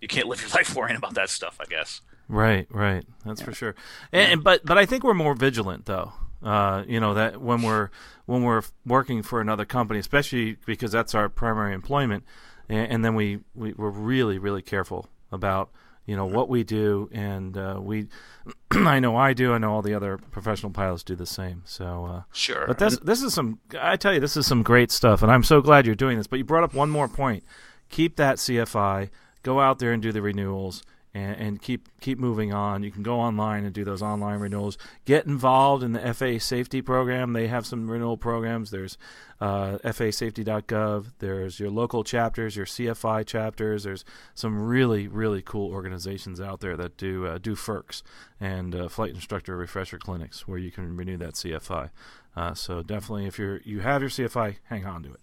you 0.00 0.08
can't 0.08 0.26
live 0.26 0.40
your 0.40 0.50
life 0.54 0.74
worrying 0.74 0.96
about 0.96 1.14
that 1.14 1.30
stuff. 1.30 1.58
I 1.60 1.64
guess. 1.64 2.00
Right, 2.28 2.68
right. 2.70 3.04
That's 3.24 3.40
yeah. 3.40 3.44
for 3.44 3.52
sure. 3.52 3.74
And, 4.12 4.32
and, 4.32 4.44
but 4.44 4.64
but 4.64 4.78
I 4.78 4.86
think 4.86 5.02
we're 5.02 5.14
more 5.14 5.34
vigilant 5.34 5.86
though. 5.86 6.12
Uh, 6.42 6.84
you 6.86 7.00
know 7.00 7.12
that 7.14 7.40
when 7.40 7.60
we're 7.62 7.90
when 8.26 8.42
we're 8.42 8.62
working 8.86 9.22
for 9.22 9.40
another 9.40 9.64
company, 9.64 9.98
especially 9.98 10.56
because 10.64 10.92
that's 10.92 11.14
our 11.14 11.28
primary 11.28 11.74
employment, 11.74 12.24
and, 12.68 12.92
and 12.92 13.04
then 13.04 13.14
we, 13.14 13.40
we 13.54 13.72
we're 13.74 13.90
really 13.90 14.38
really 14.38 14.62
careful 14.62 15.08
about 15.32 15.70
you 16.10 16.16
know 16.16 16.26
what 16.26 16.48
we 16.48 16.64
do, 16.64 17.08
and 17.12 17.56
uh, 17.56 17.78
we. 17.80 18.08
I 18.72 18.98
know 18.98 19.16
I 19.16 19.32
do. 19.32 19.52
I 19.52 19.58
know 19.58 19.72
all 19.72 19.80
the 19.80 19.94
other 19.94 20.18
professional 20.18 20.72
pilots 20.72 21.04
do 21.04 21.14
the 21.14 21.24
same. 21.24 21.62
So 21.64 22.04
uh, 22.04 22.22
sure. 22.32 22.66
But 22.66 22.80
this 22.80 22.98
this 22.98 23.22
is 23.22 23.32
some. 23.32 23.60
I 23.80 23.94
tell 23.94 24.12
you, 24.12 24.18
this 24.18 24.36
is 24.36 24.44
some 24.44 24.64
great 24.64 24.90
stuff, 24.90 25.22
and 25.22 25.30
I'm 25.30 25.44
so 25.44 25.60
glad 25.60 25.86
you're 25.86 25.94
doing 25.94 26.18
this. 26.18 26.26
But 26.26 26.40
you 26.40 26.44
brought 26.44 26.64
up 26.64 26.74
one 26.74 26.90
more 26.90 27.06
point. 27.06 27.44
Keep 27.90 28.16
that 28.16 28.38
CFI. 28.38 29.10
Go 29.44 29.60
out 29.60 29.78
there 29.78 29.92
and 29.92 30.02
do 30.02 30.10
the 30.10 30.20
renewals 30.20 30.82
and, 31.12 31.36
and, 31.36 31.62
keep 31.62 31.88
keep 32.00 32.18
moving 32.18 32.52
on. 32.52 32.82
You 32.82 32.90
can 32.90 33.02
go 33.02 33.18
online 33.18 33.64
and 33.64 33.74
do 33.74 33.84
those 33.84 34.02
online 34.02 34.38
renewals. 34.38 34.78
Get 35.04 35.26
involved 35.26 35.82
in 35.82 35.92
the 35.92 36.14
FA 36.14 36.38
safety 36.38 36.82
program. 36.82 37.32
They 37.32 37.48
have 37.48 37.66
some 37.66 37.90
renewal 37.90 38.16
programs. 38.16 38.70
There's 38.70 38.96
uh, 39.40 39.78
FASafety.gov. 39.78 41.06
There's 41.18 41.58
your 41.58 41.70
local 41.70 42.04
chapters, 42.04 42.56
your 42.56 42.66
CFI 42.66 43.26
chapters. 43.26 43.84
There's 43.84 44.04
some 44.34 44.66
really 44.66 45.08
really 45.08 45.42
cool 45.42 45.72
organizations 45.72 46.40
out 46.40 46.60
there 46.60 46.76
that 46.76 46.96
do 46.96 47.26
uh, 47.26 47.38
do 47.38 47.56
FIRCs 47.56 48.02
and 48.38 48.74
uh, 48.74 48.88
flight 48.88 49.10
instructor 49.10 49.56
refresher 49.56 49.98
clinics 49.98 50.46
where 50.46 50.58
you 50.58 50.70
can 50.70 50.96
renew 50.96 51.16
that 51.16 51.34
CFI. 51.34 51.90
Uh, 52.36 52.54
so 52.54 52.82
definitely, 52.82 53.26
if 53.26 53.38
you're 53.38 53.60
you 53.64 53.80
have 53.80 54.00
your 54.00 54.10
CFI, 54.10 54.56
hang 54.64 54.86
on 54.86 55.02
to 55.02 55.10
it. 55.12 55.20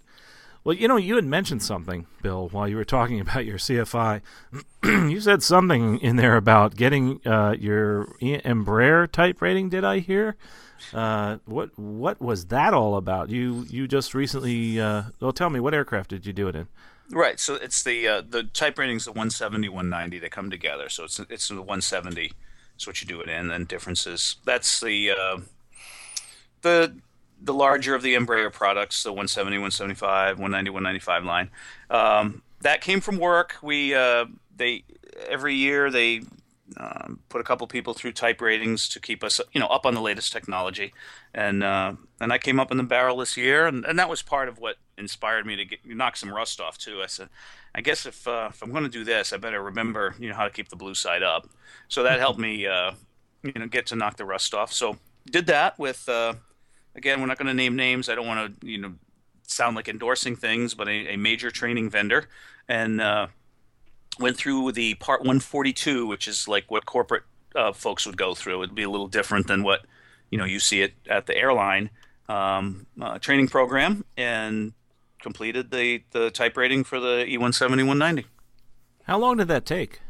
Well, 0.67 0.75
you 0.75 0.89
know, 0.89 0.97
you 0.97 1.15
had 1.15 1.23
mentioned 1.23 1.63
something, 1.63 2.08
Bill, 2.21 2.49
while 2.49 2.67
you 2.67 2.75
were 2.75 2.84
talking 2.84 3.21
about 3.21 3.45
your 3.45 3.58
CFI. 3.58 4.21
you 4.84 5.21
said 5.21 5.41
something 5.41 5.97
in 5.99 6.17
there 6.17 6.36
about 6.36 6.75
getting 6.75 7.25
uh, 7.25 7.56
your 7.58 8.08
Embraer 8.19 9.10
type 9.10 9.41
rating. 9.41 9.69
Did 9.69 9.86
I 9.86 9.99
hear? 9.99 10.36
Uh, 10.93 11.38
what 11.45 11.69
what 11.80 12.21
was 12.21 12.47
that 12.47 12.73
all 12.73 12.97
about? 12.97 13.30
You 13.30 13.65
you 13.69 13.88
just 13.88 14.13
recently. 14.13 14.77
Uh, 14.77 15.03
well, 15.21 15.32
tell 15.32 15.49
me 15.49 15.62
what 15.62 15.73
aircraft 15.73 16.10
did 16.10 16.25
you 16.25 16.34
do 16.34 16.49
it 16.49 16.56
in? 16.58 16.67
Right. 17.12 17.39
So 17.39 17.56
it's 17.56 17.82
the 17.82 18.06
uh, 18.06 18.21
the 18.30 18.43
type 18.43 18.77
ratings 18.77 19.06
the 19.06 19.12
170, 19.12 19.69
190. 19.69 20.19
They 20.19 20.27
come 20.27 20.49
together. 20.49 20.89
So 20.89 21.06
it's 21.06 21.17
it's 21.30 21.47
the 21.47 21.62
170. 21.62 22.34
Is 22.77 22.86
what 22.86 23.01
you 23.01 23.08
do 23.08 23.21
it 23.21 23.30
in. 23.30 23.51
And 23.51 23.69
differences. 23.69 24.36
That's 24.43 24.82
the 24.82 25.12
uh, 25.12 25.38
the 26.62 26.97
the 27.41 27.54
larger 27.54 27.95
of 27.95 28.02
the 28.02 28.15
Embraer 28.15 28.52
products, 28.52 29.04
the 29.04 29.12
170, 29.12 29.58
175, 29.58 30.39
190, 30.39 30.69
195 30.69 31.23
line. 31.23 31.50
Um, 31.89 32.41
that 32.62 32.82
came 32.82 33.02
from 33.02 33.17
work. 33.17 33.56
We 33.62 33.93
uh, 33.93 34.26
they 34.56 34.84
every 35.30 35.56
year 35.56 35.89
they 35.89 36.21
um, 36.76 37.19
put 37.30 37.39
a 37.39 37.43
couple 37.43 37.65
people 37.67 37.93
through 37.93 38.12
type 38.12 38.41
ratings 38.41 38.89
to 38.89 39.00
keep 39.00 39.23
us, 39.23 39.39
you 39.54 39.60
know, 39.60 39.67
up 39.67 39.86
on 39.86 39.93
the 39.93 40.02
latest 40.02 40.34
technology, 40.34 40.93
and 41.34 41.63
uh, 41.63 41.93
and 42.19 42.34
I 42.34 42.38
came 42.38 42.60
up 42.60 42.71
in 42.71 42.78
the 42.78 42.84
barrel 42.84 43.17
this 43.17 43.38
year, 43.38 43.67
and, 43.67 43.86
and 43.86 43.97
that 43.97 44.10
was 44.10 44.21
part 44.21 44.50
of 44.50 44.60
what 44.60 44.78
inspired 44.97 45.45
me 45.45 45.56
to 45.56 45.65
get, 45.65 45.86
knock 45.86 46.17
some 46.17 46.34
rust 46.34 46.60
off 46.60 46.78
too. 46.78 47.02
I 47.02 47.08
said, 47.08 47.30
I 47.73 47.82
guess 47.82 48.06
if 48.06 48.28
uh, 48.28 48.50
if 48.50 48.62
I'm 48.62 48.71
going 48.71 48.84
to 48.84 48.89
do 48.89 49.04
this, 49.04 49.32
I 49.32 49.38
better 49.38 49.62
remember, 49.62 50.15
you 50.19 50.30
know, 50.30 50.36
how 50.36 50.43
to 50.43 50.50
keep 50.50 50.69
the 50.69 50.76
blue 50.76 50.95
side 50.95 51.23
up. 51.23 51.47
So 51.88 52.04
that 52.04 52.19
helped 52.19 52.39
me, 52.39 52.67
uh, 52.67 52.91
you 53.43 53.54
know, 53.56 53.67
get 53.67 53.88
to 53.88 53.95
knock 53.95 54.17
the 54.17 54.26
rust 54.26 54.54
off. 54.54 54.73
So 54.73 54.97
did 55.30 55.47
that 55.47 55.80
with, 55.80 56.08
uh, 56.10 56.34
again, 56.97 57.21
we're 57.21 57.27
not 57.27 57.38
going 57.38 57.47
to 57.47 57.53
name 57.53 57.75
names. 57.75 58.10
I 58.10 58.15
don't 58.15 58.27
want 58.27 58.60
to, 58.60 58.67
you 58.67 58.79
know, 58.79 58.93
sound 59.43 59.75
like 59.75 59.88
endorsing 59.88 60.36
things, 60.36 60.73
but 60.73 60.89
a, 60.89 61.13
a 61.13 61.17
major 61.17 61.49
training 61.51 61.89
vendor, 61.89 62.27
and 62.67 62.99
uh, 62.99 63.27
went 64.19 64.36
through 64.36 64.73
the 64.73 64.95
part 64.95 65.21
142, 65.21 66.05
which 66.05 66.27
is 66.27 66.47
like 66.47 66.69
what 66.69 66.86
corporate 66.86 67.23
uh, 67.55 67.71
folks 67.71 68.05
would 68.05 68.17
go 68.17 68.33
through. 68.33 68.63
It'd 68.63 68.75
be 68.75 68.83
a 68.83 68.89
little 68.89 69.07
different 69.07 69.47
than 69.47 69.63
what 69.63 69.86
you 70.29 70.38
know 70.38 70.45
you 70.45 70.60
see 70.60 70.81
it 70.81 70.93
at 71.10 71.27
the 71.27 71.38
airline 71.38 71.89
um, 72.27 72.88
uh, 72.99 73.19
training 73.19 73.47
program, 73.47 74.03
and 74.17 74.73
completed 75.21 75.71
the 75.71 76.03
the 76.12 76.29
type 76.31 76.57
rating 76.57 76.83
for 76.83 76.99
the 76.99 77.25
E170 77.25 77.69
190. 77.69 78.25
How 79.03 79.17
long 79.17 79.38
did 79.38 79.47
that 79.47 79.65
take? 79.65 80.01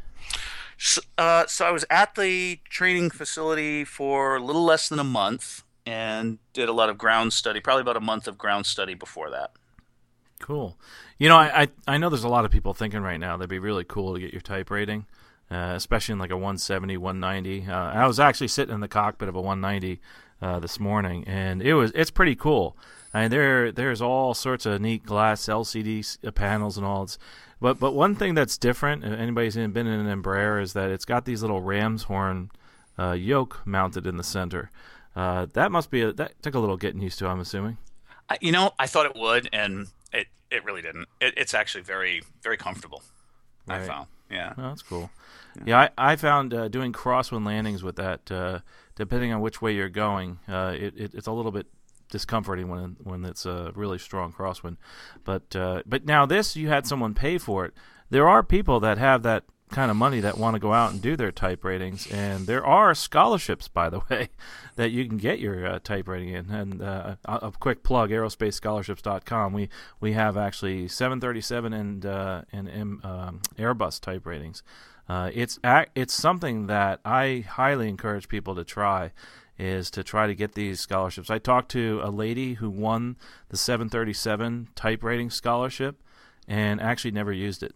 So, 0.79 1.01
uh, 1.17 1.45
so 1.47 1.65
I 1.65 1.71
was 1.71 1.85
at 1.89 2.15
the 2.15 2.59
training 2.69 3.09
facility 3.09 3.83
for 3.83 4.35
a 4.35 4.39
little 4.39 4.63
less 4.63 4.89
than 4.89 4.99
a 4.99 5.03
month 5.03 5.63
and 5.87 6.37
did 6.51 6.67
a 6.67 6.73
lot 6.73 6.89
of 6.89 6.97
ground 6.97 7.31
study, 7.31 7.61
probably 7.61 7.81
about 7.81 7.95
a 7.95 8.01
month 8.01 8.27
of 8.27 8.37
ground 8.37 8.65
study 8.65 8.93
before 8.93 9.29
that. 9.29 9.53
Cool. 10.41 10.77
You 11.17 11.29
know, 11.29 11.37
I, 11.37 11.61
I, 11.61 11.67
I 11.87 11.97
know 11.97 12.09
there's 12.09 12.25
a 12.25 12.29
lot 12.29 12.43
of 12.43 12.51
people 12.51 12.73
thinking 12.73 13.01
right 13.01 13.19
now 13.19 13.37
that'd 13.37 13.49
be 13.49 13.57
really 13.57 13.85
cool 13.85 14.13
to 14.13 14.19
get 14.19 14.33
your 14.33 14.41
type 14.41 14.69
rating, 14.69 15.05
uh, 15.49 15.73
especially 15.75 16.11
in 16.13 16.19
like 16.19 16.29
a 16.29 16.35
170, 16.35 16.97
190. 16.97 17.71
Uh, 17.71 17.73
I 17.73 18.05
was 18.05 18.19
actually 18.19 18.49
sitting 18.49 18.75
in 18.75 18.81
the 18.81 18.89
cockpit 18.89 19.29
of 19.29 19.35
a 19.35 19.41
190 19.41 20.01
uh, 20.41 20.59
this 20.59 20.77
morning, 20.77 21.23
and 21.25 21.61
it 21.61 21.73
was 21.73 21.91
it's 21.95 22.11
pretty 22.11 22.35
cool. 22.35 22.75
I 23.13 23.21
mean, 23.21 23.31
there 23.31 23.71
there's 23.71 24.01
all 24.01 24.33
sorts 24.33 24.65
of 24.65 24.81
neat 24.81 25.05
glass 25.05 25.45
LCD 25.45 26.17
uh, 26.27 26.31
panels 26.31 26.77
and 26.77 26.85
all. 26.85 27.03
It's, 27.03 27.17
but 27.61 27.79
but 27.79 27.93
one 27.93 28.13
thing 28.13 28.35
that's 28.35 28.57
different, 28.57 29.05
if 29.05 29.17
anybody's 29.17 29.55
been 29.55 29.77
in 29.77 29.87
an 29.87 30.21
Embraer, 30.21 30.61
is 30.61 30.73
that 30.73 30.91
it's 30.91 31.05
got 31.05 31.23
these 31.23 31.41
little 31.41 31.61
ram's 31.61 32.03
horn 32.03 32.51
uh, 32.99 33.13
yoke 33.13 33.61
mounted 33.65 34.05
in 34.05 34.17
the 34.17 34.23
center. 34.23 34.69
Uh, 35.17 35.47
that 35.53 35.71
must 35.71 35.89
be 35.89 36.03
a, 36.03 36.13
that 36.13 36.39
took 36.43 36.53
a 36.53 36.59
little 36.59 36.77
getting 36.77 37.01
used 37.01 37.17
to. 37.17 37.27
I'm 37.27 37.39
assuming. 37.39 37.79
I, 38.29 38.37
you 38.39 38.51
know, 38.51 38.71
I 38.77 38.85
thought 38.85 39.07
it 39.07 39.15
would, 39.15 39.49
and 39.51 39.87
it 40.13 40.27
it 40.51 40.63
really 40.63 40.83
didn't. 40.83 41.07
It, 41.19 41.33
it's 41.35 41.55
actually 41.55 41.83
very 41.83 42.21
very 42.43 42.55
comfortable. 42.55 43.01
Right. 43.65 43.81
I 43.81 43.87
found. 43.87 44.07
Yeah. 44.29 44.53
Oh, 44.55 44.61
that's 44.69 44.83
cool. 44.83 45.09
Yeah, 45.55 45.63
yeah 45.65 45.89
I, 45.97 46.11
I 46.11 46.15
found 46.17 46.53
uh, 46.53 46.67
doing 46.67 46.93
crosswind 46.93 47.47
landings 47.47 47.81
with 47.83 47.95
that, 47.95 48.31
uh, 48.31 48.59
depending 48.95 49.33
on 49.33 49.41
which 49.41 49.59
way 49.59 49.73
you're 49.73 49.89
going, 49.89 50.37
uh, 50.47 50.75
it, 50.77 50.93
it, 50.95 51.15
it's 51.15 51.27
a 51.27 51.31
little 51.31 51.51
bit 51.51 51.65
discomforting 52.11 52.67
when 52.69 52.97
when 53.03 53.25
it's 53.25 53.47
a 53.47 53.71
really 53.73 53.97
strong 53.97 54.31
crosswind. 54.31 54.77
But 55.23 55.55
uh, 55.55 55.81
but 55.87 56.05
now 56.05 56.27
this, 56.27 56.55
you 56.55 56.67
had 56.67 56.85
someone 56.85 57.15
pay 57.15 57.39
for 57.39 57.65
it. 57.65 57.73
There 58.11 58.29
are 58.29 58.43
people 58.43 58.79
that 58.81 58.99
have 58.99 59.23
that 59.23 59.45
kind 59.69 59.91
of 59.91 59.97
money 59.97 60.19
that 60.21 60.37
want 60.37 60.55
to 60.55 60.59
go 60.59 60.73
out 60.73 60.91
and 60.91 61.01
do 61.01 61.15
their 61.15 61.31
type 61.31 61.63
ratings, 61.63 62.07
and 62.07 62.47
there 62.47 62.65
are 62.65 62.95
scholarships, 62.95 63.67
by 63.67 63.89
the 63.89 64.01
way, 64.09 64.29
that 64.75 64.91
you 64.91 65.07
can 65.07 65.17
get 65.17 65.39
your 65.39 65.65
uh, 65.65 65.79
type 65.79 66.07
rating 66.07 66.29
in. 66.29 66.49
And 66.49 66.81
uh, 66.81 67.15
a, 67.25 67.51
quick 67.51 67.83
plug: 67.83 68.09
aerospacescholarships.com. 68.09 69.53
We 69.53 69.69
we 69.99 70.13
have 70.13 70.37
actually 70.37 70.87
737 70.87 71.73
and 71.73 72.05
uh, 72.05 72.41
and 72.51 72.69
um, 73.03 73.41
Airbus 73.57 73.99
type 73.99 74.25
ratings. 74.25 74.63
Uh, 75.09 75.31
it's 75.33 75.59
it's 75.95 76.13
something 76.13 76.67
that 76.67 76.99
I 77.05 77.45
highly 77.47 77.87
encourage 77.87 78.27
people 78.27 78.55
to 78.55 78.63
try 78.63 79.11
is 79.57 79.89
to 79.89 80.03
try 80.03 80.27
to 80.27 80.35
get 80.35 80.53
these 80.53 80.79
scholarships. 80.79 81.29
I 81.29 81.39
talked 81.39 81.71
to 81.71 81.99
a 82.03 82.11
lady 82.11 82.55
who 82.55 82.69
won 82.69 83.17
the 83.49 83.57
737 83.57 84.69
type 84.75 85.03
rating 85.03 85.29
scholarship 85.29 86.01
and 86.47 86.79
actually 86.79 87.11
never 87.11 87.33
used 87.33 87.63
it. 87.63 87.73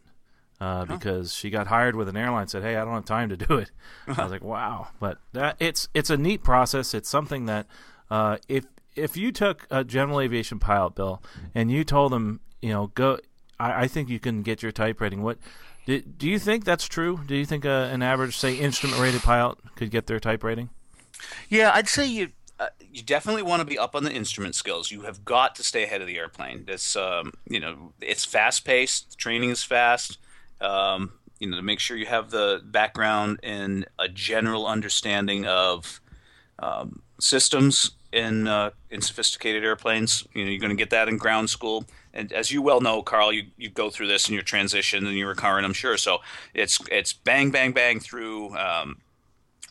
Uh, 0.62 0.86
huh. 0.86 0.96
Because 0.96 1.34
she 1.34 1.50
got 1.50 1.66
hired 1.66 1.96
with 1.96 2.08
an 2.08 2.16
airline, 2.16 2.48
said, 2.48 2.62
"Hey, 2.62 2.76
I 2.76 2.86
don't 2.86 2.94
have 2.94 3.06
time 3.06 3.30
to 3.30 3.38
do 3.38 3.58
it." 3.58 3.72
I 4.08 4.22
was 4.22 4.32
like, 4.32 4.44
"Wow!" 4.44 4.90
But 5.00 5.18
that, 5.34 5.56
it's 5.60 5.90
it's 5.96 6.12
a 6.12 6.18
neat 6.18 6.44
process. 6.44 6.94
It's 6.94 7.10
something 7.10 7.48
that 7.48 7.66
uh, 8.12 8.38
if 8.48 8.66
if 8.96 9.18
you 9.18 9.32
took 9.32 9.66
a 9.72 9.84
general 9.84 10.22
aviation 10.22 10.60
pilot 10.60 10.94
bill 10.94 11.24
and 11.56 11.72
you 11.72 11.84
told 11.84 12.12
them, 12.12 12.42
you 12.62 12.70
know, 12.70 12.92
go, 12.94 13.18
I, 13.60 13.84
I 13.84 13.88
think 13.88 14.08
you 14.10 14.20
can 14.20 14.44
get 14.44 14.62
your 14.62 14.72
type 14.72 15.02
rating. 15.02 15.24
What 15.24 15.40
do, 15.88 16.00
do 16.00 16.30
you 16.30 16.38
think 16.38 16.64
that's 16.64 16.88
true? 16.88 17.22
Do 17.26 17.36
you 17.36 17.46
think 17.46 17.66
uh, 17.66 17.90
an 17.92 18.04
average, 18.04 18.38
say, 18.38 18.56
instrument 18.56 19.02
rated 19.02 19.24
pilot 19.24 19.58
could 19.76 19.90
get 19.90 20.06
their 20.06 20.20
type 20.20 20.44
rating? 20.44 20.70
Yeah, 21.50 21.72
I'd 21.74 21.88
say 21.88 22.06
you 22.06 22.30
uh, 22.60 22.68
you 22.80 23.02
definitely 23.02 23.42
want 23.42 23.62
to 23.62 23.66
be 23.66 23.80
up 23.80 23.96
on 23.96 24.04
the 24.04 24.12
instrument 24.12 24.54
skills. 24.54 24.92
You 24.92 25.02
have 25.02 25.26
got 25.26 25.56
to 25.56 25.64
stay 25.64 25.84
ahead 25.84 26.02
of 26.02 26.08
the 26.08 26.20
airplane. 26.20 26.66
It's 26.68 26.96
um, 26.96 27.34
you 27.50 27.60
know 27.60 27.94
it's 28.00 28.26
fast 28.26 28.64
paced. 28.64 29.18
Training 29.18 29.50
is 29.50 29.64
fast. 29.64 30.20
Um, 30.62 31.14
you 31.40 31.50
know 31.50 31.58
to 31.58 31.64
make 31.64 31.80
sure 31.80 31.98
you 31.98 32.06
have 32.06 32.30
the 32.30 32.62
background 32.64 33.40
and 33.42 33.86
a 33.98 34.08
general 34.08 34.68
understanding 34.68 35.46
of 35.46 36.00
um, 36.60 37.02
systems 37.20 37.92
in 38.12 38.48
uh, 38.48 38.70
in 38.90 39.02
sophisticated 39.02 39.64
airplanes. 39.64 40.26
You 40.34 40.46
know 40.46 40.52
you're 40.52 40.60
going 40.60 40.70
to 40.70 40.76
get 40.76 40.92
that 40.92 41.10
in 41.10 41.18
ground 41.18 41.50
school. 41.50 41.86
And 42.14 42.32
as 42.34 42.52
you 42.52 42.62
well 42.62 42.82
know, 42.82 43.02
Carl, 43.02 43.32
you, 43.32 43.46
you 43.58 43.70
go 43.70 43.90
through 43.90 44.08
this 44.08 44.28
in 44.28 44.34
your 44.34 44.44
transition 44.44 45.08
and 45.08 45.18
your 45.18 45.30
recurrent, 45.30 45.66
I'm 45.66 45.74
sure. 45.74 45.98
So 45.98 46.20
it's 46.54 46.80
it's 46.92 47.14
bang 47.14 47.52
bang 47.52 47.72
bang 47.72 48.00
through 48.00 48.56
um, 48.58 48.98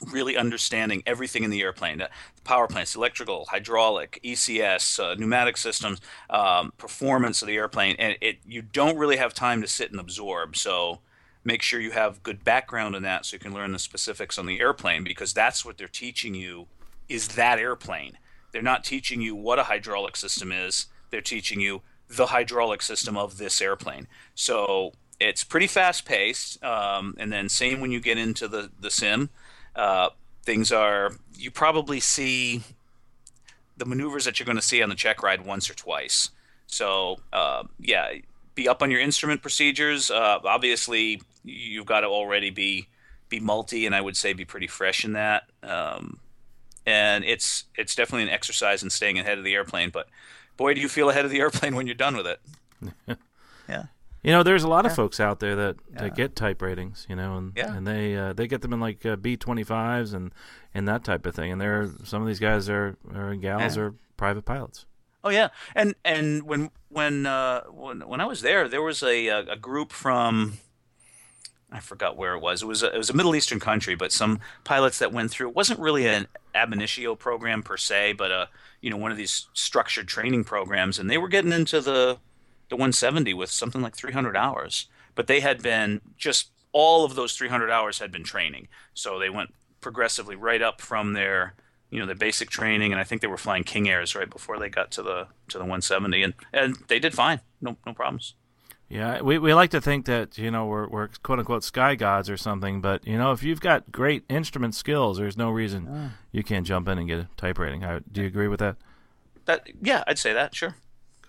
really 0.06 0.36
understanding 0.36 1.02
everything 1.06 1.44
in 1.44 1.50
the 1.50 1.60
airplane 1.62 1.98
the 1.98 2.08
power 2.44 2.66
plants, 2.66 2.94
electrical, 2.94 3.46
hydraulic, 3.46 4.20
ECS, 4.24 4.98
uh, 4.98 5.14
pneumatic 5.14 5.56
systems, 5.56 6.00
um, 6.30 6.72
performance 6.78 7.42
of 7.42 7.48
the 7.48 7.56
airplane. 7.56 7.96
And 7.98 8.16
it, 8.20 8.38
you 8.46 8.62
don't 8.62 8.96
really 8.96 9.16
have 9.16 9.34
time 9.34 9.60
to 9.60 9.68
sit 9.68 9.90
and 9.90 10.00
absorb. 10.00 10.56
So 10.56 11.00
make 11.44 11.62
sure 11.62 11.80
you 11.80 11.90
have 11.92 12.22
good 12.22 12.44
background 12.44 12.94
in 12.94 13.02
that 13.02 13.26
so 13.26 13.34
you 13.34 13.40
can 13.40 13.54
learn 13.54 13.72
the 13.72 13.78
specifics 13.78 14.38
on 14.38 14.46
the 14.46 14.60
airplane 14.60 15.04
because 15.04 15.32
that's 15.32 15.64
what 15.64 15.78
they're 15.78 15.88
teaching 15.88 16.34
you 16.34 16.66
is 17.08 17.28
that 17.28 17.58
airplane. 17.58 18.18
They're 18.52 18.62
not 18.62 18.84
teaching 18.84 19.20
you 19.20 19.34
what 19.34 19.58
a 19.58 19.64
hydraulic 19.64 20.16
system 20.16 20.52
is. 20.52 20.86
They're 21.10 21.20
teaching 21.20 21.60
you 21.60 21.82
the 22.08 22.26
hydraulic 22.26 22.82
system 22.82 23.16
of 23.16 23.38
this 23.38 23.60
airplane. 23.60 24.08
So 24.34 24.92
it's 25.20 25.44
pretty 25.44 25.66
fast 25.66 26.04
paced. 26.04 26.62
Um, 26.64 27.14
and 27.18 27.32
then 27.32 27.48
same 27.48 27.80
when 27.80 27.92
you 27.92 28.00
get 28.00 28.18
into 28.18 28.48
the, 28.48 28.70
the 28.80 28.90
sim 28.90 29.30
uh, 29.80 30.10
things 30.42 30.70
are 30.70 31.12
you 31.38 31.50
probably 31.50 32.00
see 32.00 32.62
the 33.78 33.86
maneuvers 33.86 34.26
that 34.26 34.38
you're 34.38 34.44
going 34.44 34.56
to 34.56 34.62
see 34.62 34.82
on 34.82 34.90
the 34.90 34.94
check 34.94 35.22
ride 35.22 35.46
once 35.46 35.70
or 35.70 35.74
twice. 35.74 36.28
So 36.66 37.20
uh, 37.32 37.64
yeah, 37.80 38.12
be 38.54 38.68
up 38.68 38.82
on 38.82 38.90
your 38.90 39.00
instrument 39.00 39.40
procedures. 39.40 40.10
Uh, 40.10 40.38
obviously, 40.44 41.22
you've 41.44 41.86
got 41.86 42.00
to 42.00 42.08
already 42.08 42.50
be 42.50 42.88
be 43.30 43.40
multi, 43.40 43.86
and 43.86 43.94
I 43.94 44.02
would 44.02 44.18
say 44.18 44.34
be 44.34 44.44
pretty 44.44 44.66
fresh 44.66 45.02
in 45.02 45.14
that. 45.14 45.44
Um, 45.62 46.18
and 46.84 47.24
it's 47.24 47.64
it's 47.74 47.94
definitely 47.94 48.24
an 48.24 48.34
exercise 48.34 48.82
in 48.82 48.90
staying 48.90 49.18
ahead 49.18 49.38
of 49.38 49.44
the 49.44 49.54
airplane. 49.54 49.88
But 49.88 50.08
boy, 50.58 50.74
do 50.74 50.80
you 50.82 50.88
feel 50.90 51.08
ahead 51.08 51.24
of 51.24 51.30
the 51.30 51.40
airplane 51.40 51.74
when 51.74 51.86
you're 51.86 51.94
done 51.94 52.18
with 52.18 52.26
it. 52.26 52.40
yeah. 53.68 53.84
You 54.22 54.32
know, 54.32 54.42
there's 54.42 54.64
a 54.64 54.68
lot 54.68 54.84
yeah. 54.84 54.90
of 54.90 54.96
folks 54.96 55.18
out 55.18 55.40
there 55.40 55.56
that, 55.56 55.76
yeah. 55.92 56.02
that 56.02 56.14
get 56.14 56.36
type 56.36 56.60
ratings, 56.60 57.06
you 57.08 57.16
know, 57.16 57.36
and 57.36 57.52
yeah. 57.56 57.74
and 57.74 57.86
they 57.86 58.16
uh, 58.16 58.32
they 58.32 58.46
get 58.46 58.60
them 58.60 58.72
in 58.72 58.80
like 58.80 59.04
uh, 59.06 59.16
B25s 59.16 60.12
and 60.12 60.32
and 60.74 60.86
that 60.86 61.04
type 61.04 61.24
of 61.24 61.34
thing. 61.34 61.52
And 61.52 61.60
there, 61.60 61.90
some 62.04 62.20
of 62.20 62.28
these 62.28 62.40
guys 62.40 62.68
are 62.68 62.96
or 63.14 63.34
gals 63.36 63.78
are 63.78 63.94
private 64.16 64.44
pilots. 64.44 64.84
Oh 65.24 65.30
yeah, 65.30 65.48
and 65.74 65.94
and 66.04 66.42
when 66.42 66.70
when 66.88 67.26
uh, 67.26 67.62
when 67.64 68.06
when 68.06 68.20
I 68.20 68.26
was 68.26 68.42
there, 68.42 68.68
there 68.68 68.82
was 68.82 69.02
a 69.02 69.28
a 69.28 69.56
group 69.56 69.92
from 69.92 70.58
I 71.72 71.80
forgot 71.80 72.16
where 72.16 72.34
it 72.34 72.40
was. 72.40 72.62
It 72.62 72.66
was 72.66 72.82
a, 72.82 72.92
it 72.92 72.98
was 72.98 73.10
a 73.10 73.14
Middle 73.14 73.36
Eastern 73.36 73.60
country, 73.60 73.94
but 73.94 74.12
some 74.12 74.40
pilots 74.64 74.98
that 74.98 75.12
went 75.12 75.30
through. 75.30 75.50
It 75.50 75.56
wasn't 75.56 75.78
really 75.78 76.06
an 76.06 76.26
ab 76.54 76.72
initio 76.72 77.14
program 77.14 77.62
per 77.62 77.76
se, 77.76 78.14
but 78.14 78.30
a 78.30 78.48
you 78.80 78.90
know 78.90 78.96
one 78.96 79.12
of 79.12 79.16
these 79.16 79.48
structured 79.52 80.08
training 80.08 80.44
programs, 80.44 80.98
and 80.98 81.08
they 81.08 81.18
were 81.18 81.28
getting 81.28 81.52
into 81.52 81.80
the 81.80 82.18
the 82.70 82.76
170 82.76 83.34
with 83.34 83.50
something 83.50 83.82
like 83.82 83.94
300 83.94 84.36
hours, 84.36 84.86
but 85.14 85.26
they 85.26 85.40
had 85.40 85.62
been 85.62 86.00
just 86.16 86.50
all 86.72 87.04
of 87.04 87.14
those 87.14 87.36
300 87.36 87.70
hours 87.70 87.98
had 87.98 88.12
been 88.12 88.24
training. 88.24 88.68
So 88.94 89.18
they 89.18 89.28
went 89.28 89.54
progressively 89.80 90.36
right 90.36 90.62
up 90.62 90.80
from 90.80 91.12
their 91.12 91.54
you 91.90 91.98
know 91.98 92.06
their 92.06 92.14
basic 92.14 92.50
training, 92.50 92.92
and 92.92 93.00
I 93.00 93.04
think 93.04 93.20
they 93.20 93.26
were 93.26 93.36
flying 93.36 93.64
King 93.64 93.88
Airs 93.88 94.14
right 94.14 94.30
before 94.30 94.58
they 94.58 94.68
got 94.68 94.92
to 94.92 95.02
the 95.02 95.26
to 95.48 95.58
the 95.58 95.64
170, 95.64 96.22
and 96.22 96.34
and 96.52 96.76
they 96.88 96.98
did 96.98 97.14
fine, 97.14 97.40
no 97.60 97.76
no 97.84 97.92
problems. 97.92 98.34
Yeah, 98.88 99.20
we, 99.22 99.38
we 99.38 99.54
like 99.54 99.70
to 99.70 99.80
think 99.80 100.06
that 100.06 100.38
you 100.38 100.50
know 100.50 100.66
we're 100.66 100.88
we're 100.88 101.08
quote 101.22 101.40
unquote 101.40 101.64
sky 101.64 101.96
gods 101.96 102.30
or 102.30 102.36
something, 102.36 102.80
but 102.80 103.06
you 103.06 103.18
know 103.18 103.32
if 103.32 103.42
you've 103.42 103.60
got 103.60 103.90
great 103.90 104.24
instrument 104.28 104.74
skills, 104.74 105.18
there's 105.18 105.36
no 105.36 105.50
reason 105.50 105.88
uh. 105.88 106.10
you 106.30 106.44
can't 106.44 106.66
jump 106.66 106.88
in 106.88 106.98
and 106.98 107.08
get 107.08 107.18
a 107.18 107.28
type 107.36 107.58
rating. 107.58 107.82
do 108.10 108.20
you 108.22 108.28
agree 108.28 108.48
with 108.48 108.60
that? 108.60 108.76
That 109.46 109.68
yeah, 109.82 110.04
I'd 110.06 110.18
say 110.18 110.32
that 110.32 110.54
sure. 110.54 110.76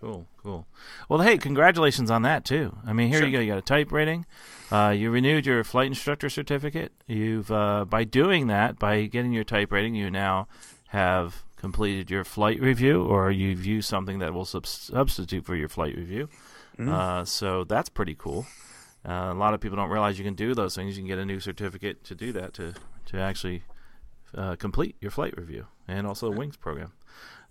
Cool, 0.01 0.25
cool. 0.41 0.65
Well, 1.07 1.19
hey, 1.21 1.37
congratulations 1.37 2.09
on 2.09 2.23
that 2.23 2.43
too. 2.43 2.75
I 2.85 2.91
mean, 2.91 3.09
here 3.09 3.19
Sure. 3.19 3.27
you 3.27 3.33
go. 3.37 3.39
You 3.39 3.51
got 3.51 3.59
a 3.59 3.61
type 3.61 3.91
rating. 3.91 4.25
Uh, 4.71 4.89
you 4.97 5.11
renewed 5.11 5.45
your 5.45 5.63
flight 5.63 5.87
instructor 5.87 6.27
certificate. 6.27 6.91
You've 7.07 7.51
uh, 7.51 7.85
by 7.85 8.03
doing 8.03 8.47
that, 8.47 8.79
by 8.79 9.05
getting 9.05 9.31
your 9.31 9.43
type 9.43 9.71
rating, 9.71 9.93
you 9.93 10.09
now 10.09 10.47
have 10.87 11.43
completed 11.55 12.09
your 12.09 12.23
flight 12.23 12.59
review, 12.59 13.03
or 13.03 13.29
you've 13.29 13.63
used 13.63 13.87
something 13.87 14.17
that 14.19 14.33
will 14.33 14.45
sub- 14.45 14.65
substitute 14.65 15.45
for 15.45 15.55
your 15.55 15.69
flight 15.69 15.95
review. 15.95 16.27
Uh, 16.79 17.23
so 17.23 17.63
that's 17.63 17.89
pretty 17.89 18.15
cool. 18.17 18.47
Uh, 19.07 19.29
a 19.31 19.35
lot 19.35 19.53
of 19.53 19.59
people 19.61 19.75
don't 19.77 19.89
realize 19.91 20.17
you 20.17 20.25
can 20.25 20.33
do 20.33 20.55
those 20.55 20.73
things. 20.73 20.97
You 20.97 21.03
can 21.03 21.07
get 21.07 21.19
a 21.19 21.25
new 21.25 21.39
certificate 21.39 22.03
to 22.05 22.15
do 22.15 22.31
that 22.31 22.55
to 22.55 22.73
to 23.07 23.19
actually 23.19 23.61
uh, 24.33 24.55
complete 24.55 24.95
your 24.99 25.11
flight 25.11 25.37
review 25.37 25.67
and 25.87 26.07
also 26.07 26.31
the 26.31 26.35
wings 26.35 26.57
program. 26.57 26.93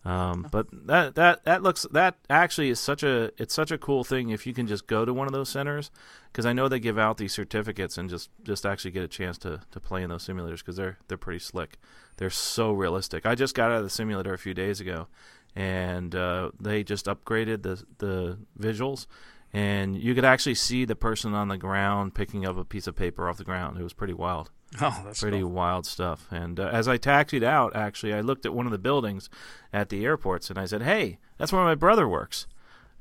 Um, 0.02 0.46
but 0.50 0.66
that 0.86 1.14
that 1.16 1.44
that 1.44 1.62
looks 1.62 1.86
that 1.92 2.16
actually 2.30 2.70
is 2.70 2.80
such 2.80 3.02
a 3.02 3.32
it's 3.36 3.52
such 3.52 3.70
a 3.70 3.76
cool 3.76 4.02
thing 4.02 4.30
if 4.30 4.46
you 4.46 4.54
can 4.54 4.66
just 4.66 4.86
go 4.86 5.04
to 5.04 5.12
one 5.12 5.26
of 5.26 5.34
those 5.34 5.50
centers 5.50 5.90
because 6.32 6.46
I 6.46 6.54
know 6.54 6.68
they 6.68 6.80
give 6.80 6.98
out 6.98 7.18
these 7.18 7.34
certificates 7.34 7.98
and 7.98 8.08
just 8.08 8.30
just 8.42 8.64
actually 8.64 8.92
get 8.92 9.02
a 9.02 9.08
chance 9.08 9.36
to 9.38 9.60
to 9.70 9.80
play 9.80 10.02
in 10.02 10.08
those 10.08 10.26
simulators 10.26 10.58
because 10.58 10.76
they're 10.76 10.98
they're 11.08 11.18
pretty 11.18 11.38
slick. 11.38 11.78
They're 12.16 12.30
so 12.30 12.72
realistic. 12.72 13.26
I 13.26 13.34
just 13.34 13.54
got 13.54 13.70
out 13.70 13.78
of 13.78 13.84
the 13.84 13.90
simulator 13.90 14.32
a 14.32 14.38
few 14.38 14.54
days 14.54 14.80
ago, 14.80 15.08
and 15.54 16.14
uh, 16.14 16.52
they 16.58 16.82
just 16.82 17.04
upgraded 17.04 17.62
the 17.62 17.84
the 17.98 18.38
visuals, 18.58 19.06
and 19.52 19.98
you 19.98 20.14
could 20.14 20.24
actually 20.24 20.54
see 20.54 20.86
the 20.86 20.96
person 20.96 21.34
on 21.34 21.48
the 21.48 21.58
ground 21.58 22.14
picking 22.14 22.46
up 22.46 22.56
a 22.56 22.64
piece 22.64 22.86
of 22.86 22.96
paper 22.96 23.28
off 23.28 23.36
the 23.36 23.44
ground. 23.44 23.78
It 23.78 23.82
was 23.82 23.92
pretty 23.92 24.14
wild 24.14 24.50
Oh, 24.80 25.02
that's 25.04 25.20
pretty 25.20 25.40
cool. 25.40 25.50
wild 25.50 25.84
stuff. 25.84 26.28
And 26.30 26.60
uh, 26.60 26.68
as 26.68 26.86
I 26.86 26.96
taxied 26.96 27.42
out, 27.42 27.74
actually, 27.74 28.14
I 28.14 28.20
looked 28.20 28.46
at 28.46 28.54
one 28.54 28.66
of 28.66 28.72
the 28.72 28.78
buildings 28.78 29.28
at 29.72 29.88
the 29.88 30.04
airports, 30.04 30.48
and 30.48 30.58
I 30.58 30.64
said, 30.66 30.82
"Hey, 30.82 31.18
that's 31.38 31.52
where 31.52 31.64
my 31.64 31.74
brother 31.74 32.06
works." 32.08 32.46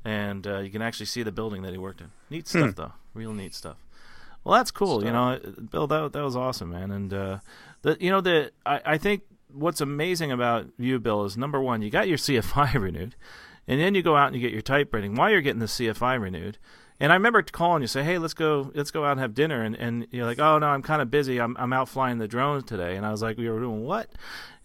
And 0.04 0.46
uh, 0.46 0.58
you 0.58 0.70
can 0.70 0.82
actually 0.82 1.06
see 1.06 1.22
the 1.22 1.30
building 1.30 1.62
that 1.62 1.72
he 1.72 1.78
worked 1.78 2.00
in. 2.00 2.10
Neat 2.28 2.48
stuff, 2.48 2.74
though. 2.74 2.92
Real 3.14 3.32
neat 3.32 3.54
stuff. 3.54 3.76
Well, 4.42 4.56
that's 4.58 4.70
cool. 4.70 5.04
You 5.04 5.12
know, 5.12 5.38
Bill, 5.70 5.86
that 5.86 6.12
that 6.12 6.22
was 6.22 6.34
awesome, 6.34 6.70
man. 6.70 6.90
And 6.90 7.12
uh, 7.12 7.38
the 7.82 7.96
you 8.00 8.10
know 8.10 8.20
the 8.20 8.50
I, 8.66 8.80
I 8.84 8.98
think 8.98 9.22
what's 9.52 9.80
amazing 9.80 10.32
about 10.32 10.66
you, 10.78 10.98
Bill, 10.98 11.24
is 11.24 11.36
number 11.36 11.60
one, 11.60 11.82
you 11.82 11.90
got 11.90 12.08
your 12.08 12.18
CFI 12.26 12.74
renewed, 12.74 13.14
and 13.68 13.80
then 13.80 13.94
you 13.94 14.02
go 14.02 14.16
out 14.16 14.28
and 14.28 14.34
you 14.36 14.40
get 14.40 14.52
your 14.52 14.62
type 14.62 14.92
rating 14.92 15.14
while 15.14 15.30
you're 15.30 15.40
getting 15.40 15.60
the 15.60 15.66
CFI 15.66 16.20
renewed. 16.20 16.58
And 17.00 17.10
I 17.12 17.16
remember 17.16 17.42
calling 17.42 17.80
you, 17.82 17.88
say, 17.88 18.04
"Hey, 18.04 18.18
let's 18.18 18.34
go, 18.34 18.70
let's 18.74 18.90
go 18.90 19.04
out 19.04 19.12
and 19.12 19.20
have 19.20 19.34
dinner." 19.34 19.62
And, 19.62 19.74
and 19.74 20.06
you're 20.10 20.26
like, 20.26 20.38
"Oh 20.38 20.58
no, 20.58 20.66
I'm 20.68 20.82
kind 20.82 21.00
of 21.00 21.10
busy. 21.10 21.40
I'm 21.40 21.56
I'm 21.58 21.72
out 21.72 21.88
flying 21.88 22.18
the 22.18 22.28
drones 22.28 22.64
today." 22.64 22.96
And 22.96 23.06
I 23.06 23.10
was 23.10 23.22
like, 23.22 23.38
"We 23.38 23.48
were 23.48 23.60
doing 23.60 23.84
what?" 23.84 24.10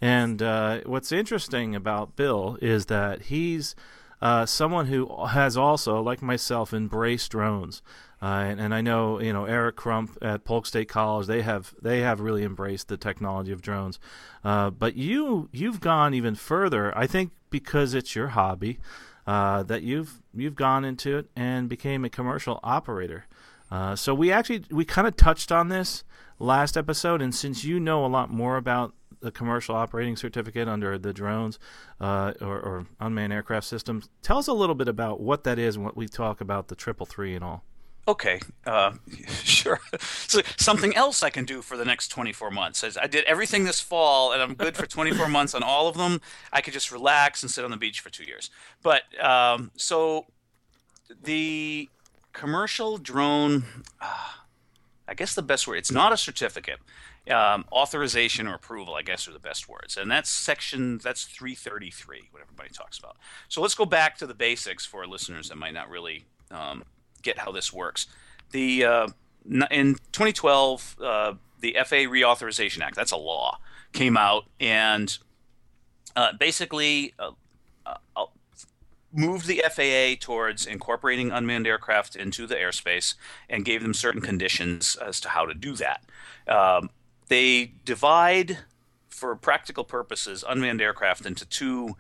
And 0.02 0.42
uh, 0.42 0.82
what's 0.86 1.12
interesting 1.12 1.76
about 1.76 2.16
Bill 2.16 2.58
is 2.62 2.88
that 2.88 3.24
he's 3.24 3.76
uh, 4.22 4.46
someone 4.46 4.88
who 4.88 5.26
has 5.28 5.56
also, 5.56 6.02
like 6.02 6.22
myself, 6.22 6.74
embraced 6.74 7.32
drones. 7.32 7.82
Uh, 8.22 8.46
and, 8.48 8.60
and 8.60 8.74
I 8.74 8.82
know, 8.82 9.20
you 9.20 9.32
know, 9.34 9.46
Eric 9.46 9.76
Crump 9.76 10.18
at 10.22 10.46
Polk 10.46 10.66
State 10.66 10.90
College, 10.90 11.28
they 11.28 11.42
have 11.42 11.76
they 11.82 12.00
have 12.00 12.20
really 12.20 12.44
embraced 12.44 12.88
the 12.88 12.98
technology 12.98 13.52
of 13.52 13.62
drones. 13.62 14.00
Uh, 14.44 14.70
but 14.70 14.96
you 14.96 15.50
you've 15.52 15.80
gone 15.80 16.14
even 16.14 16.36
further. 16.36 16.98
I 16.98 17.08
think 17.08 17.32
because 17.50 17.94
it's 17.94 18.16
your 18.16 18.30
hobby, 18.30 18.80
uh, 19.28 19.64
that 19.64 19.84
you've 19.84 20.22
you've 20.34 20.56
gone 20.56 20.86
into 20.86 21.18
it 21.18 21.30
and 21.36 21.70
became 21.70 22.06
a 22.06 22.10
commercial 22.10 22.60
operator. 22.64 23.26
Uh, 23.72 23.96
so 23.96 24.14
we 24.14 24.32
actually 24.32 24.64
we 24.70 24.86
kind 24.86 25.08
of 25.08 25.16
touched 25.16 25.52
on 25.52 25.70
this 25.70 26.04
last 26.40 26.78
episode, 26.78 27.22
and 27.22 27.34
since 27.34 27.64
you 27.64 27.80
know 27.80 28.06
a 28.06 28.08
lot 28.08 28.30
more 28.30 28.58
about 28.58 28.94
the 29.22 29.32
commercial 29.32 29.76
operating 29.76 30.16
certificate 30.16 30.68
under 30.68 31.00
the 31.00 31.12
drones 31.12 31.58
uh, 32.00 32.34
or, 32.42 32.60
or 32.60 32.86
unmanned 33.00 33.34
aircraft 33.34 33.66
systems, 33.66 34.10
tell 34.22 34.38
us 34.38 34.48
a 34.48 34.54
little 34.54 34.76
bit 34.76 34.88
about 34.88 35.20
what 35.20 35.44
that 35.44 35.58
is 35.58 35.76
and 35.76 35.84
what 35.84 35.98
we 35.98 36.08
talk 36.08 36.42
about 36.42 36.68
the 36.68 36.76
triple 36.76 37.06
three 37.06 37.34
and 37.34 37.44
all. 37.44 37.64
Okay, 38.08 38.40
uh, 38.68 38.94
sure. 39.44 39.80
So 40.00 40.42
something 40.58 40.96
else 40.96 41.24
I 41.24 41.30
can 41.32 41.46
do 41.46 41.62
for 41.62 41.76
the 41.76 41.86
next 41.86 42.10
24 42.10 42.52
months. 42.52 42.84
I 43.02 43.08
did 43.08 43.26
everything 43.26 43.64
this 43.64 43.82
fall, 43.82 44.32
and 44.32 44.42
I'm 44.42 44.54
good 44.54 44.78
for 44.78 44.86
24 44.86 45.28
months 45.28 45.56
on 45.56 45.64
all 45.64 45.88
of 45.88 45.98
them. 45.98 46.22
I 46.54 46.62
could 46.62 46.74
just 46.74 46.92
relax 46.92 47.42
and 47.42 47.50
sit 47.50 47.66
on 47.66 47.72
the 47.72 47.78
beach 47.78 48.02
for 48.02 48.12
two 48.12 48.24
years. 48.24 48.52
But 48.84 49.04
um, 49.24 49.72
so 49.76 50.28
the 51.24 51.90
commercial 52.32 52.98
drone, 53.00 53.64
uh, 54.00 54.34
I 55.08 55.16
guess 55.16 55.34
the 55.34 55.42
best 55.42 55.68
word. 55.68 55.78
It's 55.78 55.92
not 55.92 56.14
a 56.14 56.18
certificate. 56.18 56.80
Um, 57.30 57.66
authorization 57.72 58.46
or 58.46 58.54
approval, 58.54 58.94
I 58.94 59.02
guess, 59.02 59.28
are 59.28 59.34
the 59.34 59.40
best 59.40 59.68
words, 59.68 59.98
and 59.98 60.12
that's 60.12 60.30
section 60.30 61.00
that's 61.00 61.24
333, 61.24 62.28
what 62.30 62.40
everybody 62.40 62.70
talks 62.70 63.00
about. 63.00 63.18
So 63.48 63.62
let's 63.62 63.74
go 63.74 63.86
back 63.86 64.16
to 64.20 64.28
the 64.28 64.36
basics 64.36 64.86
for 64.86 65.08
listeners 65.08 65.50
that 65.50 65.56
might 65.56 65.74
not 65.74 65.90
really 65.90 66.26
um, 66.52 66.84
get 67.26 67.40
how 67.40 67.52
this 67.52 67.74
works. 67.74 68.08
The 68.52 68.86
uh, 68.86 69.08
in 69.70 69.96
2012, 70.12 70.96
uh, 71.02 71.34
the 71.60 71.76
FAA 71.84 72.08
Reauthorization 72.08 72.82
Act, 72.82 72.96
that's 72.96 73.12
a 73.12 73.18
law, 73.18 73.60
came 73.92 74.16
out 74.16 74.46
and 74.60 75.18
uh, 76.16 76.32
basically 76.40 77.14
uh, 77.20 77.32
uh, 77.86 78.26
moved 79.16 79.48
the 79.48 79.64
FAA 79.70 80.16
towards 80.20 80.66
incorporating 80.66 81.32
unmanned 81.32 81.66
aircraft 81.66 82.16
into 82.16 82.46
the 82.46 82.56
airspace 82.56 83.16
and 83.50 83.64
gave 83.64 83.82
them 83.82 83.94
certain 83.94 84.22
conditions 84.22 84.98
as 84.98 85.20
to 85.22 85.30
how 85.30 85.46
to 85.46 85.54
do 85.54 85.74
that. 85.76 86.04
Um, 86.48 86.90
they 87.28 87.72
divide, 87.86 88.60
for 89.10 89.36
practical 89.36 89.84
purposes, 89.84 90.44
unmanned 90.48 90.82
aircraft 90.82 91.26
into 91.26 91.46
two 91.46 91.96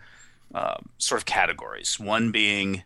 uh, 0.54 0.78
sort 0.98 1.22
of 1.22 1.26
categories. 1.26 2.00
One 2.00 2.32
being 2.32 2.84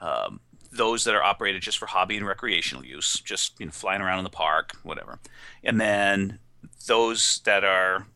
um, 0.00 0.40
those 0.70 1.04
that 1.04 1.14
are 1.14 1.22
operated 1.22 1.62
just 1.62 1.78
for 1.78 1.86
hobby 1.86 2.16
and 2.16 2.26
recreational 2.26 2.84
use, 2.84 3.20
just 3.20 3.58
you 3.58 3.66
know, 3.66 3.72
flying 3.72 4.02
around 4.02 4.18
in 4.18 4.24
the 4.24 4.30
park, 4.30 4.76
whatever. 4.82 5.18
And 5.64 5.80
then 5.80 6.38
those 6.86 7.40
that 7.44 7.64
are 7.64 8.06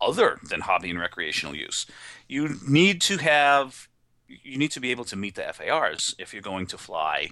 other 0.00 0.38
than 0.48 0.62
hobby 0.62 0.90
and 0.90 0.98
recreational 0.98 1.54
use. 1.54 1.86
You 2.26 2.56
need 2.66 3.00
to 3.02 3.18
have 3.18 3.88
you 4.26 4.56
need 4.56 4.70
to 4.70 4.80
be 4.80 4.92
able 4.92 5.04
to 5.04 5.16
meet 5.16 5.34
the 5.34 5.42
FARs 5.52 6.14
if 6.18 6.32
you're 6.32 6.42
going 6.42 6.66
to 6.66 6.78
fly 6.78 7.30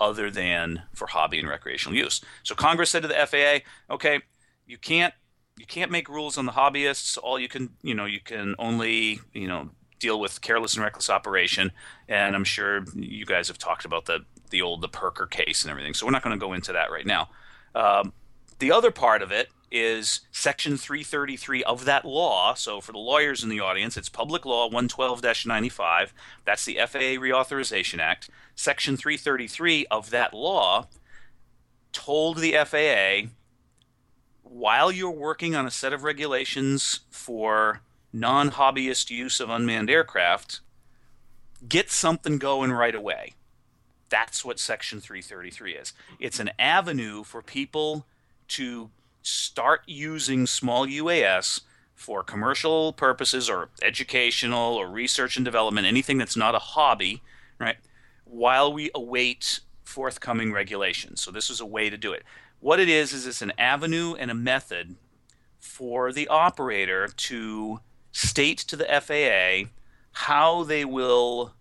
other 0.00 0.30
than 0.30 0.82
for 0.92 1.06
hobby 1.06 1.38
and 1.38 1.48
recreational 1.48 1.96
use. 1.96 2.20
So 2.42 2.54
Congress 2.54 2.90
said 2.90 3.02
to 3.02 3.08
the 3.08 3.14
FAA, 3.14 3.94
okay, 3.94 4.20
you 4.66 4.78
can't 4.78 5.14
you 5.56 5.66
can't 5.66 5.90
make 5.90 6.08
rules 6.08 6.38
on 6.38 6.46
the 6.46 6.52
hobbyists. 6.52 7.18
All 7.22 7.38
you 7.38 7.48
can 7.48 7.70
you 7.82 7.94
know 7.94 8.06
you 8.06 8.20
can 8.20 8.54
only 8.58 9.20
you 9.32 9.48
know 9.48 9.70
deal 10.00 10.18
with 10.18 10.40
careless 10.40 10.74
and 10.74 10.82
reckless 10.82 11.08
operation. 11.08 11.70
And 12.08 12.34
I'm 12.34 12.44
sure 12.44 12.84
you 12.96 13.24
guys 13.24 13.46
have 13.48 13.58
talked 13.58 13.84
about 13.84 14.06
the 14.06 14.24
the 14.50 14.62
old 14.62 14.80
the 14.80 14.88
Pirker 14.88 15.30
case 15.30 15.62
and 15.62 15.70
everything. 15.70 15.94
So 15.94 16.04
we're 16.06 16.12
not 16.12 16.24
going 16.24 16.36
to 16.36 16.44
go 16.44 16.52
into 16.52 16.72
that 16.72 16.90
right 16.90 17.06
now. 17.06 17.28
Um, 17.74 18.12
the 18.58 18.72
other 18.72 18.90
part 18.90 19.22
of 19.22 19.30
it 19.30 19.48
is 19.70 20.20
Section 20.32 20.76
333 20.76 21.62
of 21.64 21.84
that 21.84 22.04
law. 22.04 22.54
So, 22.54 22.80
for 22.80 22.92
the 22.92 22.98
lawyers 22.98 23.42
in 23.42 23.48
the 23.48 23.60
audience, 23.60 23.96
it's 23.96 24.08
Public 24.08 24.44
Law 24.44 24.64
112 24.66 25.22
95. 25.46 26.12
That's 26.44 26.64
the 26.64 26.74
FAA 26.74 27.18
Reauthorization 27.18 28.00
Act. 28.00 28.28
Section 28.54 28.96
333 28.96 29.86
of 29.86 30.10
that 30.10 30.34
law 30.34 30.88
told 31.92 32.38
the 32.38 32.52
FAA 32.64 33.30
while 34.42 34.90
you're 34.90 35.10
working 35.10 35.54
on 35.54 35.66
a 35.66 35.70
set 35.70 35.92
of 35.92 36.02
regulations 36.02 37.00
for 37.10 37.80
non 38.12 38.52
hobbyist 38.52 39.10
use 39.10 39.40
of 39.40 39.50
unmanned 39.50 39.90
aircraft, 39.90 40.60
get 41.68 41.90
something 41.90 42.38
going 42.38 42.72
right 42.72 42.94
away. 42.94 43.34
That's 44.08 44.44
what 44.44 44.58
Section 44.58 45.00
333 45.00 45.74
is. 45.74 45.92
It's 46.18 46.40
an 46.40 46.50
avenue 46.58 47.22
for 47.22 47.42
people 47.42 48.06
to 48.48 48.90
start 49.22 49.82
using 49.86 50.46
small 50.46 50.86
UAS 50.86 51.60
for 51.94 52.22
commercial 52.22 52.92
purposes 52.92 53.48
or 53.48 53.68
educational 53.82 54.74
or 54.74 54.88
research 54.88 55.36
and 55.36 55.44
development, 55.44 55.86
anything 55.86 56.18
that's 56.18 56.36
not 56.36 56.54
a 56.54 56.58
hobby, 56.58 57.22
right? 57.58 57.76
While 58.24 58.72
we 58.72 58.90
await 58.94 59.60
forthcoming 59.84 60.52
regulations. 60.52 61.20
So 61.20 61.30
this 61.30 61.50
is 61.50 61.60
a 61.60 61.66
way 61.66 61.90
to 61.90 61.96
do 61.96 62.12
it. 62.12 62.22
What 62.60 62.80
it 62.80 62.88
is 62.88 63.12
is 63.12 63.26
it's 63.26 63.42
an 63.42 63.52
avenue 63.58 64.14
and 64.14 64.30
a 64.30 64.34
method 64.34 64.96
for 65.58 66.12
the 66.12 66.28
operator 66.28 67.08
to 67.08 67.80
state 68.12 68.58
to 68.58 68.76
the 68.76 68.84
FAA 68.84 69.70
how 70.12 70.64
they 70.64 70.84
will 70.84 71.54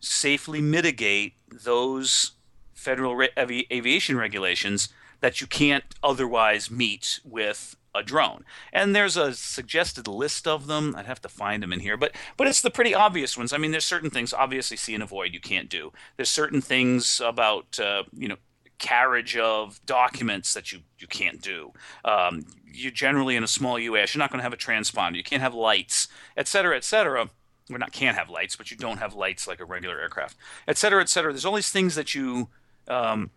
safely 0.00 0.60
mitigate 0.60 1.34
those 1.50 2.32
federal 2.74 3.14
re- 3.14 3.30
avi- 3.36 3.66
aviation 3.70 4.16
regulations 4.16 4.88
that 5.20 5.40
you 5.40 5.46
can't 5.46 5.84
otherwise 6.02 6.70
meet 6.70 7.20
with 7.24 7.76
a 7.94 8.02
drone. 8.02 8.44
And 8.72 8.96
there's 8.96 9.16
a 9.16 9.34
suggested 9.34 10.08
list 10.08 10.48
of 10.48 10.66
them. 10.66 10.94
I'd 10.96 11.06
have 11.06 11.20
to 11.22 11.28
find 11.28 11.62
them 11.62 11.72
in 11.72 11.80
here, 11.80 11.96
but 11.96 12.12
but 12.36 12.46
it's 12.46 12.62
the 12.62 12.70
pretty 12.70 12.94
obvious 12.94 13.36
ones. 13.36 13.52
I 13.52 13.58
mean, 13.58 13.70
there's 13.70 13.84
certain 13.84 14.10
things 14.10 14.32
obviously 14.32 14.76
see 14.76 14.94
and 14.94 15.02
avoid 15.02 15.34
you 15.34 15.40
can't 15.40 15.68
do. 15.68 15.92
There's 16.16 16.30
certain 16.30 16.60
things 16.60 17.20
about 17.24 17.78
uh, 17.78 18.04
you 18.12 18.28
know 18.28 18.36
carriage 18.82 19.36
of 19.36 19.80
documents 19.86 20.52
that 20.54 20.72
you 20.72 20.80
you 20.98 21.06
can't 21.06 21.40
do. 21.40 21.72
Um, 22.04 22.44
you 22.66 22.90
generally 22.90 23.36
in 23.36 23.44
a 23.44 23.48
small 23.48 23.76
UAS, 23.76 24.12
you're 24.12 24.18
not 24.18 24.30
going 24.30 24.40
to 24.40 24.42
have 24.42 24.52
a 24.52 24.56
transponder. 24.56 25.16
You 25.16 25.22
can't 25.22 25.40
have 25.40 25.54
lights, 25.54 26.08
et 26.36 26.48
cetera, 26.48 26.76
et 26.76 26.84
cetera. 26.84 27.30
or 27.70 27.78
not 27.78 27.92
can't 27.92 28.16
have 28.18 28.28
lights, 28.28 28.56
but 28.56 28.70
you 28.70 28.76
don't 28.76 28.98
have 28.98 29.14
lights 29.14 29.46
like 29.46 29.60
a 29.60 29.64
regular 29.64 30.00
aircraft, 30.00 30.36
et 30.66 30.76
cetera, 30.76 31.00
et 31.00 31.08
cetera. 31.08 31.32
There's 31.32 31.44
all 31.44 31.54
these 31.54 31.70
things 31.70 31.94
that 31.94 32.12
you 32.14 32.48
um, 32.88 33.30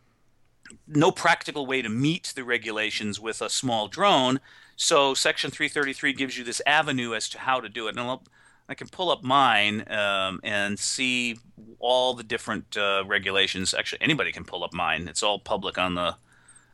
no 0.87 1.11
practical 1.11 1.67
way 1.67 1.83
to 1.83 1.89
meet 1.89 2.33
the 2.35 2.43
regulations 2.43 3.19
with 3.19 3.39
a 3.39 3.49
small 3.49 3.87
drone. 3.87 4.39
So 4.75 5.13
Section 5.13 5.51
333 5.51 6.13
gives 6.13 6.39
you 6.39 6.43
this 6.43 6.61
avenue 6.65 7.13
as 7.13 7.29
to 7.29 7.39
how 7.39 7.61
to 7.61 7.69
do 7.69 7.87
it. 7.87 7.91
And 7.91 7.99
I'll, 7.99 8.23
i 8.68 8.74
can 8.74 8.88
pull 8.88 9.09
up 9.09 9.24
mine 9.24 9.86
um, 9.91 10.39
and 10.43 10.78
see 10.80 11.38
all 11.80 12.16
the 12.16 12.24
different 12.24 12.76
uh, 12.78 13.03
regulations. 13.05 13.74
Actually, 13.74 14.01
anybody 14.01 14.32
can 14.32 14.43
pull 14.43 14.63
up 14.63 14.74
mine. 14.74 15.07
It's 15.07 15.24
all 15.24 15.39
public 15.39 15.78
on 15.78 15.95
the 15.95 16.16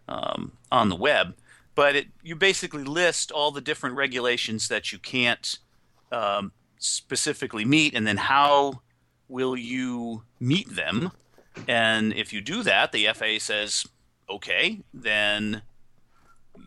um, 0.07 0.53
on 0.71 0.89
the 0.89 0.95
web. 0.95 1.35
But 1.75 1.95
it, 1.95 2.07
you 2.21 2.35
basically 2.35 2.83
list 2.83 3.31
all 3.31 3.51
the 3.51 3.61
different 3.61 3.95
regulations 3.95 4.67
that 4.67 4.91
you 4.91 4.99
can't 4.99 5.57
um, 6.11 6.51
specifically 6.79 7.65
meet, 7.65 7.93
and 7.93 8.05
then 8.05 8.17
how 8.17 8.81
will 9.27 9.57
you 9.57 10.23
meet 10.39 10.75
them? 10.75 11.11
And 11.67 12.13
if 12.13 12.33
you 12.33 12.41
do 12.41 12.63
that, 12.63 12.91
the 12.91 13.07
FAA 13.13 13.39
says, 13.39 13.85
okay, 14.29 14.79
then 14.93 15.61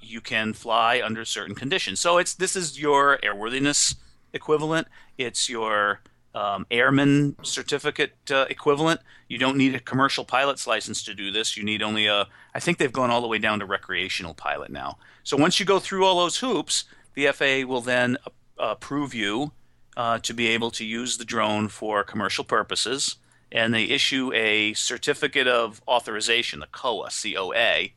you 0.01 0.21
can 0.21 0.53
fly 0.53 1.01
under 1.03 1.25
certain 1.25 1.55
conditions. 1.55 2.01
So 2.01 2.19
it's 2.19 2.35
this 2.35 2.57
is 2.57 2.81
your 2.81 3.19
airworthiness 3.23 3.97
equivalent. 4.35 4.89
It's 5.17 5.49
your 5.49 6.01
um, 6.35 6.67
airman 6.71 7.37
certificate 7.43 8.13
uh, 8.31 8.47
equivalent. 8.51 9.01
You 9.29 9.39
don't 9.39 9.57
need 9.57 9.75
a 9.75 9.81
commercial 9.81 10.25
pilot's 10.25 10.67
license 10.67 11.03
to 11.05 11.15
do 11.15 11.31
this. 11.31 11.57
You 11.57 11.65
need 11.65 11.83
only 11.83 12.07
a. 12.07 12.29
I 12.55 12.61
think 12.61 12.79
they've 12.79 12.93
gone 12.93 13.11
all 13.11 13.23
the 13.23 13.29
way 13.29 13.39
down 13.39 13.61
to 13.61 13.67
recreational 13.67 14.35
pilot 14.35 14.71
now. 14.71 14.99
So 15.23 15.37
once 15.37 15.59
you 15.59 15.65
go 15.65 15.79
through 15.79 16.05
all 16.05 16.19
those 16.19 16.39
hoops, 16.39 16.85
the 17.15 17.29
FAA 17.29 17.67
will 17.67 17.81
then 17.81 18.19
approve 18.59 19.15
you 19.15 19.53
uh, 19.97 20.19
to 20.19 20.35
be 20.35 20.49
able 20.49 20.71
to 20.73 20.85
use 20.85 21.17
the 21.17 21.25
drone 21.25 21.69
for 21.69 22.05
commercial 22.05 22.45
purposes 22.45 23.17
and 23.55 23.73
they 23.73 23.85
issue 23.85 24.33
a 24.35 24.75
certificate 24.75 25.47
of 25.47 25.81
authorization, 25.87 26.59
the 26.59 26.67
COA, 26.67 27.09
COA, 27.09 27.89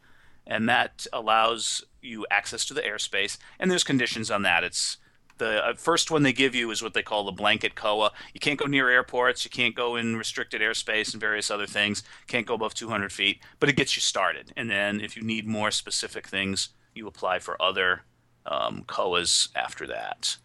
and 0.45 0.69
that 0.69 1.07
allows 1.11 1.83
you 1.99 2.27
access 2.29 2.63
to 2.65 2.75
the 2.75 2.81
airspace. 2.81 3.39
And 3.59 3.69
there's 3.71 3.83
conditions 3.83 4.29
on 4.29 4.43
that. 4.43 4.63
It's 4.63 4.97
the 5.38 5.65
uh, 5.65 5.73
first 5.75 6.11
one 6.11 6.23
they 6.23 6.33
give 6.33 6.55
you 6.55 6.71
is 6.71 6.81
what 6.81 6.93
they 6.93 7.03
call 7.03 7.23
the 7.23 7.31
blanket 7.31 7.75
COA. 7.75 8.11
You 8.33 8.39
can't 8.39 8.59
go 8.59 8.65
near 8.65 8.89
airports. 8.89 9.45
You 9.45 9.51
can't 9.51 9.75
go 9.75 9.95
in 9.95 10.15
restricted 10.15 10.61
airspace 10.61 11.13
and 11.13 11.21
various 11.21 11.51
other 11.51 11.67
things. 11.67 12.03
Can't 12.27 12.45
go 12.45 12.55
above 12.55 12.73
200 12.73 13.11
feet, 13.11 13.39
but 13.59 13.69
it 13.69 13.75
gets 13.75 13.95
you 13.95 14.01
started. 14.01 14.51
And 14.55 14.69
then 14.69 15.01
if 15.01 15.15
you 15.15 15.23
need 15.23 15.47
more 15.47 15.71
specific 15.71 16.27
things, 16.27 16.69
you 16.93 17.07
apply 17.07 17.39
for 17.39 17.61
other 17.61 18.01
um, 18.45 18.83
COAs 18.88 19.49
after 19.55 19.88
that. 19.88 20.38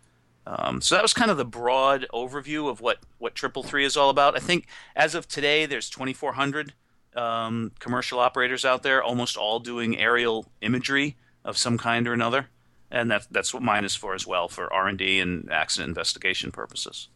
Um, 0.47 0.81
so 0.81 0.95
that 0.95 1.03
was 1.03 1.15
kind 1.15 1.31
of 1.31 1.37
the 1.37 1.45
broad 1.45 2.07
overview 2.13 2.69
of 2.69 2.81
what 2.81 2.99
what 3.19 3.35
Triple 3.35 3.63
Three 3.63 3.85
is 3.85 3.97
all 3.97 4.11
about. 4.11 4.37
I 4.37 4.41
think 4.41 4.67
as 4.97 5.15
of 5.15 5.29
today, 5.29 5.67
there's 5.67 5.89
2,400 5.89 6.75
um, 7.15 7.73
commercial 7.79 8.19
operators 8.19 8.65
out 8.65 8.83
there, 8.83 9.03
almost 9.03 9.37
all 9.37 9.61
doing 9.61 9.99
aerial 9.99 10.47
imagery 10.61 11.17
of 11.45 11.57
some 11.57 11.79
kind 11.79 12.09
or 12.09 12.13
another, 12.13 12.49
and 12.93 13.11
that's 13.11 13.27
that's 13.27 13.53
what 13.53 13.63
mine 13.63 13.85
is 13.85 13.97
for 13.97 14.15
as 14.15 14.27
well, 14.27 14.47
for 14.47 14.73
R 14.73 14.87
and 14.87 14.99
D 14.99 15.19
and 15.19 15.51
accident 15.51 15.89
investigation 15.89 16.53
purposes. 16.53 17.09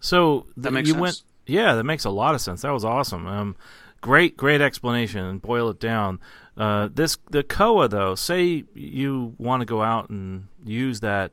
So 0.00 0.46
that 0.56 0.72
makes 0.72 0.86
you 0.88 0.94
sense. 0.94 1.02
went, 1.02 1.22
yeah, 1.46 1.74
that 1.74 1.84
makes 1.84 2.04
a 2.04 2.10
lot 2.10 2.34
of 2.34 2.40
sense. 2.40 2.62
That 2.62 2.72
was 2.72 2.84
awesome. 2.84 3.26
Um, 3.26 3.56
great, 4.00 4.36
great 4.36 4.60
explanation. 4.60 5.24
And 5.24 5.42
boil 5.42 5.68
it 5.70 5.80
down. 5.80 6.20
Uh, 6.56 6.88
this 6.92 7.18
the 7.30 7.42
COA 7.42 7.88
though. 7.88 8.14
Say 8.14 8.64
you 8.74 9.34
want 9.38 9.60
to 9.60 9.66
go 9.66 9.82
out 9.82 10.08
and 10.08 10.46
use 10.64 11.00
that 11.00 11.32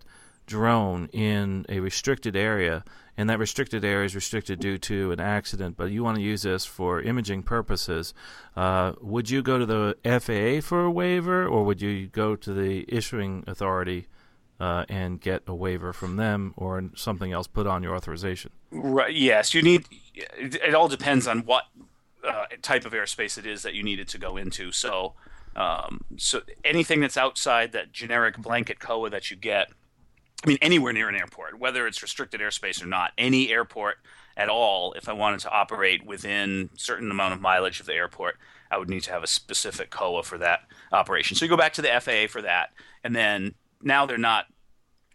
drone 0.49 1.07
in 1.13 1.63
a 1.69 1.79
restricted 1.79 2.35
area, 2.35 2.83
and 3.15 3.29
that 3.29 3.37
restricted 3.37 3.85
area 3.85 4.05
is 4.05 4.15
restricted 4.15 4.59
due 4.59 4.79
to 4.79 5.11
an 5.11 5.19
accident, 5.19 5.77
but 5.77 5.91
you 5.91 6.03
want 6.03 6.17
to 6.17 6.23
use 6.23 6.41
this 6.41 6.65
for 6.65 7.01
imaging 7.01 7.43
purposes, 7.43 8.13
uh, 8.57 8.93
would 8.99 9.29
you 9.29 9.43
go 9.43 9.59
to 9.59 9.65
the 9.65 9.95
FAA 10.03 10.67
for 10.67 10.85
a 10.85 10.91
waiver, 10.91 11.47
or 11.47 11.63
would 11.63 11.81
you 11.81 12.07
go 12.07 12.35
to 12.35 12.51
the 12.51 12.83
issuing 12.87 13.43
authority 13.45 14.07
uh, 14.59 14.85
and 14.89 15.21
get 15.21 15.43
a 15.47 15.53
waiver 15.53 15.93
from 15.93 16.15
them, 16.15 16.53
or 16.57 16.83
something 16.95 17.31
else 17.31 17.45
put 17.45 17.67
on 17.67 17.83
your 17.83 17.95
authorization? 17.95 18.51
Right. 18.71 19.15
Yes, 19.15 19.53
you 19.53 19.61
need. 19.61 19.85
It 20.15 20.73
all 20.73 20.87
depends 20.87 21.27
on 21.27 21.41
what 21.41 21.65
uh, 22.27 22.45
type 22.63 22.85
of 22.85 22.93
airspace 22.93 23.37
it 23.37 23.45
is 23.45 23.61
that 23.61 23.75
you 23.75 23.83
needed 23.83 24.07
to 24.09 24.17
go 24.17 24.35
into. 24.35 24.71
So. 24.71 25.13
Um, 25.55 26.05
so 26.15 26.41
anything 26.63 27.01
that's 27.01 27.17
outside 27.17 27.71
that 27.71 27.91
generic 27.91 28.37
blanket 28.37 28.79
COA 28.79 29.09
that 29.09 29.29
you 29.31 29.35
get 29.35 29.71
I 30.43 30.47
mean, 30.47 30.57
anywhere 30.61 30.93
near 30.93 31.09
an 31.09 31.15
airport, 31.15 31.59
whether 31.59 31.85
it's 31.85 32.01
restricted 32.01 32.39
airspace 32.39 32.81
or 32.81 32.85
not, 32.85 33.11
any 33.17 33.51
airport 33.51 33.97
at 34.37 34.47
all, 34.47 34.93
if 34.93 35.09
I 35.09 35.13
wanted 35.13 35.41
to 35.41 35.51
operate 35.51 36.05
within 36.05 36.69
certain 36.77 37.11
amount 37.11 37.33
of 37.33 37.41
mileage 37.41 37.81
of 37.81 37.85
the 37.85 37.93
airport, 37.93 38.37
I 38.71 38.77
would 38.77 38.89
need 38.89 39.03
to 39.03 39.11
have 39.11 39.23
a 39.23 39.27
specific 39.27 39.89
COA 39.89 40.23
for 40.23 40.37
that 40.37 40.61
operation. 40.93 41.35
So 41.35 41.43
you 41.43 41.49
go 41.49 41.57
back 41.57 41.73
to 41.73 41.81
the 41.81 41.89
FAA 41.99 42.27
for 42.29 42.41
that, 42.41 42.69
and 43.03 43.15
then 43.15 43.55
now 43.81 44.05
they're 44.05 44.17
not 44.17 44.45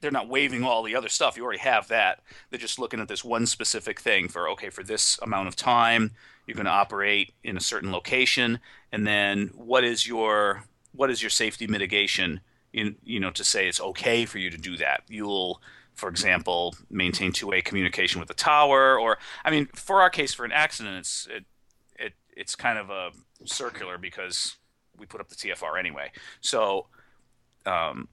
they're 0.00 0.10
not 0.10 0.28
waiving 0.28 0.64
all 0.64 0.82
the 0.82 0.96
other 0.96 1.08
stuff. 1.08 1.38
You 1.38 1.44
already 1.44 1.60
have 1.60 1.88
that. 1.88 2.20
They're 2.50 2.58
just 2.58 2.78
looking 2.78 3.00
at 3.00 3.08
this 3.08 3.24
one 3.24 3.46
specific 3.46 4.00
thing 4.00 4.28
for 4.28 4.50
okay, 4.50 4.68
for 4.68 4.82
this 4.82 5.18
amount 5.22 5.48
of 5.48 5.56
time, 5.56 6.10
you're 6.46 6.56
going 6.56 6.66
to 6.66 6.70
operate 6.70 7.32
in 7.42 7.56
a 7.56 7.60
certain 7.60 7.90
location, 7.90 8.60
and 8.92 9.06
then 9.06 9.50
what 9.54 9.84
is 9.84 10.06
your 10.06 10.64
what 10.92 11.10
is 11.10 11.22
your 11.22 11.30
safety 11.30 11.66
mitigation 11.66 12.40
in, 12.74 12.96
you 13.04 13.20
know, 13.20 13.30
to 13.30 13.44
say 13.44 13.68
it's 13.68 13.80
okay 13.80 14.26
for 14.26 14.38
you 14.38 14.50
to 14.50 14.58
do 14.58 14.76
that. 14.76 15.04
You'll, 15.08 15.62
for 15.94 16.08
example, 16.08 16.74
maintain 16.90 17.32
two-way 17.32 17.62
communication 17.62 18.18
with 18.18 18.28
the 18.28 18.34
tower, 18.34 18.98
or 18.98 19.18
I 19.44 19.50
mean, 19.50 19.68
for 19.74 20.02
our 20.02 20.10
case, 20.10 20.34
for 20.34 20.44
an 20.44 20.52
accident, 20.52 20.98
it's 20.98 21.28
it, 21.30 21.44
it 21.96 22.12
it's 22.36 22.56
kind 22.56 22.78
of 22.78 22.90
a 22.90 23.10
circular 23.44 23.96
because 23.96 24.56
we 24.98 25.06
put 25.06 25.20
up 25.20 25.28
the 25.28 25.36
TFR 25.36 25.78
anyway. 25.78 26.10
So 26.40 26.86
um, 27.64 28.08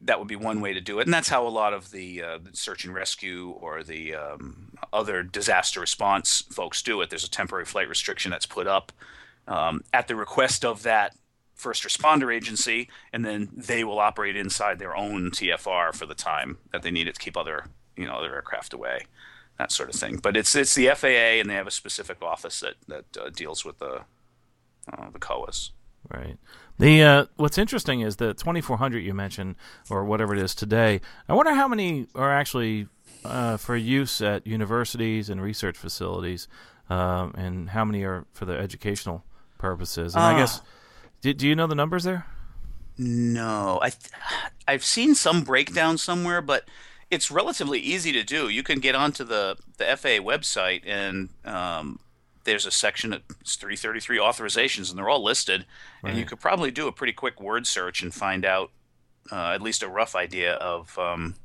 that 0.00 0.18
would 0.18 0.28
be 0.28 0.36
one 0.36 0.60
way 0.60 0.74
to 0.74 0.80
do 0.80 0.98
it, 0.98 1.06
and 1.06 1.14
that's 1.14 1.28
how 1.28 1.46
a 1.46 1.48
lot 1.48 1.72
of 1.72 1.92
the, 1.92 2.22
uh, 2.22 2.38
search 2.52 2.84
and 2.84 2.92
rescue 2.92 3.50
or 3.60 3.84
the 3.84 4.16
um, 4.16 4.72
other 4.92 5.22
disaster 5.22 5.80
response 5.80 6.42
folks 6.50 6.82
do 6.82 7.00
it. 7.00 7.10
There's 7.10 7.24
a 7.24 7.30
temporary 7.30 7.64
flight 7.64 7.88
restriction 7.88 8.32
that's 8.32 8.46
put 8.46 8.66
up 8.66 8.90
um, 9.46 9.82
at 9.92 10.08
the 10.08 10.16
request 10.16 10.64
of 10.64 10.82
that 10.82 11.14
first 11.54 11.82
responder 11.84 12.34
agency, 12.34 12.88
and 13.12 13.24
then 13.24 13.48
they 13.52 13.84
will 13.84 13.98
operate 13.98 14.36
inside 14.36 14.78
their 14.78 14.96
own 14.96 15.30
TFR 15.30 15.94
for 15.94 16.06
the 16.06 16.14
time 16.14 16.58
that 16.72 16.82
they 16.82 16.90
need 16.90 17.08
it 17.08 17.14
to 17.14 17.20
keep 17.20 17.36
other 17.36 17.66
you 17.96 18.06
know 18.06 18.14
other 18.14 18.34
aircraft 18.34 18.72
away, 18.72 19.06
that 19.58 19.70
sort 19.72 19.88
of 19.88 19.94
thing. 19.94 20.16
But 20.16 20.36
it's 20.36 20.54
it's 20.54 20.74
the 20.74 20.88
FAA, 20.88 21.40
and 21.40 21.48
they 21.48 21.54
have 21.54 21.66
a 21.66 21.72
specific 21.72 22.22
office 22.22 22.60
that 22.60 22.74
that 22.88 23.04
uh, 23.20 23.30
deals 23.30 23.64
with 23.64 23.78
the 23.78 24.02
uh, 24.92 25.10
the 25.12 25.18
COAs. 25.18 25.70
Right. 26.12 26.36
The 26.78 27.02
uh, 27.02 27.26
what's 27.36 27.56
interesting 27.56 28.00
is 28.00 28.16
the 28.16 28.34
2400 28.34 28.98
you 28.98 29.14
mentioned, 29.14 29.56
or 29.88 30.04
whatever 30.04 30.34
it 30.34 30.42
is 30.42 30.54
today. 30.54 31.00
I 31.28 31.34
wonder 31.34 31.54
how 31.54 31.68
many 31.68 32.08
are 32.14 32.32
actually 32.32 32.88
uh, 33.24 33.56
for 33.56 33.76
use 33.76 34.20
at 34.20 34.46
universities 34.46 35.30
and 35.30 35.40
research 35.40 35.78
facilities, 35.78 36.46
um, 36.90 37.32
and 37.36 37.70
how 37.70 37.84
many 37.84 38.02
are 38.02 38.26
for 38.32 38.44
the 38.44 38.58
educational 38.58 39.24
purposes. 39.56 40.14
And 40.14 40.24
I 40.24 40.36
guess 40.38 40.60
Ah. 40.60 40.68
Do, 41.24 41.32
do 41.32 41.48
you 41.48 41.56
know 41.56 41.66
the 41.66 41.74
numbers 41.74 42.04
there? 42.04 42.26
No, 42.98 43.78
I 43.80 43.88
th- 43.88 44.12
I've 44.68 44.84
seen 44.84 45.14
some 45.14 45.42
breakdown 45.42 45.96
somewhere, 45.96 46.42
but 46.42 46.68
it's 47.10 47.30
relatively 47.30 47.78
easy 47.78 48.12
to 48.12 48.22
do. 48.22 48.50
You 48.50 48.62
can 48.62 48.78
get 48.78 48.94
onto 48.94 49.24
the 49.24 49.56
the 49.78 49.84
FAA 49.84 50.20
website, 50.20 50.82
and 50.84 51.30
um, 51.46 51.98
there's 52.44 52.66
a 52.66 52.70
section 52.70 53.08
that's 53.10 53.56
333 53.56 54.18
authorizations, 54.18 54.90
and 54.90 54.98
they're 54.98 55.08
all 55.08 55.24
listed. 55.24 55.64
And 56.02 56.18
you 56.18 56.26
could 56.26 56.40
probably 56.40 56.70
do 56.70 56.88
a 56.88 56.92
pretty 56.92 57.14
quick 57.14 57.40
word 57.40 57.66
search 57.66 58.02
and 58.02 58.12
find 58.12 58.44
out 58.44 58.70
uh, 59.32 59.52
at 59.52 59.62
least 59.62 59.82
a 59.82 59.88
rough 59.88 60.14
idea 60.14 60.52
of 60.56 60.98
um, 60.98 61.36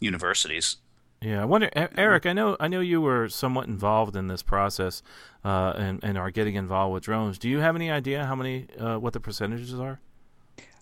universities. 0.00 0.76
Yeah, 1.22 1.42
I 1.42 1.44
wonder, 1.44 1.66
E- 1.76 1.86
Eric. 1.98 2.24
I 2.24 2.32
know, 2.32 2.56
I 2.58 2.66
know 2.68 2.80
you 2.80 3.00
were 3.02 3.28
somewhat 3.28 3.66
involved 3.66 4.16
in 4.16 4.28
this 4.28 4.42
process, 4.42 5.02
uh, 5.44 5.74
and 5.76 6.02
and 6.02 6.16
are 6.16 6.30
getting 6.30 6.54
involved 6.54 6.94
with 6.94 7.02
drones. 7.02 7.38
Do 7.38 7.48
you 7.48 7.58
have 7.58 7.76
any 7.76 7.90
idea 7.90 8.24
how 8.24 8.34
many, 8.34 8.68
uh, 8.78 8.96
what 8.98 9.12
the 9.12 9.20
percentages 9.20 9.78
are? 9.78 10.00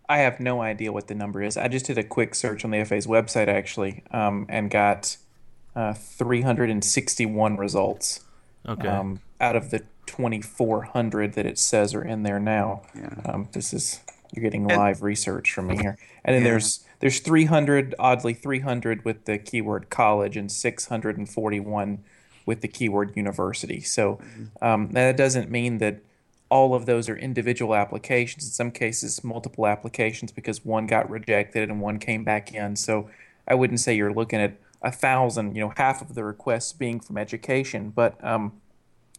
I 0.09 0.19
have 0.19 0.39
no 0.41 0.63
idea 0.63 0.93
what 0.93 1.09
the 1.09 1.15
number 1.15 1.43
is. 1.43 1.57
I 1.57 1.67
just 1.69 1.87
did 1.87 1.99
a 1.99 2.05
quick 2.05 2.35
search 2.37 2.65
on 2.65 2.71
the 2.71 2.85
FA's 2.85 3.07
website 3.07 3.49
actually, 3.49 4.05
um, 4.13 4.47
and 4.49 4.71
got 4.71 5.17
uh, 5.75 5.93
361 5.93 7.57
results 7.57 8.21
Okay. 8.69 8.89
um, 8.89 9.21
out 9.41 9.57
of 9.57 9.71
the 9.71 9.81
2,400 10.07 11.35
that 11.35 11.47
it 11.47 11.59
says 11.59 11.95
are 11.95 12.03
in 12.05 12.23
there 12.23 12.41
now. 12.41 12.83
Um, 13.25 13.49
this 13.53 13.73
is 13.75 14.01
you're 14.33 14.43
getting 14.43 14.67
live 14.67 15.03
research 15.03 15.53
from 15.53 15.67
me 15.67 15.77
here, 15.77 15.99
and 16.25 16.35
then 16.37 16.45
there's 16.45 16.85
there's 17.01 17.21
300, 17.21 17.95
oddly 17.99 18.35
300 18.35 19.05
with 19.05 19.25
the 19.25 19.39
keyword 19.39 19.91
college, 19.91 20.37
and 20.37 20.51
641 20.51 22.05
with 22.45 22.61
the 22.61 22.69
keyword 22.69 23.17
university. 23.17 23.81
So 23.81 24.21
um, 24.63 24.91
that 24.93 25.17
doesn't 25.17 25.51
mean 25.51 25.79
that 25.79 26.01
all 26.51 26.75
of 26.75 26.87
those 26.87 27.09
are 27.09 27.17
individual 27.17 27.75
applications. 27.75 28.45
In 28.45 28.51
some 28.51 28.71
cases, 28.71 29.23
multiple 29.23 29.67
applications 29.67 30.33
because 30.33 30.65
one 30.65 30.87
got 30.87 31.09
rejected 31.11 31.69
and 31.69 31.81
one 31.81 31.99
came 31.99 32.25
back 32.25 32.55
in. 32.55 32.77
So 32.77 33.11
I 33.47 33.55
wouldn't 33.55 33.81
say 33.81 33.95
you're 33.95 34.13
looking 34.13 34.41
at 34.41 34.59
a 34.83 34.91
thousand, 34.91 35.57
you 35.57 35.61
know, 35.61 35.73
half 35.77 36.01
of 36.01 36.15
the 36.15 36.25
requests 36.25 36.73
being 36.73 37.01
from 37.01 37.19
education, 37.19 37.91
but 37.91 38.23
um, 38.25 38.61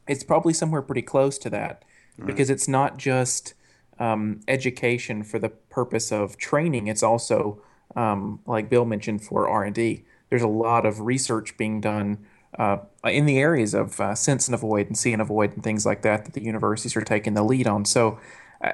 it's 0.08 0.24
probably 0.24 0.54
somewhere 0.54 0.82
pretty 0.82 1.02
close 1.02 1.38
to 1.40 1.50
that 1.52 1.84
right. 2.18 2.28
because 2.28 2.50
it's 2.50 2.68
not 2.68 2.98
just 2.98 3.54
um, 4.00 4.40
education 4.48 5.24
for 5.24 5.38
the 5.38 5.50
purpose 5.50 6.12
of 6.12 6.38
training. 6.38 6.88
It's 6.88 7.04
also, 7.04 7.62
um, 7.96 8.40
like 8.46 8.70
Bill 8.70 8.86
mentioned, 8.86 9.24
for 9.24 9.48
R 9.48 9.64
and 9.64 9.76
D. 9.76 10.04
There's 10.30 10.42
a 10.42 10.48
lot 10.48 10.86
of 10.86 11.02
research 11.02 11.58
being 11.58 11.82
done 11.82 12.26
uh, 12.58 12.78
in 13.04 13.26
the 13.26 13.38
areas 13.38 13.74
of 13.74 14.00
uh, 14.00 14.16
sense 14.16 14.48
and 14.48 14.56
avoid 14.56 14.88
and 14.88 14.98
see 14.98 15.14
and 15.14 15.22
avoid 15.22 15.54
and 15.54 15.64
things 15.64 15.86
like 15.86 16.02
that 16.02 16.26
that 16.26 16.34
the 16.34 16.44
universities 16.44 16.96
are 16.96 17.02
taking 17.02 17.34
the 17.34 17.44
lead 17.44 17.68
on. 17.68 17.86
So, 17.86 18.20
uh, 18.64 18.74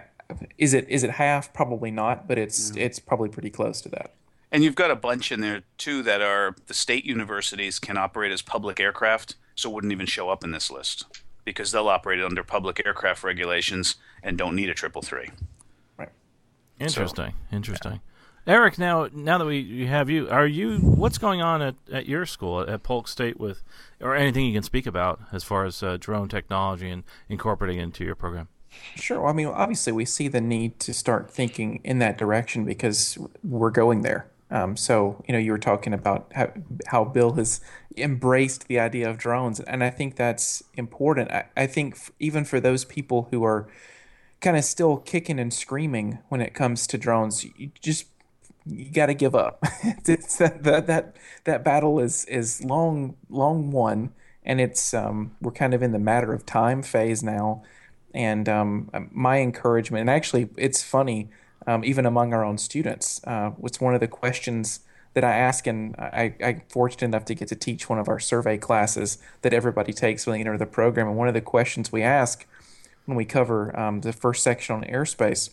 is 0.57 0.73
it 0.73 0.87
is 0.89 1.03
it 1.03 1.11
half? 1.11 1.53
Probably 1.53 1.91
not, 1.91 2.27
but 2.27 2.37
it's 2.37 2.75
yeah. 2.75 2.83
it's 2.83 2.99
probably 2.99 3.29
pretty 3.29 3.49
close 3.49 3.81
to 3.81 3.89
that. 3.89 4.13
And 4.51 4.63
you've 4.63 4.75
got 4.75 4.91
a 4.91 4.95
bunch 4.95 5.31
in 5.31 5.41
there 5.41 5.63
too 5.77 6.01
that 6.03 6.21
are 6.21 6.55
the 6.67 6.73
state 6.73 7.05
universities 7.05 7.79
can 7.79 7.97
operate 7.97 8.31
as 8.31 8.41
public 8.41 8.79
aircraft, 8.79 9.35
so 9.55 9.69
wouldn't 9.69 9.91
even 9.91 10.05
show 10.05 10.29
up 10.29 10.43
in 10.43 10.51
this 10.51 10.71
list 10.71 11.05
because 11.43 11.71
they'll 11.71 11.89
operate 11.89 12.21
under 12.21 12.43
public 12.43 12.81
aircraft 12.85 13.23
regulations 13.23 13.95
and 14.23 14.37
don't 14.37 14.55
need 14.55 14.69
a 14.69 14.73
triple 14.73 15.01
three. 15.01 15.29
Right. 15.97 16.09
Interesting. 16.79 17.33
So, 17.51 17.55
Interesting. 17.55 17.91
Yeah. 17.91 17.99
Eric, 18.47 18.77
now 18.77 19.09
now 19.11 19.39
that 19.39 19.45
we 19.45 19.87
have 19.87 20.07
you, 20.07 20.29
are 20.29 20.45
you 20.45 20.77
what's 20.77 21.17
going 21.17 21.41
on 21.41 21.63
at, 21.63 21.75
at 21.91 22.05
your 22.05 22.27
school 22.27 22.61
at, 22.61 22.83
Polk 22.83 23.07
State 23.07 23.39
with, 23.39 23.63
or 23.99 24.15
anything 24.15 24.45
you 24.45 24.53
can 24.53 24.61
speak 24.61 24.85
about 24.85 25.19
as 25.31 25.43
far 25.43 25.65
as 25.65 25.81
uh, 25.81 25.97
drone 25.99 26.29
technology 26.29 26.89
and 26.89 27.03
incorporating 27.27 27.79
into 27.79 28.05
your 28.05 28.13
program? 28.13 28.47
Sure. 28.95 29.21
Well, 29.21 29.31
I 29.31 29.33
mean, 29.33 29.47
obviously, 29.47 29.93
we 29.93 30.05
see 30.05 30.27
the 30.27 30.41
need 30.41 30.79
to 30.81 30.93
start 30.93 31.31
thinking 31.31 31.81
in 31.83 31.97
that 31.99 32.19
direction 32.19 32.65
because 32.65 33.17
we're 33.43 33.71
going 33.71 34.01
there. 34.01 34.29
Um, 34.51 34.77
so, 34.77 35.23
you 35.27 35.33
know, 35.33 35.39
you 35.39 35.51
were 35.51 35.57
talking 35.57 35.93
about 35.93 36.31
how, 36.35 36.51
how 36.87 37.03
Bill 37.03 37.33
has 37.33 37.61
embraced 37.97 38.67
the 38.67 38.79
idea 38.79 39.09
of 39.09 39.17
drones, 39.17 39.59
and 39.59 39.83
I 39.83 39.89
think 39.89 40.17
that's 40.17 40.61
important. 40.75 41.31
I, 41.31 41.45
I 41.57 41.65
think 41.65 41.95
f- 41.95 42.11
even 42.19 42.45
for 42.45 42.59
those 42.59 42.85
people 42.85 43.27
who 43.31 43.43
are 43.43 43.67
kind 44.39 44.55
of 44.55 44.63
still 44.63 44.97
kicking 44.97 45.39
and 45.39 45.51
screaming 45.51 46.19
when 46.29 46.41
it 46.41 46.53
comes 46.53 46.85
to 46.87 46.97
drones, 46.99 47.43
you 47.43 47.71
just 47.81 48.05
you 48.65 48.91
got 48.91 49.07
to 49.07 49.13
give 49.13 49.35
up. 49.35 49.63
it's 49.83 50.37
that, 50.37 50.63
that 50.63 51.15
that 51.43 51.63
battle 51.63 51.99
is 51.99 52.25
is 52.25 52.63
long 52.63 53.15
long 53.29 53.71
won, 53.71 54.13
and 54.43 54.59
it's 54.59 54.93
um, 54.93 55.35
we're 55.41 55.51
kind 55.51 55.73
of 55.73 55.83
in 55.83 55.91
the 55.91 55.99
matter 55.99 56.33
of 56.33 56.45
time 56.45 56.81
phase 56.83 57.23
now. 57.23 57.63
And 58.13 58.47
um, 58.47 58.89
my 59.11 59.39
encouragement, 59.39 60.01
and 60.01 60.09
actually, 60.09 60.49
it's 60.55 60.81
funny, 60.81 61.29
um, 61.67 61.83
even 61.83 62.05
among 62.05 62.33
our 62.33 62.45
own 62.45 62.57
students, 62.57 63.19
uh, 63.25 63.51
it's 63.61 63.81
one 63.81 63.93
of 63.93 63.99
the 63.99 64.07
questions 64.07 64.79
that 65.15 65.23
I 65.25 65.33
ask, 65.33 65.67
and 65.67 65.95
I, 65.97 66.33
I'm 66.41 66.61
fortunate 66.69 67.07
enough 67.07 67.25
to 67.25 67.35
get 67.35 67.49
to 67.49 67.55
teach 67.55 67.89
one 67.89 67.99
of 67.99 68.07
our 68.07 68.19
survey 68.19 68.57
classes 68.57 69.17
that 69.41 69.53
everybody 69.53 69.91
takes 69.91 70.25
when 70.25 70.35
they 70.35 70.39
enter 70.41 70.57
the 70.57 70.65
program. 70.65 71.07
And 71.07 71.17
one 71.17 71.27
of 71.27 71.33
the 71.33 71.41
questions 71.41 71.91
we 71.91 72.03
ask 72.03 72.45
when 73.05 73.17
we 73.17 73.25
cover 73.25 73.77
um, 73.77 74.01
the 74.01 74.13
first 74.13 74.43
section 74.43 74.75
on 74.75 74.83
airspace 74.83 75.51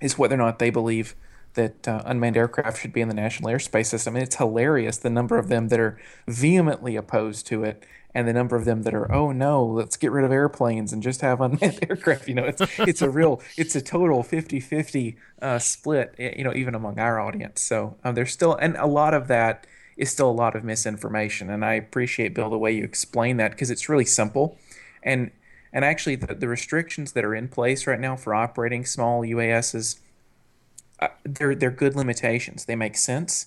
is 0.00 0.18
whether 0.18 0.34
or 0.34 0.38
not 0.38 0.58
they 0.58 0.70
believe 0.70 1.14
that 1.54 1.86
uh, 1.88 2.02
unmanned 2.06 2.36
aircraft 2.36 2.80
should 2.80 2.92
be 2.92 3.00
in 3.00 3.08
the 3.08 3.14
National 3.14 3.50
Airspace 3.50 3.86
System. 3.86 4.16
And 4.16 4.22
it's 4.22 4.36
hilarious 4.36 4.96
the 4.96 5.10
number 5.10 5.38
of 5.38 5.48
them 5.48 5.68
that 5.68 5.80
are 5.80 5.98
vehemently 6.26 6.96
opposed 6.96 7.46
to 7.48 7.64
it 7.64 7.84
and 8.14 8.26
the 8.26 8.32
number 8.32 8.56
of 8.56 8.64
them 8.64 8.82
that 8.82 8.94
are, 8.94 9.10
oh 9.12 9.30
no, 9.32 9.64
let's 9.64 9.96
get 9.96 10.10
rid 10.10 10.24
of 10.24 10.32
airplanes 10.32 10.92
and 10.92 11.02
just 11.02 11.20
have 11.20 11.40
unmanned 11.40 11.78
aircraft. 11.88 12.28
You 12.28 12.34
know, 12.34 12.44
it's 12.44 12.62
it's 12.80 13.02
a 13.02 13.10
real, 13.10 13.40
it's 13.56 13.74
a 13.76 13.80
total 13.80 14.22
50-50 14.22 15.16
uh, 15.42 15.58
split, 15.58 16.14
you 16.18 16.44
know, 16.44 16.54
even 16.54 16.74
among 16.74 16.98
our 16.98 17.20
audience. 17.20 17.62
So 17.62 17.96
um, 18.04 18.14
there's 18.14 18.32
still, 18.32 18.54
and 18.54 18.76
a 18.76 18.86
lot 18.86 19.14
of 19.14 19.28
that 19.28 19.66
is 19.96 20.10
still 20.10 20.30
a 20.30 20.32
lot 20.32 20.56
of 20.56 20.64
misinformation. 20.64 21.50
And 21.50 21.64
I 21.64 21.74
appreciate, 21.74 22.34
Bill, 22.34 22.50
the 22.50 22.58
way 22.58 22.72
you 22.72 22.84
explain 22.84 23.36
that 23.36 23.52
because 23.52 23.70
it's 23.70 23.88
really 23.88 24.04
simple. 24.04 24.58
And 25.02 25.30
and 25.72 25.84
actually, 25.84 26.16
the, 26.16 26.34
the 26.34 26.48
restrictions 26.48 27.12
that 27.12 27.24
are 27.24 27.34
in 27.34 27.48
place 27.48 27.86
right 27.86 28.00
now 28.00 28.16
for 28.16 28.34
operating 28.34 28.84
small 28.84 29.22
UASs, 29.22 30.00
uh, 31.00 31.08
they're 31.24 31.54
they're 31.54 31.70
good 31.70 31.96
limitations. 31.96 32.64
They 32.64 32.76
make 32.76 32.96
sense, 32.96 33.46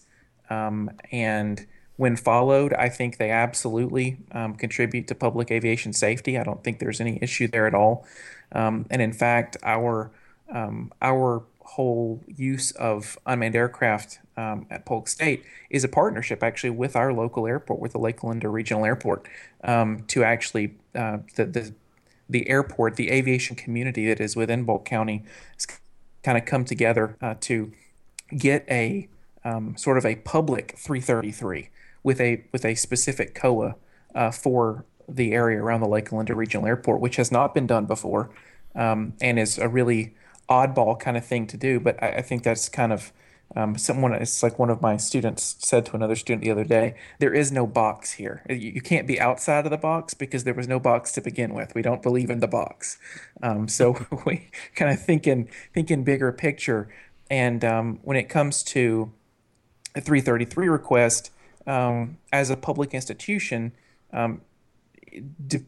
um, 0.49 0.91
and 1.12 1.66
when 1.95 2.16
followed, 2.16 2.74
I 2.74 2.89
think 2.89 3.18
they 3.18 3.30
absolutely 3.30 4.18
um, 4.32 4.56
contribute 4.56 5.08
to 5.08 5.16
public 5.16 5.51
aviation 5.51 5.93
safety. 5.93 6.38
I 6.38 6.43
don't 6.43 6.64
think 6.64 6.80
there's 6.80 6.99
any 6.99 7.20
issue 7.22 7.47
there 7.47 7.68
at 7.68 7.76
all. 7.76 8.06
Um, 8.51 8.86
and 8.89 9.01
in 9.01 9.14
fact, 9.14 9.58
our 9.64 10.12
um, 10.51 10.91
our 11.01 11.43
whole 11.62 12.22
use 12.28 12.72
of 12.72 13.18
unmanned 13.26 13.56
aircraft 13.56 14.20
um, 14.38 14.66
at 14.70 14.86
Polk 14.86 15.08
State 15.08 15.43
is 15.70 15.84
a 15.84 15.88
partnership 15.88 16.43
actually 16.43 16.70
with 16.72 16.95
our 16.95 17.14
local 17.14 17.47
airport, 17.47 17.80
with 17.80 17.93
the 17.93 17.99
Lakeland 17.99 18.36
Linder 18.36 18.51
Regional 18.51 18.86
Airport, 18.86 19.28
um, 19.64 20.04
to 20.08 20.24
actually 20.24 20.76
uh, 20.95 21.20
the, 21.36 21.45
the 21.45 21.74
the 22.30 22.49
airport, 22.49 22.95
the 22.95 23.12
aviation 23.12 23.56
community 23.56 24.08
that 24.08 24.20
is 24.20 24.36
within 24.36 24.66
Polk 24.66 24.86
County, 24.86 25.24
has 25.54 25.68
kind 26.24 26.38
of 26.38 26.45
come 26.45 26.65
together 26.65 27.17
uh, 27.21 27.36
to 27.41 27.71
get 28.36 28.65
a 28.69 29.07
um, 29.43 29.76
sort 29.78 29.97
of 29.97 30.05
a 30.05 30.15
public 30.15 30.76
333 30.78 31.69
with 32.01 32.19
a 32.19 32.43
with 32.51 32.65
a 32.65 32.76
specific 32.76 33.36
COA 33.36 33.76
uh, 34.15 34.32
for 34.32 34.86
the 35.07 35.34
area 35.34 35.61
around 35.61 35.82
the 35.82 35.88
Lakeland 35.88 36.19
Linder 36.19 36.36
Regional 36.36 36.65
Airport, 36.65 36.99
which 37.01 37.17
has 37.17 37.32
not 37.32 37.53
been 37.53 37.67
done 37.67 37.86
before, 37.86 38.30
um, 38.76 39.13
and 39.21 39.38
is 39.38 39.57
a 39.57 39.67
really 39.67 40.15
oddball 40.49 40.99
kind 40.99 41.17
of 41.17 41.26
thing 41.26 41.45
to 41.47 41.57
do. 41.57 41.80
But 41.80 42.01
I, 42.01 42.07
I 42.17 42.21
think 42.21 42.43
that's 42.43 42.69
kind 42.69 42.93
of 42.93 43.11
um, 43.55 43.77
someone. 43.77 44.13
It's 44.13 44.41
like 44.41 44.57
one 44.57 44.69
of 44.69 44.81
my 44.81 44.97
students 44.97 45.55
said 45.59 45.85
to 45.87 45.95
another 45.95 46.15
student 46.15 46.43
the 46.43 46.51
other 46.51 46.63
day. 46.63 46.95
There 47.19 47.33
is 47.33 47.51
no 47.51 47.67
box 47.67 48.13
here. 48.13 48.43
You, 48.49 48.55
you 48.55 48.81
can't 48.81 49.07
be 49.07 49.19
outside 49.19 49.65
of 49.65 49.71
the 49.71 49.77
box 49.77 50.13
because 50.13 50.43
there 50.43 50.53
was 50.53 50.67
no 50.67 50.79
box 50.79 51.11
to 51.13 51.21
begin 51.21 51.53
with. 51.53 51.75
We 51.75 51.81
don't 51.81 52.01
believe 52.01 52.29
in 52.29 52.39
the 52.39 52.47
box. 52.47 52.97
Um, 53.41 53.67
so 53.67 54.05
we 54.25 54.49
kind 54.75 54.91
of 54.91 55.03
thinking 55.03 55.49
thinking 55.73 56.03
bigger 56.03 56.31
picture. 56.31 56.89
And 57.29 57.63
um, 57.63 57.99
when 58.03 58.17
it 58.17 58.29
comes 58.29 58.63
to 58.63 59.11
a 59.95 60.01
333 60.01 60.67
request, 60.67 61.31
um, 61.65 62.17
as 62.31 62.49
a 62.49 62.57
public 62.57 62.93
institution, 62.93 63.71
um, 64.11 64.41
de- 65.47 65.65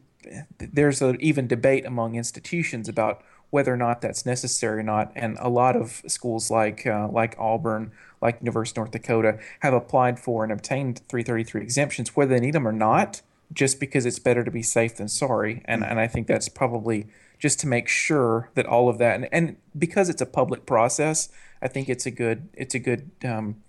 there's 0.58 1.00
an 1.02 1.16
even 1.20 1.46
debate 1.46 1.86
among 1.86 2.16
institutions 2.16 2.88
about 2.88 3.22
whether 3.50 3.72
or 3.72 3.76
not 3.76 4.00
that's 4.00 4.26
necessary 4.26 4.80
or 4.80 4.82
not. 4.82 5.12
And 5.14 5.36
a 5.40 5.48
lot 5.48 5.76
of 5.76 6.02
schools 6.06 6.50
like 6.50 6.86
uh, 6.86 7.08
like 7.08 7.36
Auburn, 7.38 7.92
like 8.20 8.40
University 8.40 8.80
of 8.80 8.86
North 8.86 8.92
Dakota, 8.92 9.38
have 9.60 9.74
applied 9.74 10.18
for 10.18 10.44
and 10.44 10.52
obtained 10.52 11.00
333 11.08 11.62
exemptions, 11.62 12.16
whether 12.16 12.34
they 12.34 12.40
need 12.40 12.54
them 12.54 12.66
or 12.66 12.72
not, 12.72 13.22
just 13.52 13.78
because 13.80 14.06
it's 14.06 14.18
better 14.18 14.44
to 14.44 14.50
be 14.50 14.62
safe 14.62 14.96
than 14.96 15.08
sorry. 15.08 15.62
And 15.64 15.84
and 15.84 16.00
I 16.00 16.06
think 16.06 16.26
that's 16.26 16.48
probably 16.48 17.06
just 17.38 17.60
to 17.60 17.66
make 17.66 17.86
sure 17.86 18.50
that 18.54 18.64
all 18.66 18.88
of 18.88 18.96
that 18.96 19.16
and, 19.16 19.28
and 19.30 19.56
because 19.78 20.08
it's 20.08 20.22
a 20.22 20.26
public 20.26 20.64
process, 20.64 21.28
I 21.60 21.68
think 21.68 21.88
it's 21.88 22.06
a 22.06 22.10
good 22.10 22.48
it's 22.54 22.74
a 22.74 22.78
good 22.78 23.10
um, 23.24 23.62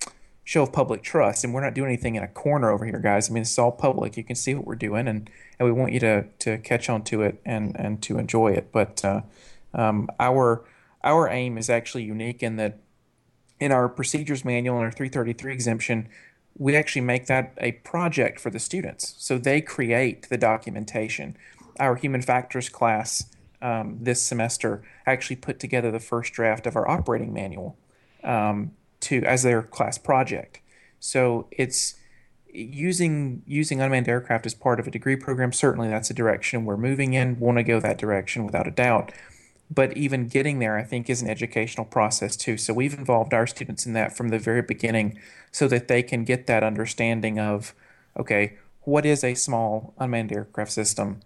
show 0.47 0.63
of 0.63 0.71
public 0.71 1.03
trust. 1.03 1.43
And 1.43 1.53
we're 1.53 1.61
not 1.61 1.73
doing 1.73 1.89
anything 1.89 2.15
in 2.15 2.23
a 2.23 2.27
corner 2.27 2.71
over 2.71 2.85
here, 2.85 2.99
guys. 2.99 3.29
I 3.29 3.33
mean, 3.33 3.41
it's 3.41 3.59
all 3.59 3.71
public. 3.71 4.15
You 4.15 4.23
can 4.23 4.37
see 4.37 4.55
what 4.55 4.65
we're 4.65 4.75
doing, 4.75 5.05
and, 5.05 5.29
and 5.59 5.65
we 5.67 5.73
want 5.73 5.91
you 5.91 5.99
to 5.99 6.23
to 6.39 6.57
catch 6.59 6.89
on 6.89 7.03
to 7.03 7.21
it 7.21 7.41
and 7.45 7.75
and 7.77 8.01
to 8.03 8.17
enjoy 8.17 8.53
it. 8.53 8.71
But 8.71 9.03
uh, 9.03 9.21
um, 9.73 10.09
our 10.19 10.65
our 11.03 11.29
aim 11.29 11.57
is 11.57 11.69
actually 11.69 12.03
unique 12.03 12.43
in 12.43 12.55
that 12.57 12.79
in 13.59 13.71
our 13.71 13.87
procedures 13.87 14.43
manual 14.43 14.75
and 14.77 14.85
our 14.85 14.91
333 14.91 15.53
exemption, 15.53 16.09
we 16.57 16.75
actually 16.75 17.01
make 17.01 17.27
that 17.27 17.53
a 17.59 17.71
project 17.71 18.39
for 18.39 18.49
the 18.49 18.59
students. 18.59 19.15
So 19.17 19.37
they 19.37 19.61
create 19.61 20.29
the 20.29 20.37
documentation. 20.37 21.37
Our 21.79 21.95
human 21.95 22.21
factors 22.21 22.69
class 22.69 23.25
um, 23.61 23.97
this 24.01 24.21
semester 24.21 24.83
actually 25.05 25.37
put 25.37 25.59
together 25.59 25.91
the 25.91 25.99
first 25.99 26.33
draft 26.33 26.67
of 26.67 26.75
our 26.75 26.87
operating 26.87 27.33
manual. 27.33 27.77
Um, 28.23 28.71
to 29.01 29.23
as 29.23 29.43
their 29.43 29.63
class 29.63 29.97
project. 29.97 30.59
So 30.99 31.47
it's 31.51 31.95
using 32.51 33.43
using 33.45 33.81
unmanned 33.81 34.07
aircraft 34.07 34.45
as 34.45 34.53
part 34.53 34.79
of 34.79 34.87
a 34.87 34.91
degree 34.91 35.15
program. 35.15 35.53
Certainly, 35.53 35.89
that's 35.89 36.09
a 36.09 36.13
direction 36.13 36.65
we're 36.65 36.77
moving 36.77 37.13
in. 37.13 37.39
Want 37.39 37.57
to 37.57 37.63
go 37.63 37.79
that 37.79 37.97
direction 37.97 38.45
without 38.45 38.67
a 38.67 38.71
doubt. 38.71 39.11
But 39.69 39.97
even 39.97 40.27
getting 40.27 40.59
there, 40.59 40.77
I 40.77 40.83
think, 40.83 41.09
is 41.09 41.21
an 41.21 41.29
educational 41.29 41.85
process 41.85 42.37
too. 42.37 42.57
So 42.57 42.73
we've 42.73 42.97
involved 42.97 43.33
our 43.33 43.45
students 43.45 43.85
in 43.85 43.93
that 43.93 44.15
from 44.15 44.29
the 44.29 44.39
very 44.39 44.61
beginning, 44.61 45.19
so 45.51 45.67
that 45.67 45.87
they 45.87 46.03
can 46.03 46.23
get 46.23 46.47
that 46.47 46.63
understanding 46.63 47.39
of, 47.39 47.73
okay, 48.17 48.57
what 48.81 49.05
is 49.05 49.23
a 49.23 49.33
small 49.33 49.93
unmanned 49.97 50.31
aircraft 50.31 50.71
system? 50.71 51.19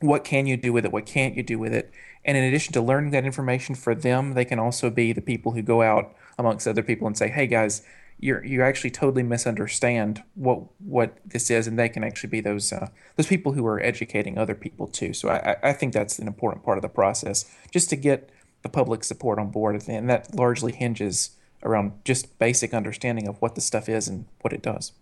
What 0.00 0.22
can 0.22 0.46
you 0.46 0.56
do 0.56 0.72
with 0.72 0.84
it? 0.84 0.92
What 0.92 1.06
can't 1.06 1.36
you 1.36 1.42
do 1.42 1.58
with 1.58 1.72
it? 1.72 1.90
And 2.24 2.36
in 2.36 2.44
addition 2.44 2.72
to 2.74 2.80
learning 2.80 3.10
that 3.10 3.24
information 3.24 3.74
for 3.74 3.94
them, 3.94 4.34
they 4.34 4.44
can 4.44 4.58
also 4.58 4.90
be 4.90 5.12
the 5.12 5.20
people 5.20 5.52
who 5.52 5.62
go 5.62 5.82
out 5.82 6.14
amongst 6.38 6.68
other 6.68 6.82
people 6.82 7.06
and 7.06 7.18
say, 7.18 7.28
"Hey 7.28 7.46
guys, 7.46 7.82
you 8.24 8.40
you 8.42 8.62
actually 8.62 8.90
totally 8.90 9.22
misunderstand 9.22 10.22
what 10.34 10.60
what 10.78 11.18
this 11.26 11.50
is," 11.50 11.66
and 11.66 11.78
they 11.78 11.90
can 11.90 12.02
actually 12.02 12.30
be 12.30 12.40
those 12.40 12.72
uh, 12.72 12.88
those 13.16 13.26
people 13.26 13.52
who 13.52 13.66
are 13.66 13.78
educating 13.80 14.38
other 14.38 14.54
people 14.54 14.86
too. 14.86 15.12
So 15.12 15.28
I, 15.28 15.56
I 15.62 15.72
think 15.74 15.92
that's 15.92 16.18
an 16.18 16.26
important 16.26 16.64
part 16.64 16.78
of 16.78 16.82
the 16.82 16.88
process, 16.88 17.44
just 17.70 17.90
to 17.90 17.96
get 17.96 18.30
the 18.62 18.70
public 18.70 19.04
support 19.04 19.38
on 19.38 19.50
board, 19.50 19.86
and 19.86 20.08
that 20.08 20.34
largely 20.34 20.72
hinges 20.72 21.36
around 21.62 21.92
just 22.04 22.38
basic 22.38 22.72
understanding 22.72 23.28
of 23.28 23.40
what 23.42 23.56
the 23.56 23.60
stuff 23.60 23.90
is 23.90 24.08
and 24.08 24.24
what 24.40 24.54
it 24.54 24.62
does. 24.62 24.92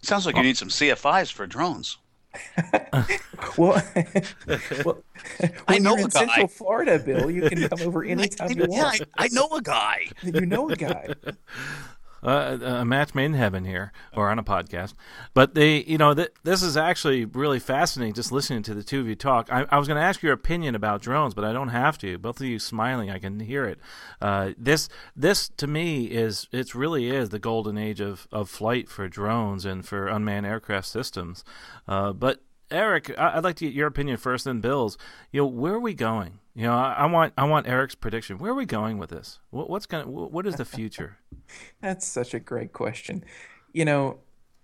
Sounds 0.00 0.24
like 0.24 0.36
you 0.36 0.42
need 0.42 0.56
some 0.56 0.68
CFIs 0.68 1.30
for 1.30 1.46
drones. 1.46 1.98
well, 3.58 3.82
well, 4.84 5.02
I 5.68 5.78
know 5.78 5.94
in 5.94 6.04
a 6.04 6.08
guy. 6.08 6.20
Central 6.20 6.48
Florida, 6.48 6.98
Bill, 6.98 7.30
you 7.30 7.48
can 7.48 7.68
come 7.68 7.80
over 7.82 8.02
anytime 8.16 8.50
you 8.50 8.66
yeah, 8.70 8.82
want. 8.82 9.02
I, 9.16 9.24
I 9.24 9.28
know 9.28 9.48
a 9.52 9.62
guy. 9.62 10.08
You 10.22 10.46
know 10.46 10.70
a 10.70 10.76
guy. 10.76 11.08
Uh, 12.24 12.58
a 12.62 12.84
match 12.84 13.14
made 13.14 13.26
in 13.26 13.34
heaven 13.34 13.64
here, 13.64 13.92
or 14.14 14.30
on 14.30 14.38
a 14.38 14.42
podcast. 14.42 14.94
But 15.34 15.54
they, 15.54 15.82
you 15.84 15.98
know, 15.98 16.14
th- 16.14 16.32
this 16.42 16.62
is 16.62 16.76
actually 16.76 17.24
really 17.24 17.58
fascinating. 17.58 18.14
Just 18.14 18.32
listening 18.32 18.62
to 18.64 18.74
the 18.74 18.82
two 18.82 19.00
of 19.00 19.06
you 19.06 19.14
talk. 19.14 19.52
I, 19.52 19.66
I 19.70 19.78
was 19.78 19.86
going 19.86 19.98
to 20.00 20.04
ask 20.06 20.22
your 20.22 20.32
opinion 20.32 20.74
about 20.74 21.02
drones, 21.02 21.34
but 21.34 21.44
I 21.44 21.52
don't 21.52 21.68
have 21.68 21.98
to. 21.98 22.18
Both 22.18 22.40
of 22.40 22.46
you 22.46 22.58
smiling, 22.58 23.10
I 23.10 23.18
can 23.18 23.40
hear 23.40 23.64
it. 23.66 23.78
Uh, 24.20 24.52
this, 24.56 24.88
this 25.14 25.48
to 25.56 25.66
me 25.66 26.04
is 26.06 26.48
it 26.52 26.74
really 26.74 27.10
is 27.10 27.28
the 27.28 27.38
golden 27.38 27.76
age 27.78 28.00
of 28.00 28.26
of 28.32 28.48
flight 28.48 28.88
for 28.88 29.08
drones 29.08 29.64
and 29.64 29.86
for 29.86 30.08
unmanned 30.08 30.46
aircraft 30.46 30.86
systems. 30.86 31.44
Uh, 31.86 32.12
but 32.12 32.40
Eric, 32.70 33.16
I- 33.18 33.36
I'd 33.36 33.44
like 33.44 33.56
to 33.56 33.66
get 33.66 33.74
your 33.74 33.86
opinion 33.86 34.16
first, 34.16 34.46
then 34.46 34.60
Bill's. 34.60 34.96
You 35.30 35.42
know, 35.42 35.46
where 35.46 35.74
are 35.74 35.80
we 35.80 35.94
going? 35.94 36.38
You 36.54 36.64
know, 36.64 36.72
I, 36.72 36.92
I 36.98 37.06
want 37.06 37.32
I 37.36 37.44
want 37.44 37.66
Eric's 37.66 37.96
prediction. 37.96 38.38
Where 38.38 38.52
are 38.52 38.54
we 38.54 38.64
going 38.64 38.98
with 38.98 39.10
this? 39.10 39.40
What, 39.50 39.68
what's 39.68 39.86
going? 39.86 40.06
What 40.06 40.46
is 40.46 40.54
the 40.54 40.64
future? 40.64 41.18
That's 41.80 42.06
such 42.06 42.32
a 42.32 42.38
great 42.38 42.72
question. 42.72 43.24
You 43.72 43.84
know, 43.84 44.18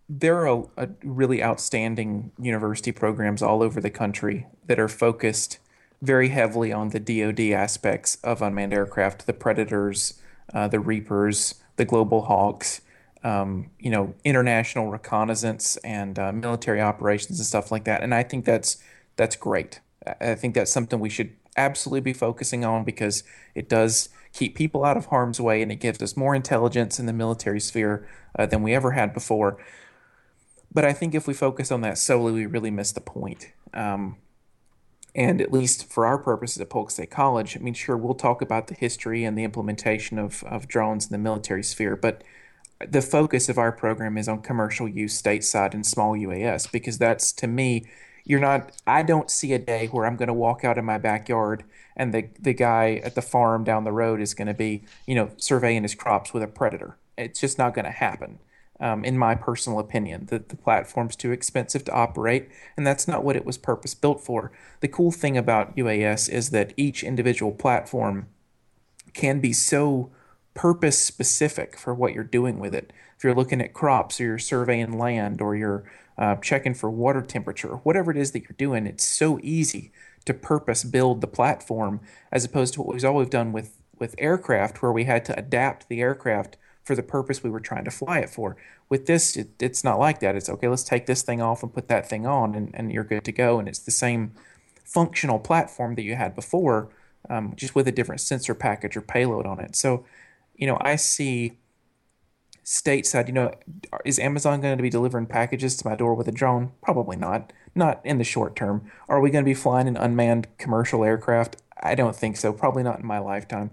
there 0.09 0.38
are 0.38 0.47
a, 0.47 0.84
a 0.84 0.88
really 1.03 1.43
outstanding 1.43 2.30
university 2.38 2.93
programs 2.93 3.43
all 3.43 3.62
over 3.62 3.80
the 3.80 3.91
country 3.91 4.47
that 4.66 4.78
are 4.78 4.88
focused 4.88 5.59
very 6.01 6.28
heavily 6.28 6.72
on 6.72 6.91
the 6.91 7.01
DoD 7.01 7.53
aspects 7.53 8.16
of 8.22 8.41
unmanned 8.41 8.72
aircraft, 8.72 9.26
the 9.26 9.32
Predators, 9.32 10.20
uh, 10.55 10.68
the 10.68 10.80
Reapers, 10.80 11.57
the 11.76 11.84
Global 11.84 12.22
Hawks, 12.22 12.80
um, 13.22 13.70
you 13.78 13.91
know, 13.91 14.14
international 14.24 14.88
reconnaissance 14.91 15.76
and 15.78 16.18
uh, 16.18 16.32
military 16.32 16.80
operations 16.80 17.38
and 17.38 17.47
stuff 17.47 17.70
like 17.70 17.84
that. 17.84 18.03
And 18.03 18.14
I 18.14 18.22
think 18.22 18.45
that's 18.45 18.78
that's 19.16 19.34
great. 19.34 19.80
I 20.07 20.30
I 20.30 20.34
think 20.36 20.55
that's 20.55 20.70
something 20.70 21.01
we 21.01 21.11
should 21.11 21.32
absolutely 21.57 22.01
be 22.01 22.12
focusing 22.12 22.64
on 22.64 22.84
because 22.84 23.24
it 23.55 23.68
does 23.68 24.09
keep 24.32 24.55
people 24.55 24.84
out 24.84 24.96
of 24.96 25.07
harm's 25.07 25.40
way 25.40 25.62
and 25.62 25.72
it 25.72 25.76
gives 25.76 26.01
us 26.03 26.16
more 26.16 26.34
intelligence 26.34 26.98
in 26.98 27.07
the 27.07 27.12
military 27.12 27.61
sphere 27.61 28.07
uh, 28.38 28.46
than 28.46 28.62
we 28.62 28.74
ever 28.74 28.92
had 28.92 29.12
before. 29.12 29.59
But 30.72 30.84
I 30.84 30.92
think 30.92 31.14
if 31.14 31.26
we 31.26 31.34
focus 31.34 31.72
on 31.72 31.80
that 31.80 31.98
solely, 31.98 32.32
we 32.32 32.46
really 32.46 32.70
miss 32.70 32.92
the 32.92 33.01
point. 33.01 33.53
Um, 33.74 34.16
and 35.14 35.40
at 35.40 35.53
least 35.53 35.90
for 35.90 36.07
our 36.07 36.18
purposes 36.18 36.61
at 36.61 36.70
Polk 36.70 36.92
State 36.92 37.11
College, 37.11 37.57
I 37.57 37.61
mean, 37.61 37.74
sure, 37.74 37.96
we'll 37.96 38.14
talk 38.14 38.40
about 38.40 38.68
the 38.68 38.74
history 38.74 39.24
and 39.24 39.36
the 39.36 39.42
implementation 39.42 40.18
of, 40.18 40.44
of 40.44 40.68
drones 40.68 41.07
in 41.07 41.11
the 41.11 41.18
military 41.18 41.64
sphere, 41.64 41.96
but 41.96 42.22
the 42.88 43.03
focus 43.03 43.48
of 43.48 43.59
our 43.59 43.72
program 43.72 44.16
is 44.16 44.28
on 44.28 44.40
commercial 44.40 44.88
use 44.88 45.20
stateside 45.20 45.74
and 45.74 45.84
small 45.84 46.14
UAS 46.14 46.70
because 46.70 46.98
that's 46.98 47.32
to 47.32 47.46
me, 47.46 47.84
you're 48.31 48.39
not, 48.39 48.70
I 48.87 49.03
don't 49.03 49.28
see 49.28 49.53
a 49.55 49.59
day 49.59 49.89
where 49.89 50.07
I'm 50.07 50.14
going 50.14 50.28
to 50.28 50.33
walk 50.33 50.64
out 50.64 50.78
in 50.78 50.85
my 50.85 50.99
backyard 50.99 51.64
and 51.97 52.14
the, 52.14 52.28
the 52.39 52.55
guy 52.55 53.01
at 53.03 53.16
the 53.16 53.22
farm 53.22 53.64
down 53.64 53.83
the 53.83 53.91
road 53.91 54.20
is 54.20 54.35
going 54.35 54.47
to 54.47 54.55
be, 54.55 54.85
you 55.05 55.16
know, 55.16 55.33
surveying 55.37 55.83
his 55.83 55.97
crops 55.97 56.33
with 56.33 56.41
a 56.41 56.47
predator. 56.47 56.97
It's 57.18 57.41
just 57.41 57.59
not 57.59 57.74
going 57.74 57.87
to 57.87 57.91
happen 57.91 58.39
um, 58.78 59.05
in 59.05 59.18
my 59.18 59.35
personal 59.35 59.81
opinion. 59.81 60.26
The, 60.26 60.39
the 60.39 60.57
platform's 60.57 61.16
too 61.16 61.33
expensive 61.33 61.85
to 61.87 61.93
operate, 61.93 62.49
and 62.76 62.87
that's 62.87 63.09
not 63.09 63.24
what 63.24 63.35
it 63.35 63.45
was 63.45 63.59
purpose 63.59 63.97
built 63.97 64.20
for. 64.20 64.53
The 64.78 64.87
cool 64.87 65.11
thing 65.11 65.37
about 65.37 65.74
UAS 65.74 66.28
is 66.28 66.51
that 66.51 66.72
each 66.76 67.03
individual 67.03 67.51
platform 67.51 68.28
can 69.12 69.41
be 69.41 69.53
so 69.53 70.12
purpose 70.55 71.01
specific 71.01 71.76
for 71.76 71.93
what 71.93 72.12
you're 72.14 72.22
doing 72.22 72.61
with 72.61 72.76
it. 72.76 72.93
If 73.16 73.24
you're 73.24 73.35
looking 73.35 73.61
at 73.61 73.74
crops 73.74 74.20
or 74.20 74.24
you're 74.24 74.39
surveying 74.39 74.97
land 74.97 75.41
or 75.41 75.57
you're 75.57 75.83
uh, 76.21 76.37
checking 76.37 76.75
for 76.75 76.91
water 76.91 77.23
temperature, 77.23 77.77
whatever 77.83 78.11
it 78.11 78.16
is 78.18 78.33
that 78.33 78.43
you're 78.43 78.51
doing, 78.59 78.87
it's 78.87 79.05
so 79.05 79.41
easy 79.43 79.91
to 80.27 80.35
purpose 80.35 80.85
build 80.85 81.23
the 81.23 81.27
platform 81.27 81.99
as 82.31 82.45
opposed 82.45 82.75
to 82.75 82.83
what 82.83 82.93
we've 82.93 83.05
always 83.05 83.31
done 83.31 83.53
with, 83.53 83.79
with 83.99 84.14
aircraft 84.18 84.83
where 84.83 84.93
we 84.93 85.05
had 85.05 85.25
to 85.25 85.39
adapt 85.39 85.89
the 85.89 86.03
aircraft 86.03 86.59
for 86.85 86.95
the 86.95 87.03
purpose 87.03 87.43
we 87.43 87.49
were 87.49 87.61
trying 87.61 87.85
to 87.85 87.91
fly 87.91 88.18
it 88.18 88.29
for. 88.29 88.57
With 88.91 89.07
this, 89.07 89.35
it, 89.35 89.49
it's 89.61 89.83
not 89.83 89.99
like 89.99 90.21
that. 90.21 90.37
It's 90.37 90.51
okay, 90.51 90.68
let's 90.68 90.85
take 90.85 91.07
this 91.07 91.23
thing 91.23 91.41
off 91.41 91.62
and 91.62 91.73
put 91.73 91.89
that 91.89 92.09
thing 92.09 92.27
on, 92.27 92.55
and, 92.55 92.71
and 92.75 92.93
you're 92.93 93.05
good 93.05 93.25
to 93.25 93.33
go. 93.33 93.59
And 93.59 93.66
it's 93.66 93.79
the 93.79 93.91
same 93.91 94.33
functional 94.85 95.39
platform 95.39 95.95
that 95.95 96.03
you 96.03 96.16
had 96.16 96.35
before, 96.35 96.91
um, 97.31 97.55
just 97.57 97.75
with 97.75 97.89
a 97.89 97.93
different 97.93 98.21
sensor 98.21 98.55
package 98.55 98.97
or 98.97 99.01
payload 99.01 99.47
on 99.47 99.59
it. 99.59 99.75
So, 99.75 100.05
you 100.55 100.66
know, 100.66 100.77
I 100.83 100.97
see 100.97 101.53
stateside, 102.71 103.27
you 103.27 103.35
know, 103.35 103.53
is 104.05 104.21
Amazon 104.21 104.61
going 104.61 104.77
to 104.77 104.83
be 104.83 104.91
delivering 104.91 105.27
packages 105.27 105.77
to 105.77 105.89
my 105.89 105.97
door 105.97 106.14
with 106.14 106.29
a 106.29 106.33
drone? 106.33 106.71
Probably 106.81 107.16
not. 107.16 107.53
Not 107.75 108.01
in 108.05 108.18
the 108.18 108.25
short 108.25 108.55
term. 108.55 108.89
Are 109.09 109.21
we 109.21 109.31
going 109.31 109.45
to 109.45 109.49
be 109.49 109.55
flying 109.55 109.89
an 109.89 109.97
unmanned 109.97 110.47
commercial 110.57 111.05
aircraft? 111.05 111.57
I 111.83 111.97
don't 111.97 112.14
think 112.14 112.37
so. 112.37 112.53
Probably 112.53 112.85
not 112.85 113.01
in 113.01 113.07
my 113.07 113.18
lifetime. 113.18 113.73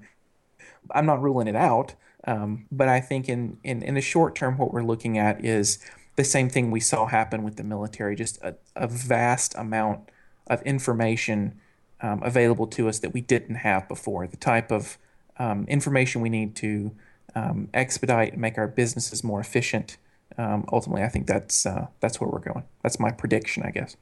I'm 0.89 1.05
not 1.05 1.21
ruling 1.21 1.47
it 1.47 1.55
out. 1.55 1.93
Um, 2.25 2.65
but 2.71 2.87
I 2.87 2.99
think 2.99 3.29
in, 3.29 3.57
in, 3.63 3.83
in 3.83 3.93
the 3.93 4.01
short 4.01 4.35
term, 4.35 4.57
what 4.57 4.73
we're 4.73 4.81
looking 4.81 5.19
at 5.19 5.45
is 5.45 5.77
the 6.15 6.23
same 6.23 6.49
thing 6.49 6.71
we 6.71 6.79
saw 6.79 7.05
happen 7.05 7.43
with 7.43 7.57
the 7.57 7.63
military 7.63 8.15
just 8.15 8.41
a, 8.41 8.55
a 8.75 8.87
vast 8.87 9.53
amount 9.55 10.09
of 10.47 10.63
information 10.63 11.59
um, 12.01 12.23
available 12.23 12.65
to 12.65 12.89
us 12.89 12.97
that 12.99 13.13
we 13.13 13.21
didn't 13.21 13.57
have 13.57 13.87
before. 13.87 14.25
The 14.25 14.37
type 14.37 14.71
of 14.71 14.97
um, 15.37 15.65
information 15.67 16.21
we 16.21 16.29
need 16.29 16.55
to 16.55 16.91
um, 17.37 17.69
expedite 17.73 18.33
and 18.33 18.41
make 18.41 18.57
our 18.57 18.67
businesses 18.67 19.23
more 19.23 19.39
efficient. 19.39 19.97
Um, 20.37 20.65
ultimately, 20.71 21.03
I 21.03 21.09
think 21.09 21.27
that's 21.27 21.65
uh, 21.65 21.87
that's 21.99 22.19
where 22.19 22.29
we're 22.29 22.39
going. 22.39 22.65
That's 22.83 22.99
my 22.99 23.11
prediction, 23.11 23.63
I 23.63 23.71
guess. 23.71 23.95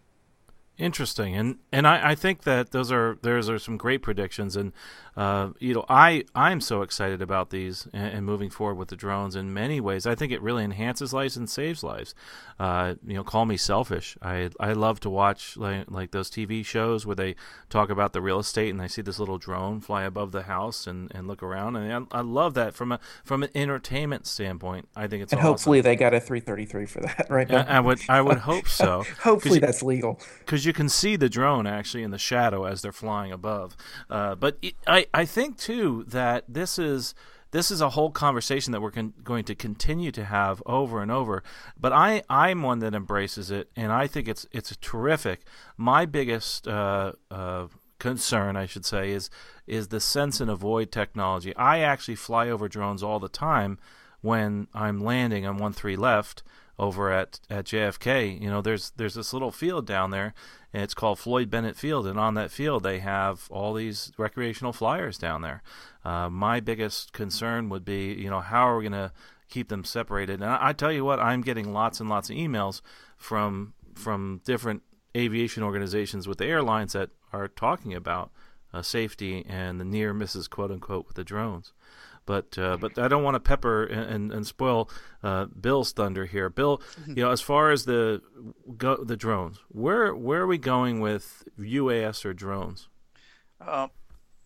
Interesting, 0.78 1.38
and 1.38 1.58
and 1.72 1.88
I, 1.88 2.12
I 2.12 2.16
think 2.16 2.44
that 2.44 2.72
those 2.72 2.92
are 2.92 3.18
those 3.22 3.50
are 3.50 3.58
some 3.58 3.78
great 3.78 4.02
predictions, 4.02 4.58
and 4.58 4.74
uh, 5.16 5.52
you 5.58 5.74
know 5.74 5.86
I 5.88 6.26
I'm 6.36 6.60
so 6.60 6.82
excited 6.82 7.22
about 7.22 7.50
these 7.50 7.88
and, 7.94 8.14
and, 8.14 8.26
moving 8.26 8.50
forward 8.50 8.76
with 8.76 8.90
the 8.90 8.98
drones 8.98 9.38
in 9.38 9.54
many 9.54 9.80
ways. 9.80 10.06
I 10.06 10.16
think 10.16 10.34
it 10.34 10.42
really 10.42 10.66
enhances 10.66 11.14
lives 11.14 11.38
and 11.38 11.50
saves 11.50 11.82
lives. 11.82 12.14
Uh, 12.60 12.96
you 13.08 13.14
know, 13.14 13.24
call 13.24 13.46
me 13.46 13.56
selfish. 13.56 14.18
I 14.22 14.50
I 14.60 14.74
love 14.74 15.00
to 15.02 15.10
watch 15.10 15.56
like 15.56 15.90
like 15.90 16.12
those 16.12 16.30
TV 16.30 16.66
shows 16.66 17.06
where 17.06 17.16
they 17.16 17.36
talk 17.70 17.90
about 17.90 18.12
the 18.12 18.22
real 18.22 18.40
estate 18.40 18.72
and 18.72 18.82
I 18.82 18.88
see 18.88 19.02
this 19.02 19.18
little 19.18 19.38
drone 19.38 19.80
fly 19.80 20.04
above 20.04 20.34
the 20.34 20.44
house 20.44 20.88
and, 20.88 21.10
and 21.16 21.26
look 21.26 21.42
around, 21.42 21.78
and 21.78 22.08
I, 22.12 22.18
I 22.18 22.22
love 22.22 22.54
that 22.56 22.76
from 22.76 22.92
a 22.92 23.00
from 23.24 23.44
an 23.44 23.50
entertainment 23.56 24.28
standpoint. 24.28 24.90
I 24.94 25.08
think 25.08 25.24
it's 25.24 25.32
and 25.32 25.40
awesome. 25.40 25.52
hopefully 25.54 25.80
they 25.80 25.96
got 25.96 26.14
a 26.14 26.20
333 26.20 26.86
for 26.86 27.00
that, 27.00 27.28
right? 27.30 27.50
I, 27.50 27.78
I 27.78 27.80
would 27.80 28.02
I 28.10 28.20
would 28.20 28.40
hope 28.40 28.68
so. 28.68 29.06
hopefully 29.22 29.60
that's 29.60 29.82
legal 29.82 30.20
because 30.40 30.65
you 30.66 30.74
can 30.74 30.90
see 30.90 31.16
the 31.16 31.30
drone 31.30 31.68
actually 31.68 32.04
in 32.04 32.12
the 32.12 32.18
shadow 32.18 32.66
as 32.66 32.82
they're 32.82 32.92
flying 32.92 33.32
above. 33.32 33.76
Uh, 34.10 34.36
but 34.36 34.58
it, 34.62 34.76
I 34.88 35.08
I 35.14 35.26
think 35.26 35.58
too 35.58 36.06
that 36.08 36.46
this 36.48 36.80
is 36.80 37.16
this 37.52 37.72
is 37.72 37.80
a 37.80 37.92
whole 37.92 38.12
conversation 38.12 38.74
that 38.74 38.82
we're 38.82 38.92
con- 38.92 39.14
going 39.24 39.46
to 39.46 39.56
continue 39.56 40.12
to 40.12 40.26
have 40.26 40.62
over 40.66 41.02
and 41.02 41.10
over. 41.10 41.42
But 41.80 41.94
I 41.94 42.22
I'm 42.30 42.64
one 42.64 42.80
that 42.80 42.94
embraces 42.94 43.50
it, 43.50 43.70
and 43.76 43.92
I 43.92 44.08
think 44.08 44.28
it's 44.28 44.46
it's 44.52 44.76
terrific. 44.82 45.42
My 45.78 46.06
biggest 46.06 46.68
uh, 46.68 47.14
uh, 47.32 47.68
concern, 48.00 48.58
I 48.58 48.66
should 48.66 48.86
say, 48.86 49.12
is 49.12 49.30
is 49.68 49.88
the 49.88 50.00
sense 50.00 50.42
and 50.42 50.50
avoid 50.50 50.92
technology. 50.92 51.56
I 51.56 51.80
actually 51.80 52.16
fly 52.16 52.50
over 52.50 52.68
drones 52.68 53.02
all 53.02 53.20
the 53.20 53.30
time 53.30 53.80
when 54.22 54.68
I'm 54.74 55.00
landing 55.00 55.46
on 55.46 55.58
one 55.58 55.74
three 55.74 55.96
left 55.96 56.44
over 56.78 57.12
at, 57.12 57.40
at 57.50 57.66
JFK. 57.66 58.40
You 58.40 58.50
know, 58.50 58.62
there's 58.62 58.92
there's 58.96 59.16
this 59.16 59.34
little 59.34 59.52
field 59.52 59.86
down 59.86 60.12
there, 60.12 60.34
and 60.74 60.84
it's 60.84 60.94
called 60.94 61.20
Floyd 61.20 61.50
Bennett 61.50 61.76
Field. 61.76 62.08
And 62.08 62.20
on 62.20 62.34
that 62.36 62.52
field, 62.52 62.84
they 62.84 63.00
have 63.00 63.48
all 63.50 63.74
these 63.74 64.12
recreational 64.18 64.74
flyers 64.74 65.18
down 65.18 65.42
there. 65.42 65.64
Uh, 66.04 66.30
my 66.30 66.60
biggest 66.60 67.14
concern 67.14 67.70
would 67.70 67.86
be, 67.86 68.14
you 68.14 68.30
know, 68.30 68.42
how 68.42 68.68
are 68.68 68.78
we 68.78 68.84
going 68.84 68.92
to 68.92 69.12
keep 69.50 69.70
them 69.70 69.84
separated? 69.84 70.42
And 70.42 70.46
I, 70.46 70.70
I, 70.70 70.74
tell 70.74 70.92
you 70.92 71.06
what, 71.06 71.20
I'm 71.20 71.42
getting 71.42 71.74
lots 71.74 72.00
and 72.00 72.10
lots 72.10 72.30
of 72.30 72.36
emails 72.36 72.82
from 73.18 73.74
from 73.96 74.42
different 74.44 74.84
aviation 75.16 75.64
organizations 75.64 76.28
with 76.28 76.38
the 76.38 76.46
airlines 76.46 76.94
that 76.94 77.10
are 77.32 77.48
talking 77.48 77.94
about 77.94 78.32
uh, 78.74 78.82
safety 78.82 79.46
and 79.48 79.80
the 79.80 79.86
near 79.86 80.14
misses, 80.14 80.48
quote 80.50 80.72
unquote, 80.72 81.08
with 81.08 81.16
the 81.16 81.24
drones. 81.24 81.72
But 82.26 82.58
uh, 82.58 82.78
but 82.78 82.98
I 82.98 83.08
don't 83.08 83.24
want 83.24 83.36
to 83.36 83.40
pepper 83.40 83.84
and, 83.84 84.10
and, 84.10 84.32
and 84.32 84.48
spoil 84.48 84.90
uh, 85.24 85.46
Bill's 85.46 85.92
thunder 85.92 86.26
here. 86.26 86.50
Bill, 86.50 86.82
you 87.08 87.16
know, 87.16 87.32
as 87.32 87.42
far 87.42 87.72
as 87.72 87.86
the 87.86 88.22
go, 88.78 89.04
the 89.04 89.16
drones, 89.16 89.60
where 89.70 90.14
where 90.16 90.42
are 90.42 90.48
we 90.48 90.58
going 90.58 91.00
with 91.00 91.48
UAS 91.60 92.26
or 92.26 92.34
drones? 92.34 92.88
Uh, 93.60 93.88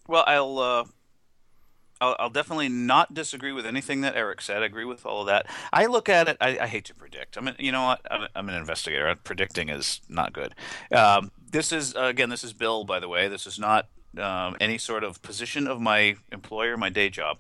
well, 0.08 0.24
I'll, 0.26 0.60
uh, 0.60 0.86
I'll, 2.02 2.16
I'll 2.20 2.30
definitely 2.30 2.70
not 2.70 3.14
disagree 3.14 3.52
with 3.52 3.66
anything 3.66 4.02
that 4.02 4.16
Eric 4.16 4.42
said. 4.42 4.64
I 4.64 4.66
agree 4.66 4.86
with 4.86 5.06
all 5.06 5.22
of 5.22 5.28
that. 5.28 5.46
I 5.72 5.86
look 5.86 6.10
at 6.10 6.28
it. 6.28 6.38
I, 6.42 6.58
I 6.60 6.68
hate 6.68 6.86
to 6.86 6.96
predict. 6.96 7.38
I 7.38 7.42
mean, 7.42 7.56
you 7.60 7.72
know 7.72 7.84
what? 7.84 8.02
I'm, 8.10 8.28
I'm 8.36 8.50
an 8.50 8.56
investigator. 8.56 9.14
Predicting 9.24 9.70
is 9.70 10.02
not 10.10 10.34
good. 10.34 10.56
Um, 10.92 11.32
this 11.52 11.72
is 11.72 11.94
again. 11.96 12.30
This 12.30 12.44
is 12.44 12.54
Bill, 12.54 12.84
by 12.84 13.00
the 13.00 13.08
way. 13.08 13.28
This 13.28 13.46
is 13.46 13.60
not 13.60 13.88
um, 14.18 14.56
any 14.60 14.78
sort 14.78 15.04
of 15.04 15.22
position 15.22 15.68
of 15.68 15.80
my 15.82 16.16
employer, 16.32 16.78
my 16.78 16.90
day 16.90 17.10
job. 17.10 17.38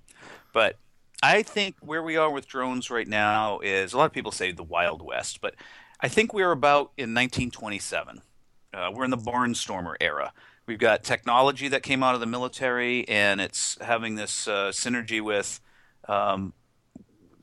But 0.53 0.77
I 1.21 1.43
think 1.43 1.75
where 1.81 2.01
we 2.01 2.17
are 2.17 2.31
with 2.31 2.47
drones 2.47 2.89
right 2.89 3.07
now 3.07 3.59
is 3.59 3.93
a 3.93 3.97
lot 3.97 4.05
of 4.05 4.11
people 4.11 4.31
say 4.31 4.51
the 4.51 4.63
Wild 4.63 5.01
West, 5.01 5.41
but 5.41 5.55
I 5.99 6.07
think 6.07 6.33
we're 6.33 6.51
about 6.51 6.91
in 6.97 7.13
1927. 7.13 8.21
Uh, 8.73 8.91
we're 8.93 9.03
in 9.03 9.11
the 9.11 9.17
barnstormer 9.17 9.95
era. 9.99 10.31
We've 10.65 10.79
got 10.79 11.03
technology 11.03 11.67
that 11.69 11.83
came 11.83 12.03
out 12.03 12.13
of 12.13 12.21
the 12.21 12.27
military, 12.27 13.07
and 13.09 13.41
it's 13.41 13.77
having 13.81 14.15
this 14.15 14.47
uh, 14.47 14.69
synergy 14.69 15.19
with 15.19 15.59
um, 16.07 16.53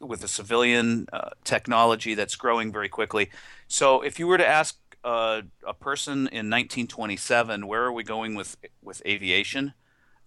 with 0.00 0.20
the 0.20 0.28
civilian 0.28 1.06
uh, 1.12 1.30
technology 1.44 2.14
that's 2.14 2.36
growing 2.36 2.70
very 2.72 2.88
quickly. 2.88 3.30
So, 3.66 4.02
if 4.02 4.18
you 4.18 4.26
were 4.26 4.38
to 4.38 4.46
ask 4.46 4.78
uh, 5.02 5.42
a 5.66 5.74
person 5.74 6.28
in 6.28 6.50
1927, 6.50 7.66
where 7.66 7.82
are 7.82 7.92
we 7.92 8.04
going 8.04 8.36
with 8.36 8.56
with 8.80 9.02
aviation? 9.04 9.74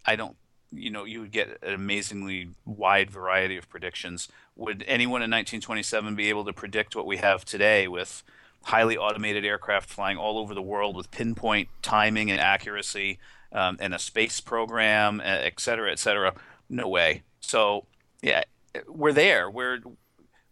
I 0.05 0.15
don't 0.15 0.35
you 0.71 0.89
know 0.89 1.03
you 1.03 1.21
would 1.21 1.31
get 1.31 1.57
an 1.61 1.73
amazingly 1.73 2.49
wide 2.65 3.09
variety 3.09 3.57
of 3.57 3.69
predictions. 3.69 4.27
Would 4.55 4.83
anyone 4.87 5.21
in 5.21 5.31
1927 5.31 6.15
be 6.15 6.29
able 6.29 6.45
to 6.45 6.53
predict 6.53 6.95
what 6.95 7.05
we 7.05 7.17
have 7.17 7.45
today 7.45 7.87
with 7.87 8.23
highly 8.63 8.97
automated 8.97 9.45
aircraft 9.45 9.89
flying 9.89 10.17
all 10.17 10.37
over 10.37 10.53
the 10.53 10.61
world 10.61 10.95
with 10.95 11.11
pinpoint 11.11 11.69
timing 11.81 12.29
and 12.29 12.39
accuracy 12.39 13.19
um, 13.51 13.77
and 13.79 13.93
a 13.93 13.99
space 13.99 14.41
program, 14.41 15.21
et 15.23 15.59
cetera, 15.59 15.91
et 15.91 15.99
cetera? 15.99 16.33
No 16.69 16.87
way. 16.87 17.23
So 17.39 17.85
yeah, 18.21 18.43
we're 18.87 19.13
there. 19.13 19.49
We're 19.49 19.79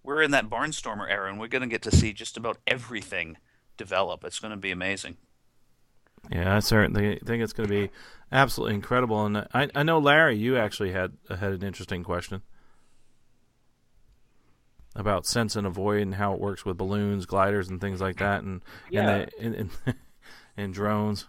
we're 0.03 0.21
in 0.21 0.31
that 0.31 0.49
barnstormer 0.49 1.09
era, 1.09 1.29
and 1.29 1.39
we're 1.39 1.47
going 1.47 1.63
to 1.63 1.67
get 1.67 1.81
to 1.81 1.91
see 1.91 2.13
just 2.13 2.37
about 2.37 2.57
everything 2.65 3.37
develop. 3.75 4.23
It's 4.23 4.39
going 4.39 4.51
to 4.51 4.57
be 4.57 4.71
amazing. 4.71 5.17
Yeah, 6.31 6.55
I 6.55 6.59
certainly 6.59 7.19
think 7.25 7.43
it's 7.43 7.53
going 7.53 7.69
to 7.69 7.73
be 7.73 7.91
absolutely 8.31 8.75
incredible. 8.75 9.25
And 9.25 9.47
I, 9.53 9.69
I 9.73 9.83
know 9.83 9.99
Larry, 9.99 10.37
you 10.37 10.57
actually 10.57 10.91
had 10.91 11.13
had 11.29 11.53
an 11.53 11.63
interesting 11.63 12.03
question 12.03 12.41
about 14.95 15.25
sense 15.25 15.55
and 15.55 15.67
avoid 15.67 16.01
and 16.01 16.15
how 16.15 16.33
it 16.33 16.39
works 16.39 16.65
with 16.65 16.77
balloons, 16.77 17.25
gliders, 17.25 17.69
and 17.69 17.79
things 17.79 18.01
like 18.01 18.17
that, 18.17 18.43
and 18.43 18.61
yeah. 18.89 19.09
and, 19.09 19.31
the, 19.31 19.45
and, 19.45 19.55
and, 19.85 19.95
and 20.57 20.73
drones. 20.73 21.25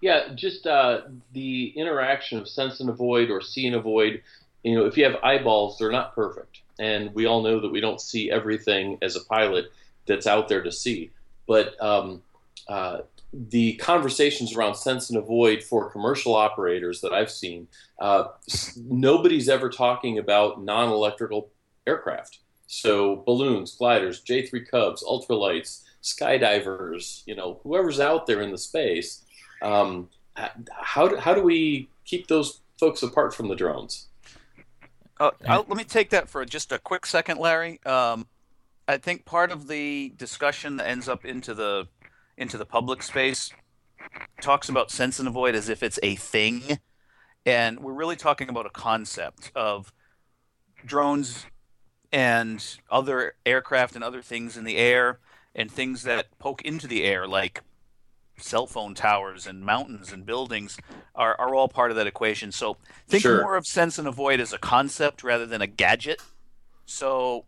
Yeah, 0.00 0.32
just 0.34 0.66
uh, 0.66 1.02
the 1.32 1.72
interaction 1.76 2.38
of 2.38 2.48
sense 2.48 2.80
and 2.80 2.88
avoid 2.88 3.30
or 3.30 3.40
see 3.40 3.66
and 3.66 3.76
avoid. 3.76 4.22
You 4.62 4.74
know, 4.74 4.86
if 4.86 4.96
you 4.96 5.04
have 5.04 5.16
eyeballs, 5.22 5.78
they're 5.78 5.92
not 5.92 6.14
perfect, 6.14 6.60
and 6.78 7.14
we 7.14 7.26
all 7.26 7.42
know 7.42 7.60
that 7.60 7.70
we 7.70 7.80
don't 7.80 8.00
see 8.00 8.30
everything 8.30 8.98
as 9.02 9.16
a 9.16 9.24
pilot 9.24 9.66
that's 10.06 10.26
out 10.26 10.48
there 10.48 10.62
to 10.62 10.72
see. 10.72 11.10
But 11.46 11.80
um, 11.82 12.22
uh, 12.68 13.00
the 13.32 13.74
conversations 13.74 14.56
around 14.56 14.74
sense 14.74 15.10
and 15.10 15.18
avoid 15.18 15.62
for 15.62 15.90
commercial 15.90 16.34
operators 16.34 17.00
that 17.02 17.12
I've 17.12 17.30
seen, 17.30 17.68
uh, 18.00 18.28
nobody's 18.76 19.48
ever 19.48 19.68
talking 19.68 20.18
about 20.18 20.62
non-electrical 20.62 21.50
aircraft. 21.86 22.38
So 22.66 23.16
balloons, 23.26 23.74
gliders, 23.74 24.22
J3 24.22 24.70
Cubs, 24.70 25.02
ultralights, 25.02 25.82
skydivers, 26.02 27.22
you 27.26 27.34
know, 27.34 27.60
whoever's 27.62 28.00
out 28.00 28.26
there 28.26 28.40
in 28.42 28.50
the 28.50 28.58
space. 28.58 29.24
Um, 29.62 30.08
how 30.70 31.08
do, 31.08 31.16
how 31.16 31.34
do 31.34 31.42
we 31.42 31.88
keep 32.04 32.28
those 32.28 32.60
folks 32.78 33.02
apart 33.02 33.34
from 33.34 33.48
the 33.48 33.56
drones? 33.56 34.06
Uh, 35.20 35.30
let 35.46 35.68
me 35.76 35.84
take 35.84 36.10
that 36.10 36.28
for 36.28 36.44
just 36.44 36.70
a 36.70 36.78
quick 36.78 37.04
second, 37.04 37.38
Larry. 37.38 37.80
Um, 37.84 38.26
I 38.86 38.96
think 38.98 39.24
part 39.24 39.50
of 39.50 39.66
the 39.66 40.14
discussion 40.16 40.76
that 40.76 40.86
ends 40.86 41.08
up 41.08 41.24
into 41.24 41.54
the 41.54 41.88
into 42.38 42.56
the 42.56 42.64
public 42.64 43.02
space 43.02 43.52
talks 44.40 44.68
about 44.68 44.90
sense 44.90 45.18
and 45.18 45.28
avoid 45.28 45.54
as 45.54 45.68
if 45.68 45.82
it's 45.82 45.98
a 46.02 46.14
thing. 46.14 46.78
And 47.44 47.80
we're 47.80 47.92
really 47.92 48.16
talking 48.16 48.48
about 48.48 48.66
a 48.66 48.70
concept 48.70 49.50
of 49.54 49.92
drones 50.84 51.46
and 52.12 52.64
other 52.90 53.34
aircraft 53.44 53.94
and 53.94 54.04
other 54.04 54.22
things 54.22 54.56
in 54.56 54.64
the 54.64 54.76
air 54.76 55.18
and 55.54 55.70
things 55.70 56.04
that 56.04 56.38
poke 56.38 56.62
into 56.62 56.86
the 56.86 57.04
air, 57.04 57.26
like 57.26 57.62
cell 58.38 58.66
phone 58.66 58.94
towers 58.94 59.46
and 59.46 59.62
mountains 59.62 60.12
and 60.12 60.24
buildings, 60.24 60.78
are, 61.14 61.34
are 61.40 61.54
all 61.54 61.68
part 61.68 61.90
of 61.90 61.96
that 61.96 62.06
equation. 62.06 62.52
So 62.52 62.76
think 63.08 63.22
sure. 63.22 63.42
more 63.42 63.56
of 63.56 63.66
sense 63.66 63.98
and 63.98 64.06
avoid 64.06 64.40
as 64.40 64.52
a 64.52 64.58
concept 64.58 65.24
rather 65.24 65.46
than 65.46 65.60
a 65.60 65.66
gadget. 65.66 66.22
So 66.86 67.46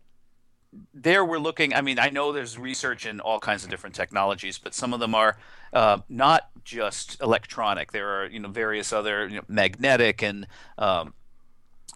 there 0.93 1.25
we're 1.25 1.37
looking 1.37 1.73
i 1.73 1.81
mean 1.81 1.99
i 1.99 2.09
know 2.09 2.31
there's 2.31 2.57
research 2.57 3.05
in 3.05 3.19
all 3.19 3.39
kinds 3.39 3.63
of 3.63 3.69
different 3.69 3.93
technologies 3.93 4.57
but 4.57 4.73
some 4.73 4.93
of 4.93 5.01
them 5.01 5.13
are 5.13 5.37
uh, 5.73 5.99
not 6.09 6.49
just 6.63 7.21
electronic. 7.21 7.91
There 7.91 8.21
are 8.21 8.27
you 8.27 8.39
know 8.39 8.49
various 8.49 8.91
other 8.93 9.27
you 9.27 9.37
know, 9.37 9.43
magnetic 9.47 10.21
and 10.21 10.47
um, 10.77 11.13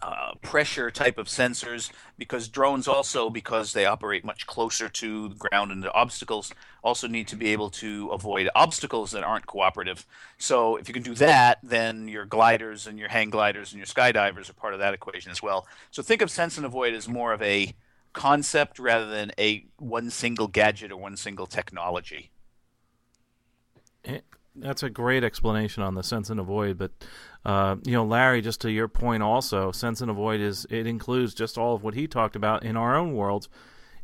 uh, 0.02 0.34
pressure 0.42 0.92
type 0.92 1.18
of 1.18 1.28
sensors 1.28 1.92
because 2.18 2.48
drones 2.48 2.88
also 2.88 3.30
because 3.30 3.74
they 3.74 3.86
operate 3.86 4.26
much 4.26 4.46
closer 4.46 4.90
to 4.90 5.30
the 5.30 5.36
ground 5.36 5.72
and 5.72 5.82
the 5.82 5.94
obstacles 5.94 6.54
also 6.84 7.08
need 7.08 7.28
to 7.28 7.36
be 7.36 7.48
able 7.48 7.70
to 7.70 8.10
avoid 8.10 8.50
obstacles 8.56 9.12
that 9.12 9.24
aren't 9.24 9.48
cooperative. 9.48 10.06
So 10.38 10.76
if 10.76 10.88
you 10.88 10.94
can 10.94 11.04
do 11.04 11.16
that 11.16 11.60
then 11.64 12.08
your 12.08 12.26
gliders 12.26 12.88
and 12.88 13.00
your 13.00 13.10
hang 13.10 13.30
gliders 13.30 13.72
and 13.72 13.80
your 13.80 13.88
skydivers 13.88 14.50
are 14.50 14.54
part 14.54 14.74
of 14.74 14.80
that 14.80 14.94
equation 14.94 15.32
as 15.32 15.42
well. 15.42 15.66
So 15.92 16.04
think 16.04 16.22
of 16.22 16.30
sense 16.30 16.58
and 16.58 16.66
avoid 16.66 16.94
as 16.94 17.08
more 17.08 17.34
of 17.34 17.42
a 17.42 17.74
concept 18.16 18.80
rather 18.80 19.06
than 19.06 19.32
a 19.38 19.66
one 19.78 20.10
single 20.10 20.48
gadget 20.48 20.92
or 20.92 20.98
one 20.98 21.18
single 21.18 21.46
technology. 21.46 22.32
Eh, 24.06 24.22
that's 24.56 24.82
a 24.82 24.90
great 24.90 25.24
explanation 25.24 25.84
on 25.84 25.94
the 25.94 26.02
sense 26.02 26.30
and 26.30 26.40
avoid, 26.40 26.78
but 26.78 26.92
uh, 27.44 27.76
you 27.84 27.92
know, 27.92 28.06
Larry, 28.06 28.42
just 28.42 28.62
to 28.62 28.72
your 28.72 28.88
point, 28.88 29.22
also 29.22 29.72
sense 29.72 30.02
and 30.02 30.10
avoid 30.10 30.40
is 30.40 30.66
it 30.72 30.88
includes 30.88 31.36
just 31.36 31.58
all 31.58 31.76
of 31.76 31.84
what 31.84 31.94
he 31.94 32.08
talked 32.08 32.36
about 32.36 32.64
in 32.64 32.76
our 32.76 32.96
own 32.96 33.14
worlds. 33.14 33.50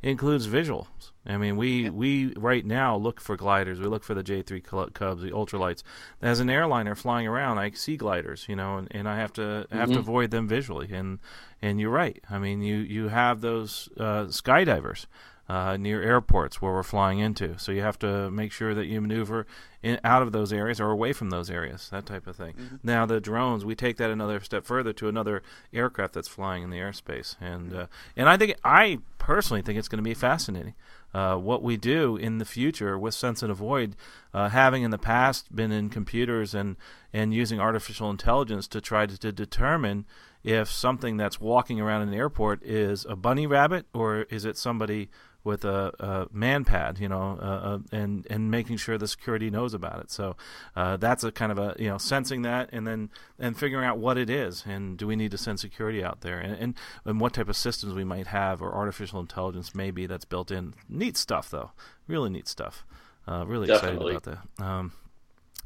Includes 0.04 0.48
visuals. 0.48 1.12
I 1.26 1.38
mean, 1.38 1.58
we 1.58 1.90
we 1.92 2.34
right 2.36 2.66
now 2.66 2.96
look 2.96 3.22
for 3.22 3.38
gliders. 3.38 3.80
We 3.80 3.86
look 3.86 4.04
for 4.04 4.16
the 4.16 4.24
J3 4.24 4.94
Cubs, 4.94 5.22
the 5.22 5.30
ultralights. 5.30 5.84
As 6.22 6.40
an 6.40 6.50
airliner 6.50 6.96
flying 6.96 7.28
around, 7.28 7.60
I 7.60 7.70
see 7.72 7.98
gliders, 7.98 8.48
you 8.50 8.56
know, 8.56 8.78
and, 8.78 8.88
and 8.90 9.08
I 9.08 9.18
have 9.18 9.32
to 9.34 9.68
have 9.72 9.90
to 9.90 9.94
mm-hmm. 9.94 10.00
avoid 10.00 10.32
them 10.32 10.48
visually. 10.48 10.92
And 10.92 11.20
and 11.62 11.80
you're 11.80 11.92
right. 11.92 12.24
I 12.30 12.40
mean, 12.40 12.64
you 12.64 12.78
you 12.78 13.10
have 13.10 13.42
those 13.42 13.90
uh, 13.98 14.26
skydivers 14.26 15.06
uh, 15.52 15.76
near 15.76 16.02
airports 16.02 16.62
where 16.62 16.72
we're 16.72 16.82
flying 16.82 17.20
into. 17.20 17.60
So 17.60 17.74
you 17.74 17.82
have 17.82 18.00
to 18.00 18.32
make 18.32 18.54
sure 18.54 18.74
that 18.74 18.86
you 18.86 19.02
maneuver 19.02 19.46
in, 19.84 20.00
out 20.02 20.22
of 20.22 20.32
those 20.32 20.54
areas 20.54 20.80
or 20.80 20.92
away 20.92 21.12
from 21.12 21.30
those 21.30 21.50
areas, 21.50 21.90
that 21.92 22.06
type 22.06 22.26
of 22.26 22.38
thing. 22.38 22.54
Mm-hmm. 22.54 22.76
Now 22.84 23.06
the 23.06 23.20
drones, 23.20 23.66
we 23.66 23.76
take 23.76 23.98
that 23.98 24.10
another 24.10 24.40
step 24.40 24.66
further 24.66 24.94
to 24.94 25.10
another 25.10 25.44
aircraft 25.74 26.14
that's 26.14 26.30
flying 26.30 26.64
in 26.64 26.70
the 26.70 26.78
airspace, 26.78 27.36
and 27.42 27.74
uh, 27.74 27.88
and 28.16 28.30
I 28.30 28.38
think 28.38 28.56
I 28.64 29.00
personally 29.18 29.62
think 29.62 29.78
it's 29.78 29.90
going 29.90 29.98
to 29.98 30.10
be 30.10 30.14
fascinating. 30.14 30.74
Uh, 31.14 31.36
what 31.36 31.62
we 31.62 31.76
do 31.76 32.16
in 32.16 32.38
the 32.38 32.46
future 32.46 32.98
with 32.98 33.14
sense 33.14 33.44
and 33.44 33.52
avoid, 33.52 33.98
uh, 34.34 34.48
having 34.48 34.84
in 34.84 34.92
the 34.92 34.98
past 34.98 35.54
been 35.54 35.70
in 35.70 35.90
computers 35.90 36.56
and 36.56 36.78
and 37.12 37.34
using 37.34 37.60
artificial 37.60 38.10
intelligence 38.10 38.70
to 38.70 38.80
try 38.80 39.06
to, 39.06 39.18
to 39.18 39.34
determine 39.34 40.06
if 40.44 40.72
something 40.72 41.18
that's 41.18 41.42
walking 41.42 41.82
around 41.82 42.04
in 42.04 42.08
an 42.08 42.14
airport 42.14 42.64
is 42.64 43.06
a 43.10 43.16
bunny 43.18 43.46
rabbit 43.46 43.86
or 43.94 44.22
is 44.30 44.46
it 44.46 44.58
somebody 44.58 45.10
with 45.44 45.66
a, 45.66 45.92
a 46.00 46.28
man 46.36 46.66
pad, 46.66 47.00
you 47.00 47.10
know, 47.10 47.38
uh, 47.42 47.46
uh, 47.46 47.80
and 47.92 48.28
and 48.30 48.52
making 48.52 48.78
sure 48.78 48.98
the 48.98 49.08
security 49.08 49.50
knows 49.50 49.74
about 49.74 50.00
it. 50.00 50.12
So 50.12 50.36
uh, 50.76 50.98
that's 50.98 51.24
a 51.24 51.32
kind 51.32 51.52
of 51.52 51.58
a 51.58 51.76
you 51.80 51.90
know 51.90 51.98
sensing 51.98 52.44
that 52.44 52.70
and 52.72 52.86
then 52.86 53.10
and 53.40 53.58
figuring 53.58 53.86
out 53.86 53.98
what 53.98 54.18
it 54.18 54.30
is 54.30 54.64
and 54.68 54.98
do 54.98 55.08
we 55.08 55.16
need 55.16 55.32
to 55.32 55.38
send 55.38 55.60
security 55.60 56.04
out 56.04 56.22
there 56.22 56.40
and 56.40 56.54
and, 56.54 56.76
and 57.06 57.20
what 57.20 57.34
type 57.34 57.50
of 57.50 57.58
systems 57.58 57.94
we 57.94 58.04
might 58.04 58.28
have 58.28 58.62
or 58.62 58.74
artificial 58.74 59.20
intelligence 59.20 59.74
maybe 59.74 60.06
that's 60.06 60.26
built 60.26 60.52
in. 60.52 60.74
Neat 60.88 61.18
stuff 61.18 61.50
though, 61.50 61.72
really 62.08 62.30
neat 62.30 62.48
stuff. 62.48 62.86
Uh, 63.28 63.46
really 63.46 63.68
Definitely. 63.68 64.16
excited 64.16 64.34
about 64.34 64.48
that. 64.58 64.64
Um, 64.66 64.92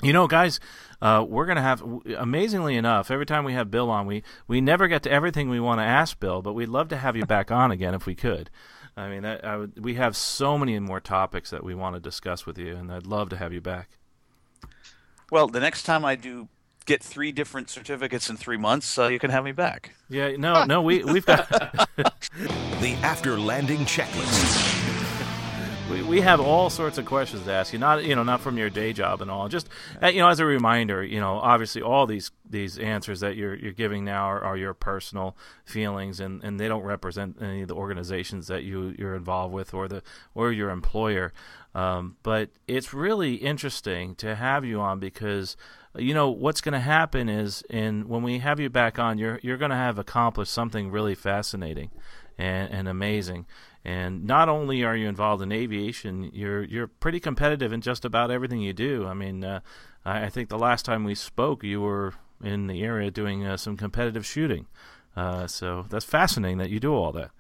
you 0.02 0.12
know, 0.12 0.28
guys, 0.28 0.60
uh, 1.02 1.26
we're 1.28 1.46
going 1.46 1.56
to 1.56 1.62
have, 1.62 1.82
amazingly 2.18 2.76
enough, 2.76 3.10
every 3.10 3.26
time 3.26 3.46
we 3.46 3.54
have 3.54 3.72
Bill 3.72 3.90
on, 3.90 4.06
we, 4.06 4.24
we 4.48 4.60
never 4.60 4.88
get 4.88 5.04
to 5.04 5.12
everything 5.12 5.50
we 5.50 5.60
want 5.60 5.80
to 5.80 5.86
ask 5.86 6.20
Bill, 6.20 6.42
but 6.42 6.54
we'd 6.54 6.68
love 6.68 6.90
to 6.90 6.98
have 6.98 7.16
you 7.16 7.26
back 7.26 7.50
on 7.50 7.72
again 7.72 7.94
if 7.94 8.06
we 8.06 8.14
could. 8.14 8.50
I 8.98 9.10
mean, 9.10 9.26
I, 9.26 9.38
I 9.38 9.58
would, 9.58 9.84
we 9.84 9.96
have 9.96 10.16
so 10.16 10.58
many 10.58 10.80
more 10.80 11.00
topics 11.00 11.50
that 11.50 11.64
we 11.64 11.76
want 11.76 11.96
to 11.96 12.00
discuss 12.00 12.46
with 12.46 12.58
you, 12.58 12.76
and 12.76 12.92
I'd 12.92 13.06
love 13.06 13.30
to 13.30 13.38
have 13.38 13.52
you 13.52 13.62
back. 13.62 13.98
Well, 15.32 15.48
the 15.48 15.60
next 15.60 15.84
time 15.84 16.06
I 16.06 16.16
do 16.16 16.48
get 16.86 17.04
three 17.04 17.32
different 17.32 17.70
certificates 17.70 18.30
in 18.30 18.38
three 18.38 18.58
months, 18.58 18.98
uh, 18.98 19.08
you 19.08 19.20
can 19.20 19.32
have 19.32 19.44
me 19.44 19.52
back. 19.52 19.96
Yeah, 20.08 20.36
no, 20.38 20.64
no, 20.66 20.82
we 20.82 21.04
we've 21.04 21.26
got 21.26 21.50
the 21.98 22.98
after 23.02 23.38
landing 23.38 23.80
checklist 23.80 24.85
we, 25.96 26.02
we 26.04 26.22
have 26.22 26.42
all 26.42 26.70
sorts 26.70 26.98
of 26.98 27.06
questions 27.06 27.44
to 27.46 27.52
ask 27.52 27.72
you. 27.72 27.80
Not 27.80 28.04
you 28.04 28.16
know 28.16 28.24
not 28.24 28.42
from 28.42 28.58
your 28.58 28.70
day 28.70 28.92
job 28.92 29.22
and 29.22 29.32
all. 29.32 29.48
Just 29.48 29.70
uh, 30.02 30.08
you 30.08 30.20
know 30.20 30.28
as 30.28 30.40
a 30.40 30.46
reminder, 30.46 31.04
you 31.04 31.20
know 31.20 31.36
obviously 31.40 31.82
all 31.82 32.06
these 32.06 32.32
these 32.50 32.78
answers 32.78 33.22
that 33.22 33.36
you're 33.36 33.56
you're 33.56 33.72
giving 33.72 34.04
now 34.04 34.26
are, 34.26 34.42
are 34.44 34.58
your 34.58 34.74
personal 34.74 35.38
feelings 35.64 36.20
and, 36.20 36.44
and 36.44 36.60
they 36.60 36.68
don't 36.68 36.84
represent 36.84 37.38
any 37.42 37.62
of 37.62 37.70
the 37.70 37.76
organizations 37.76 38.48
that 38.48 38.64
you 38.64 38.94
you're 38.98 39.16
involved 39.16 39.54
with 39.54 39.74
or 39.74 39.88
the 39.88 40.04
or 40.34 40.52
your 40.52 40.70
employer. 40.70 41.34
Um, 41.74 42.18
but 42.24 42.50
it's 42.68 42.94
really 42.94 43.36
interesting 43.36 44.16
to 44.16 44.36
have 44.36 44.64
you 44.64 44.80
on 44.80 45.00
because 45.00 45.56
you 45.98 46.14
know 46.14 46.30
what's 46.30 46.60
going 46.60 46.74
to 46.74 46.80
happen 46.80 47.30
is, 47.30 47.64
in 47.70 48.10
when 48.10 48.22
we 48.22 48.40
have 48.40 48.60
you 48.60 48.70
back 48.70 49.00
on, 49.00 49.18
you're 49.18 49.40
you're 49.42 49.58
going 49.58 49.72
to 49.72 49.78
have 49.78 49.98
accomplished 49.98 50.52
something 50.52 50.92
really 50.92 51.16
fascinating 51.16 51.90
and, 52.38 52.72
and 52.72 52.88
amazing. 52.88 53.46
And 53.84 54.26
not 54.26 54.50
only 54.50 54.84
are 54.84 54.96
you 54.96 55.08
involved 55.08 55.44
in 55.44 55.52
aviation, 55.52 56.32
you're 56.34 56.64
you're 56.64 56.88
pretty 56.88 57.20
competitive 57.20 57.72
in 57.72 57.82
just 57.82 58.04
about 58.04 58.32
everything 58.32 58.62
you 58.62 58.74
do. 58.74 59.06
I 59.06 59.14
mean, 59.14 59.44
uh, 59.44 59.60
I, 60.04 60.26
I, 60.26 60.30
think 60.30 60.50
the 60.50 60.58
last 60.58 60.86
time 60.86 61.04
we 61.04 61.14
spoke, 61.14 61.64
you 61.64 61.82
were 61.82 62.14
in 62.44 62.68
the 62.68 62.84
area 62.84 63.12
doing 63.12 63.46
uh, 63.46 63.58
some 63.58 63.78
competitive 63.78 64.26
shooting. 64.26 64.66
Uh, 65.16 65.46
so 65.48 65.86
that's 65.90 66.06
fascinating 66.06 66.58
that 66.58 66.72
you 66.72 66.80
do 66.80 66.94
all 66.94 67.12
that. 67.12 67.32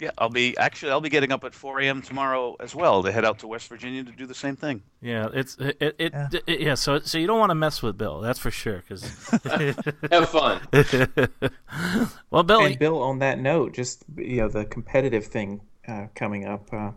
Yeah, 0.00 0.10
I'll 0.16 0.30
be 0.30 0.56
actually 0.56 0.92
I'll 0.92 1.02
be 1.02 1.10
getting 1.10 1.30
up 1.30 1.44
at 1.44 1.54
4 1.54 1.80
a.m. 1.80 2.00
tomorrow 2.00 2.56
as 2.58 2.74
well 2.74 3.02
to 3.02 3.12
head 3.12 3.26
out 3.26 3.38
to 3.40 3.46
West 3.46 3.68
Virginia 3.68 4.02
to 4.02 4.12
do 4.12 4.24
the 4.24 4.34
same 4.34 4.56
thing. 4.56 4.82
Yeah, 5.02 5.28
it's 5.32 5.56
it 5.58 5.76
it, 5.78 6.12
yeah. 6.12 6.28
it 6.46 6.60
yeah. 6.60 6.74
So 6.74 7.00
so 7.00 7.18
you 7.18 7.26
don't 7.26 7.38
want 7.38 7.50
to 7.50 7.54
mess 7.54 7.82
with 7.82 7.98
Bill, 7.98 8.20
that's 8.20 8.38
for 8.38 8.50
sure. 8.50 8.82
Because 8.88 9.02
have 10.10 10.30
fun. 10.30 10.62
well, 12.30 12.42
Bill. 12.42 12.64
And 12.64 12.78
Bill, 12.78 13.02
on 13.02 13.18
that 13.18 13.38
note, 13.38 13.74
just 13.74 14.04
you 14.16 14.38
know 14.38 14.48
the 14.48 14.64
competitive 14.64 15.26
thing 15.26 15.60
uh, 15.86 16.06
coming 16.14 16.46
up. 16.46 16.72
Uh, 16.72 16.92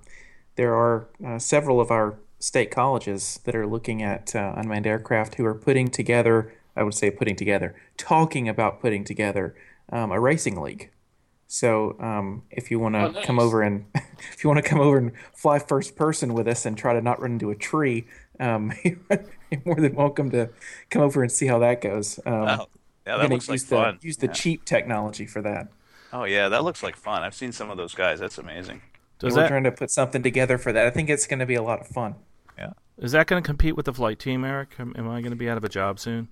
there 0.55 0.73
are 0.73 1.07
uh, 1.25 1.39
several 1.39 1.81
of 1.81 1.91
our 1.91 2.15
state 2.39 2.71
colleges 2.71 3.41
that 3.43 3.53
are 3.53 3.67
looking 3.67 4.01
at 4.01 4.33
uh, 4.33 4.53
unmanned 4.55 4.87
aircraft 4.87 5.35
who 5.35 5.45
are 5.45 5.55
putting 5.55 5.89
together. 5.89 6.53
I 6.75 6.83
would 6.83 6.93
say 6.93 7.11
putting 7.11 7.35
together, 7.35 7.75
talking 7.97 8.47
about 8.47 8.79
putting 8.79 9.03
together 9.03 9.55
um, 9.91 10.11
a 10.11 10.19
racing 10.19 10.59
league 10.59 10.89
so 11.53 11.95
um, 11.99 12.41
if 12.49 12.71
you 12.71 12.79
want 12.79 12.95
to 12.95 12.99
oh, 12.99 13.11
nice. 13.11 13.25
come 13.27 13.39
over 13.39 13.61
and 13.61 13.85
if 14.31 14.43
you 14.43 14.49
want 14.49 14.63
to 14.63 14.67
come 14.67 14.79
over 14.79 14.97
and 14.97 15.11
fly 15.35 15.59
first 15.59 15.95
person 15.95 16.33
with 16.33 16.47
us 16.47 16.65
and 16.65 16.75
try 16.75 16.93
to 16.93 17.01
not 17.01 17.21
run 17.21 17.33
into 17.33 17.51
a 17.51 17.55
tree, 17.55 18.07
um, 18.39 18.73
you're 18.83 19.61
more 19.63 19.75
than 19.75 19.93
welcome 19.93 20.31
to 20.31 20.49
come 20.89 21.03
over 21.03 21.21
and 21.21 21.31
see 21.31 21.45
how 21.45 21.59
that 21.59 21.79
goes. 21.79 22.19
Um, 22.25 22.33
wow. 22.33 22.67
Yeah, 23.05 23.17
that 23.17 23.29
looks 23.29 23.47
like 23.47 23.57
use 23.57 23.65
fun. 23.65 23.99
The, 24.01 24.07
use 24.07 24.17
the 24.17 24.25
yeah. 24.25 24.33
cheap 24.33 24.65
technology 24.65 25.27
for 25.27 25.43
that. 25.43 25.67
Oh 26.11 26.23
yeah, 26.23 26.49
that 26.49 26.63
looks 26.63 26.81
like 26.81 26.95
fun. 26.95 27.21
I've 27.21 27.35
seen 27.35 27.51
some 27.51 27.69
of 27.69 27.77
those 27.77 27.93
guys. 27.93 28.19
That's 28.19 28.39
amazing. 28.39 28.81
Does 29.19 29.35
we're 29.35 29.43
that... 29.43 29.49
trying 29.49 29.65
to 29.65 29.71
put 29.71 29.91
something 29.91 30.23
together 30.23 30.57
for 30.57 30.73
that. 30.73 30.87
I 30.87 30.89
think 30.89 31.07
it's 31.11 31.27
going 31.27 31.37
to 31.37 31.45
be 31.45 31.55
a 31.55 31.61
lot 31.61 31.81
of 31.81 31.87
fun. 31.87 32.15
Yeah. 32.57 32.71
Is 32.97 33.11
that 33.11 33.27
going 33.27 33.43
to 33.43 33.45
compete 33.45 33.77
with 33.77 33.85
the 33.85 33.93
flight 33.93 34.17
team, 34.17 34.43
Eric? 34.43 34.71
Am 34.79 34.95
I 34.97 35.21
going 35.21 35.29
to 35.29 35.35
be 35.35 35.47
out 35.47 35.57
of 35.57 35.63
a 35.63 35.69
job 35.69 35.99
soon? 35.99 36.29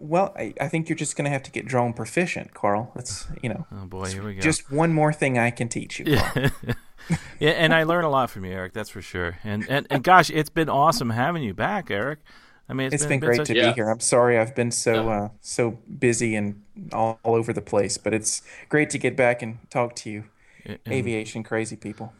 Well, 0.00 0.32
I, 0.36 0.54
I 0.58 0.68
think 0.68 0.88
you're 0.88 0.96
just 0.96 1.14
going 1.14 1.26
to 1.26 1.30
have 1.30 1.42
to 1.42 1.50
get 1.50 1.66
drone 1.66 1.92
proficient, 1.92 2.54
Carl. 2.54 2.90
That's 2.94 3.28
you 3.42 3.50
know. 3.50 3.66
Oh 3.70 3.84
boy, 3.84 4.06
here 4.06 4.24
we 4.24 4.34
go. 4.34 4.40
Just 4.40 4.72
one 4.72 4.92
more 4.92 5.12
thing 5.12 5.38
I 5.38 5.50
can 5.50 5.68
teach 5.68 6.00
you. 6.00 6.06
Yeah. 6.08 6.50
yeah, 7.38 7.50
and 7.50 7.74
I 7.74 7.82
learn 7.82 8.04
a 8.04 8.10
lot 8.10 8.30
from 8.30 8.44
you, 8.46 8.52
Eric. 8.52 8.72
That's 8.72 8.88
for 8.88 9.02
sure. 9.02 9.38
And 9.44 9.68
and, 9.68 9.86
and 9.90 10.02
gosh, 10.02 10.30
it's 10.30 10.48
been 10.50 10.70
awesome 10.70 11.10
having 11.10 11.42
you 11.42 11.54
back, 11.54 11.90
Eric. 11.90 12.20
I 12.68 12.72
mean, 12.72 12.86
it's, 12.86 12.94
it's 12.94 13.04
been, 13.04 13.20
been, 13.20 13.28
great 13.28 13.36
such... 13.38 13.48
to 13.48 13.56
yeah. 13.56 13.70
be 13.70 13.74
here. 13.74 13.90
I'm 13.90 14.00
sorry 14.00 14.38
I've 14.38 14.54
been 14.54 14.70
so 14.70 15.08
uh, 15.08 15.28
so 15.40 15.78
busy 15.98 16.34
and 16.34 16.62
all, 16.92 17.18
all, 17.22 17.34
over 17.34 17.52
the 17.52 17.60
place, 17.60 17.98
but 17.98 18.14
it's 18.14 18.42
great 18.68 18.90
to 18.90 18.98
get 18.98 19.16
back 19.16 19.42
and 19.42 19.58
talk 19.70 19.94
to 19.96 20.10
you, 20.10 20.24
and, 20.64 20.78
aviation 20.88 21.42
crazy 21.42 21.76
people. 21.76 22.14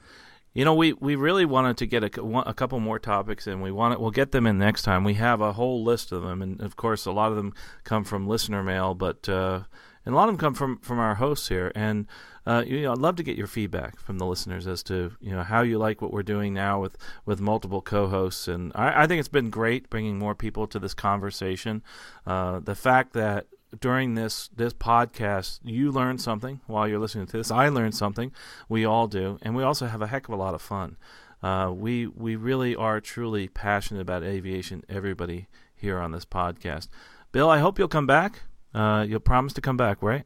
You 0.53 0.64
know, 0.64 0.74
we, 0.74 0.92
we 0.94 1.14
really 1.14 1.44
wanted 1.44 1.76
to 1.78 1.86
get 1.86 2.03
a, 2.03 2.22
a 2.46 2.55
couple 2.55 2.80
more 2.80 2.98
topics, 2.98 3.46
and 3.46 3.62
we 3.62 3.70
want 3.70 3.94
it, 3.94 4.01
we'll 4.01 4.11
get 4.11 4.32
them 4.32 4.46
in 4.46 4.59
next 4.59 4.82
time. 4.82 5.05
We 5.05 5.14
have 5.14 5.40
a 5.40 5.53
whole 5.53 5.84
list 5.84 6.11
of 6.11 6.22
them, 6.22 6.42
and 6.42 6.61
of 6.61 6.76
course, 6.76 7.07
a 7.07 7.12
lot 7.12 7.30
of 7.30 7.36
them 7.36 7.55
come 7.84 8.03
from 8.03 8.26
listener 8.26 8.62
mail, 8.62 8.94
but 8.94 9.28
uh, 9.28 9.61
and 10.05 10.14
a 10.14 10.16
lot 10.16 10.28
of 10.28 10.34
them 10.34 10.38
come 10.38 10.55
from, 10.55 10.78
from 10.78 10.98
our 10.98 11.16
hosts 11.16 11.48
here. 11.48 11.70
And 11.74 12.07
uh, 12.46 12.64
you 12.66 12.82
know, 12.82 12.92
I'd 12.92 12.98
love 12.98 13.16
to 13.16 13.22
get 13.22 13.36
your 13.36 13.46
feedback 13.46 14.01
from 14.01 14.18
the 14.18 14.26
listeners 14.26 14.66
as 14.66 14.82
to 14.84 15.12
you 15.20 15.30
know 15.30 15.42
how 15.42 15.62
you 15.62 15.78
like 15.78 16.01
what 16.01 16.12
we're 16.12 16.22
doing 16.22 16.55
now 16.55 16.80
with, 16.80 16.96
with 17.26 17.40
multiple 17.40 17.82
co-hosts. 17.82 18.48
And 18.48 18.72
I, 18.74 19.03
I 19.03 19.07
think 19.07 19.20
it's 19.20 19.28
been 19.28 19.51
great 19.51 19.90
bringing 19.90 20.18
more 20.18 20.34
people 20.34 20.66
to 20.68 20.78
this 20.78 20.94
conversation. 20.94 21.82
Uh, 22.26 22.61
the 22.61 22.74
fact 22.74 23.12
that 23.12 23.46
during 23.79 24.14
this 24.14 24.49
this 24.55 24.73
podcast 24.73 25.61
you 25.62 25.91
learn 25.91 26.18
something 26.18 26.61
while 26.66 26.89
you're 26.89 26.99
listening 26.99 27.27
to 27.27 27.37
this. 27.37 27.51
I 27.51 27.68
learned 27.68 27.95
something. 27.95 28.33
We 28.68 28.85
all 28.85 29.07
do, 29.07 29.39
and 29.43 29.55
we 29.55 29.62
also 29.62 29.87
have 29.87 30.03
a 30.03 30.07
heck 30.09 30.29
of 30.29 30.35
a 30.35 30.37
lot 30.37 30.55
of 30.55 30.62
fun. 30.62 30.97
Uh, 31.43 31.73
we 31.75 32.07
we 32.07 32.37
really 32.37 32.75
are 32.75 33.01
truly 33.01 33.49
passionate 33.49 34.01
about 34.01 34.23
aviation. 34.23 34.85
Everybody 34.89 35.49
here 35.75 35.99
on 35.99 36.12
this 36.12 36.25
podcast. 36.25 36.89
Bill, 37.33 37.49
I 37.49 37.59
hope 37.59 37.79
you'll 37.79 37.89
come 37.89 38.07
back. 38.07 38.43
Uh, 38.75 39.05
you'll 39.09 39.21
promise 39.21 39.53
to 39.55 39.61
come 39.61 39.77
back, 39.77 40.03
right? 40.03 40.25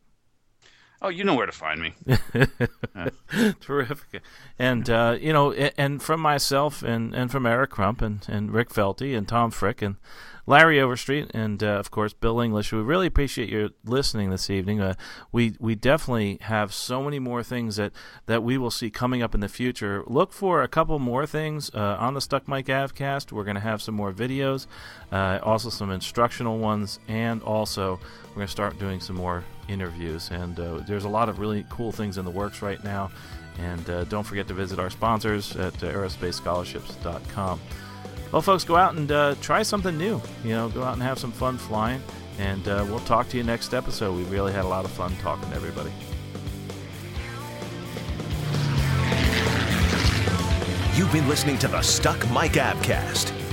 Oh, 1.04 1.08
you 1.08 1.22
know 1.22 1.34
where 1.34 1.44
to 1.44 1.52
find 1.52 1.82
me. 1.82 1.92
Terrific. 3.60 4.22
And, 4.58 4.88
uh, 4.88 5.18
you 5.20 5.34
know, 5.34 5.52
and 5.52 6.02
from 6.02 6.20
myself 6.20 6.82
and, 6.82 7.14
and 7.14 7.30
from 7.30 7.44
Eric 7.44 7.68
Crump 7.68 8.00
and, 8.00 8.26
and 8.26 8.50
Rick 8.50 8.70
Felty 8.70 9.14
and 9.14 9.28
Tom 9.28 9.50
Frick 9.50 9.82
and 9.82 9.96
Larry 10.46 10.80
Overstreet, 10.80 11.30
and 11.34 11.62
uh, 11.62 11.78
of 11.78 11.90
course 11.90 12.12
Bill 12.12 12.40
English. 12.40 12.72
We 12.72 12.80
really 12.80 13.06
appreciate 13.06 13.48
your 13.48 13.70
listening 13.84 14.30
this 14.30 14.50
evening. 14.50 14.80
Uh, 14.80 14.94
we 15.32 15.56
we 15.58 15.74
definitely 15.74 16.38
have 16.42 16.74
so 16.74 17.02
many 17.02 17.18
more 17.18 17.42
things 17.42 17.76
that, 17.76 17.92
that 18.26 18.42
we 18.42 18.58
will 18.58 18.70
see 18.70 18.90
coming 18.90 19.22
up 19.22 19.34
in 19.34 19.40
the 19.40 19.48
future. 19.48 20.04
Look 20.06 20.32
for 20.32 20.62
a 20.62 20.68
couple 20.68 20.98
more 20.98 21.26
things 21.26 21.70
uh, 21.74 21.96
on 21.98 22.12
the 22.12 22.20
Stuck 22.20 22.46
Mic 22.46 22.66
Avcast. 22.66 23.32
We're 23.32 23.44
going 23.44 23.54
to 23.54 23.60
have 23.60 23.80
some 23.80 23.94
more 23.94 24.12
videos, 24.12 24.66
uh, 25.10 25.38
also 25.42 25.70
some 25.70 25.90
instructional 25.90 26.58
ones, 26.58 26.98
and 27.08 27.42
also 27.42 27.98
we're 28.28 28.34
going 28.36 28.46
to 28.46 28.52
start 28.52 28.78
doing 28.78 29.00
some 29.00 29.16
more 29.16 29.44
interviews. 29.68 30.30
And 30.30 30.58
uh, 30.58 30.78
there's 30.86 31.04
a 31.04 31.08
lot 31.08 31.28
of 31.28 31.38
really 31.38 31.64
cool 31.70 31.92
things 31.92 32.18
in 32.18 32.24
the 32.24 32.30
works 32.30 32.62
right 32.62 32.82
now. 32.84 33.10
And 33.58 33.88
uh, 33.88 34.04
don't 34.04 34.24
forget 34.24 34.48
to 34.48 34.54
visit 34.54 34.78
our 34.78 34.90
sponsors 34.90 35.56
at 35.56 35.74
aerospacescholarships.com. 35.74 37.60
Well, 38.32 38.42
folks, 38.42 38.64
go 38.64 38.76
out 38.76 38.94
and 38.94 39.12
uh, 39.12 39.36
try 39.40 39.62
something 39.62 39.96
new. 39.96 40.20
You 40.42 40.50
know, 40.50 40.68
go 40.68 40.82
out 40.82 40.94
and 40.94 41.02
have 41.02 41.18
some 41.18 41.30
fun 41.30 41.56
flying. 41.56 42.02
And 42.38 42.66
uh, 42.66 42.84
we'll 42.88 42.98
talk 43.00 43.28
to 43.28 43.36
you 43.36 43.44
next 43.44 43.74
episode. 43.74 44.16
We 44.16 44.24
really 44.24 44.52
had 44.52 44.64
a 44.64 44.68
lot 44.68 44.84
of 44.84 44.90
fun 44.90 45.14
talking 45.18 45.48
to 45.50 45.54
everybody. 45.54 45.92
You've 50.96 51.12
been 51.12 51.28
listening 51.28 51.58
to 51.58 51.68
the 51.68 51.82
Stuck 51.82 52.18
Mic 52.30 52.52
Avcast. 52.52 53.43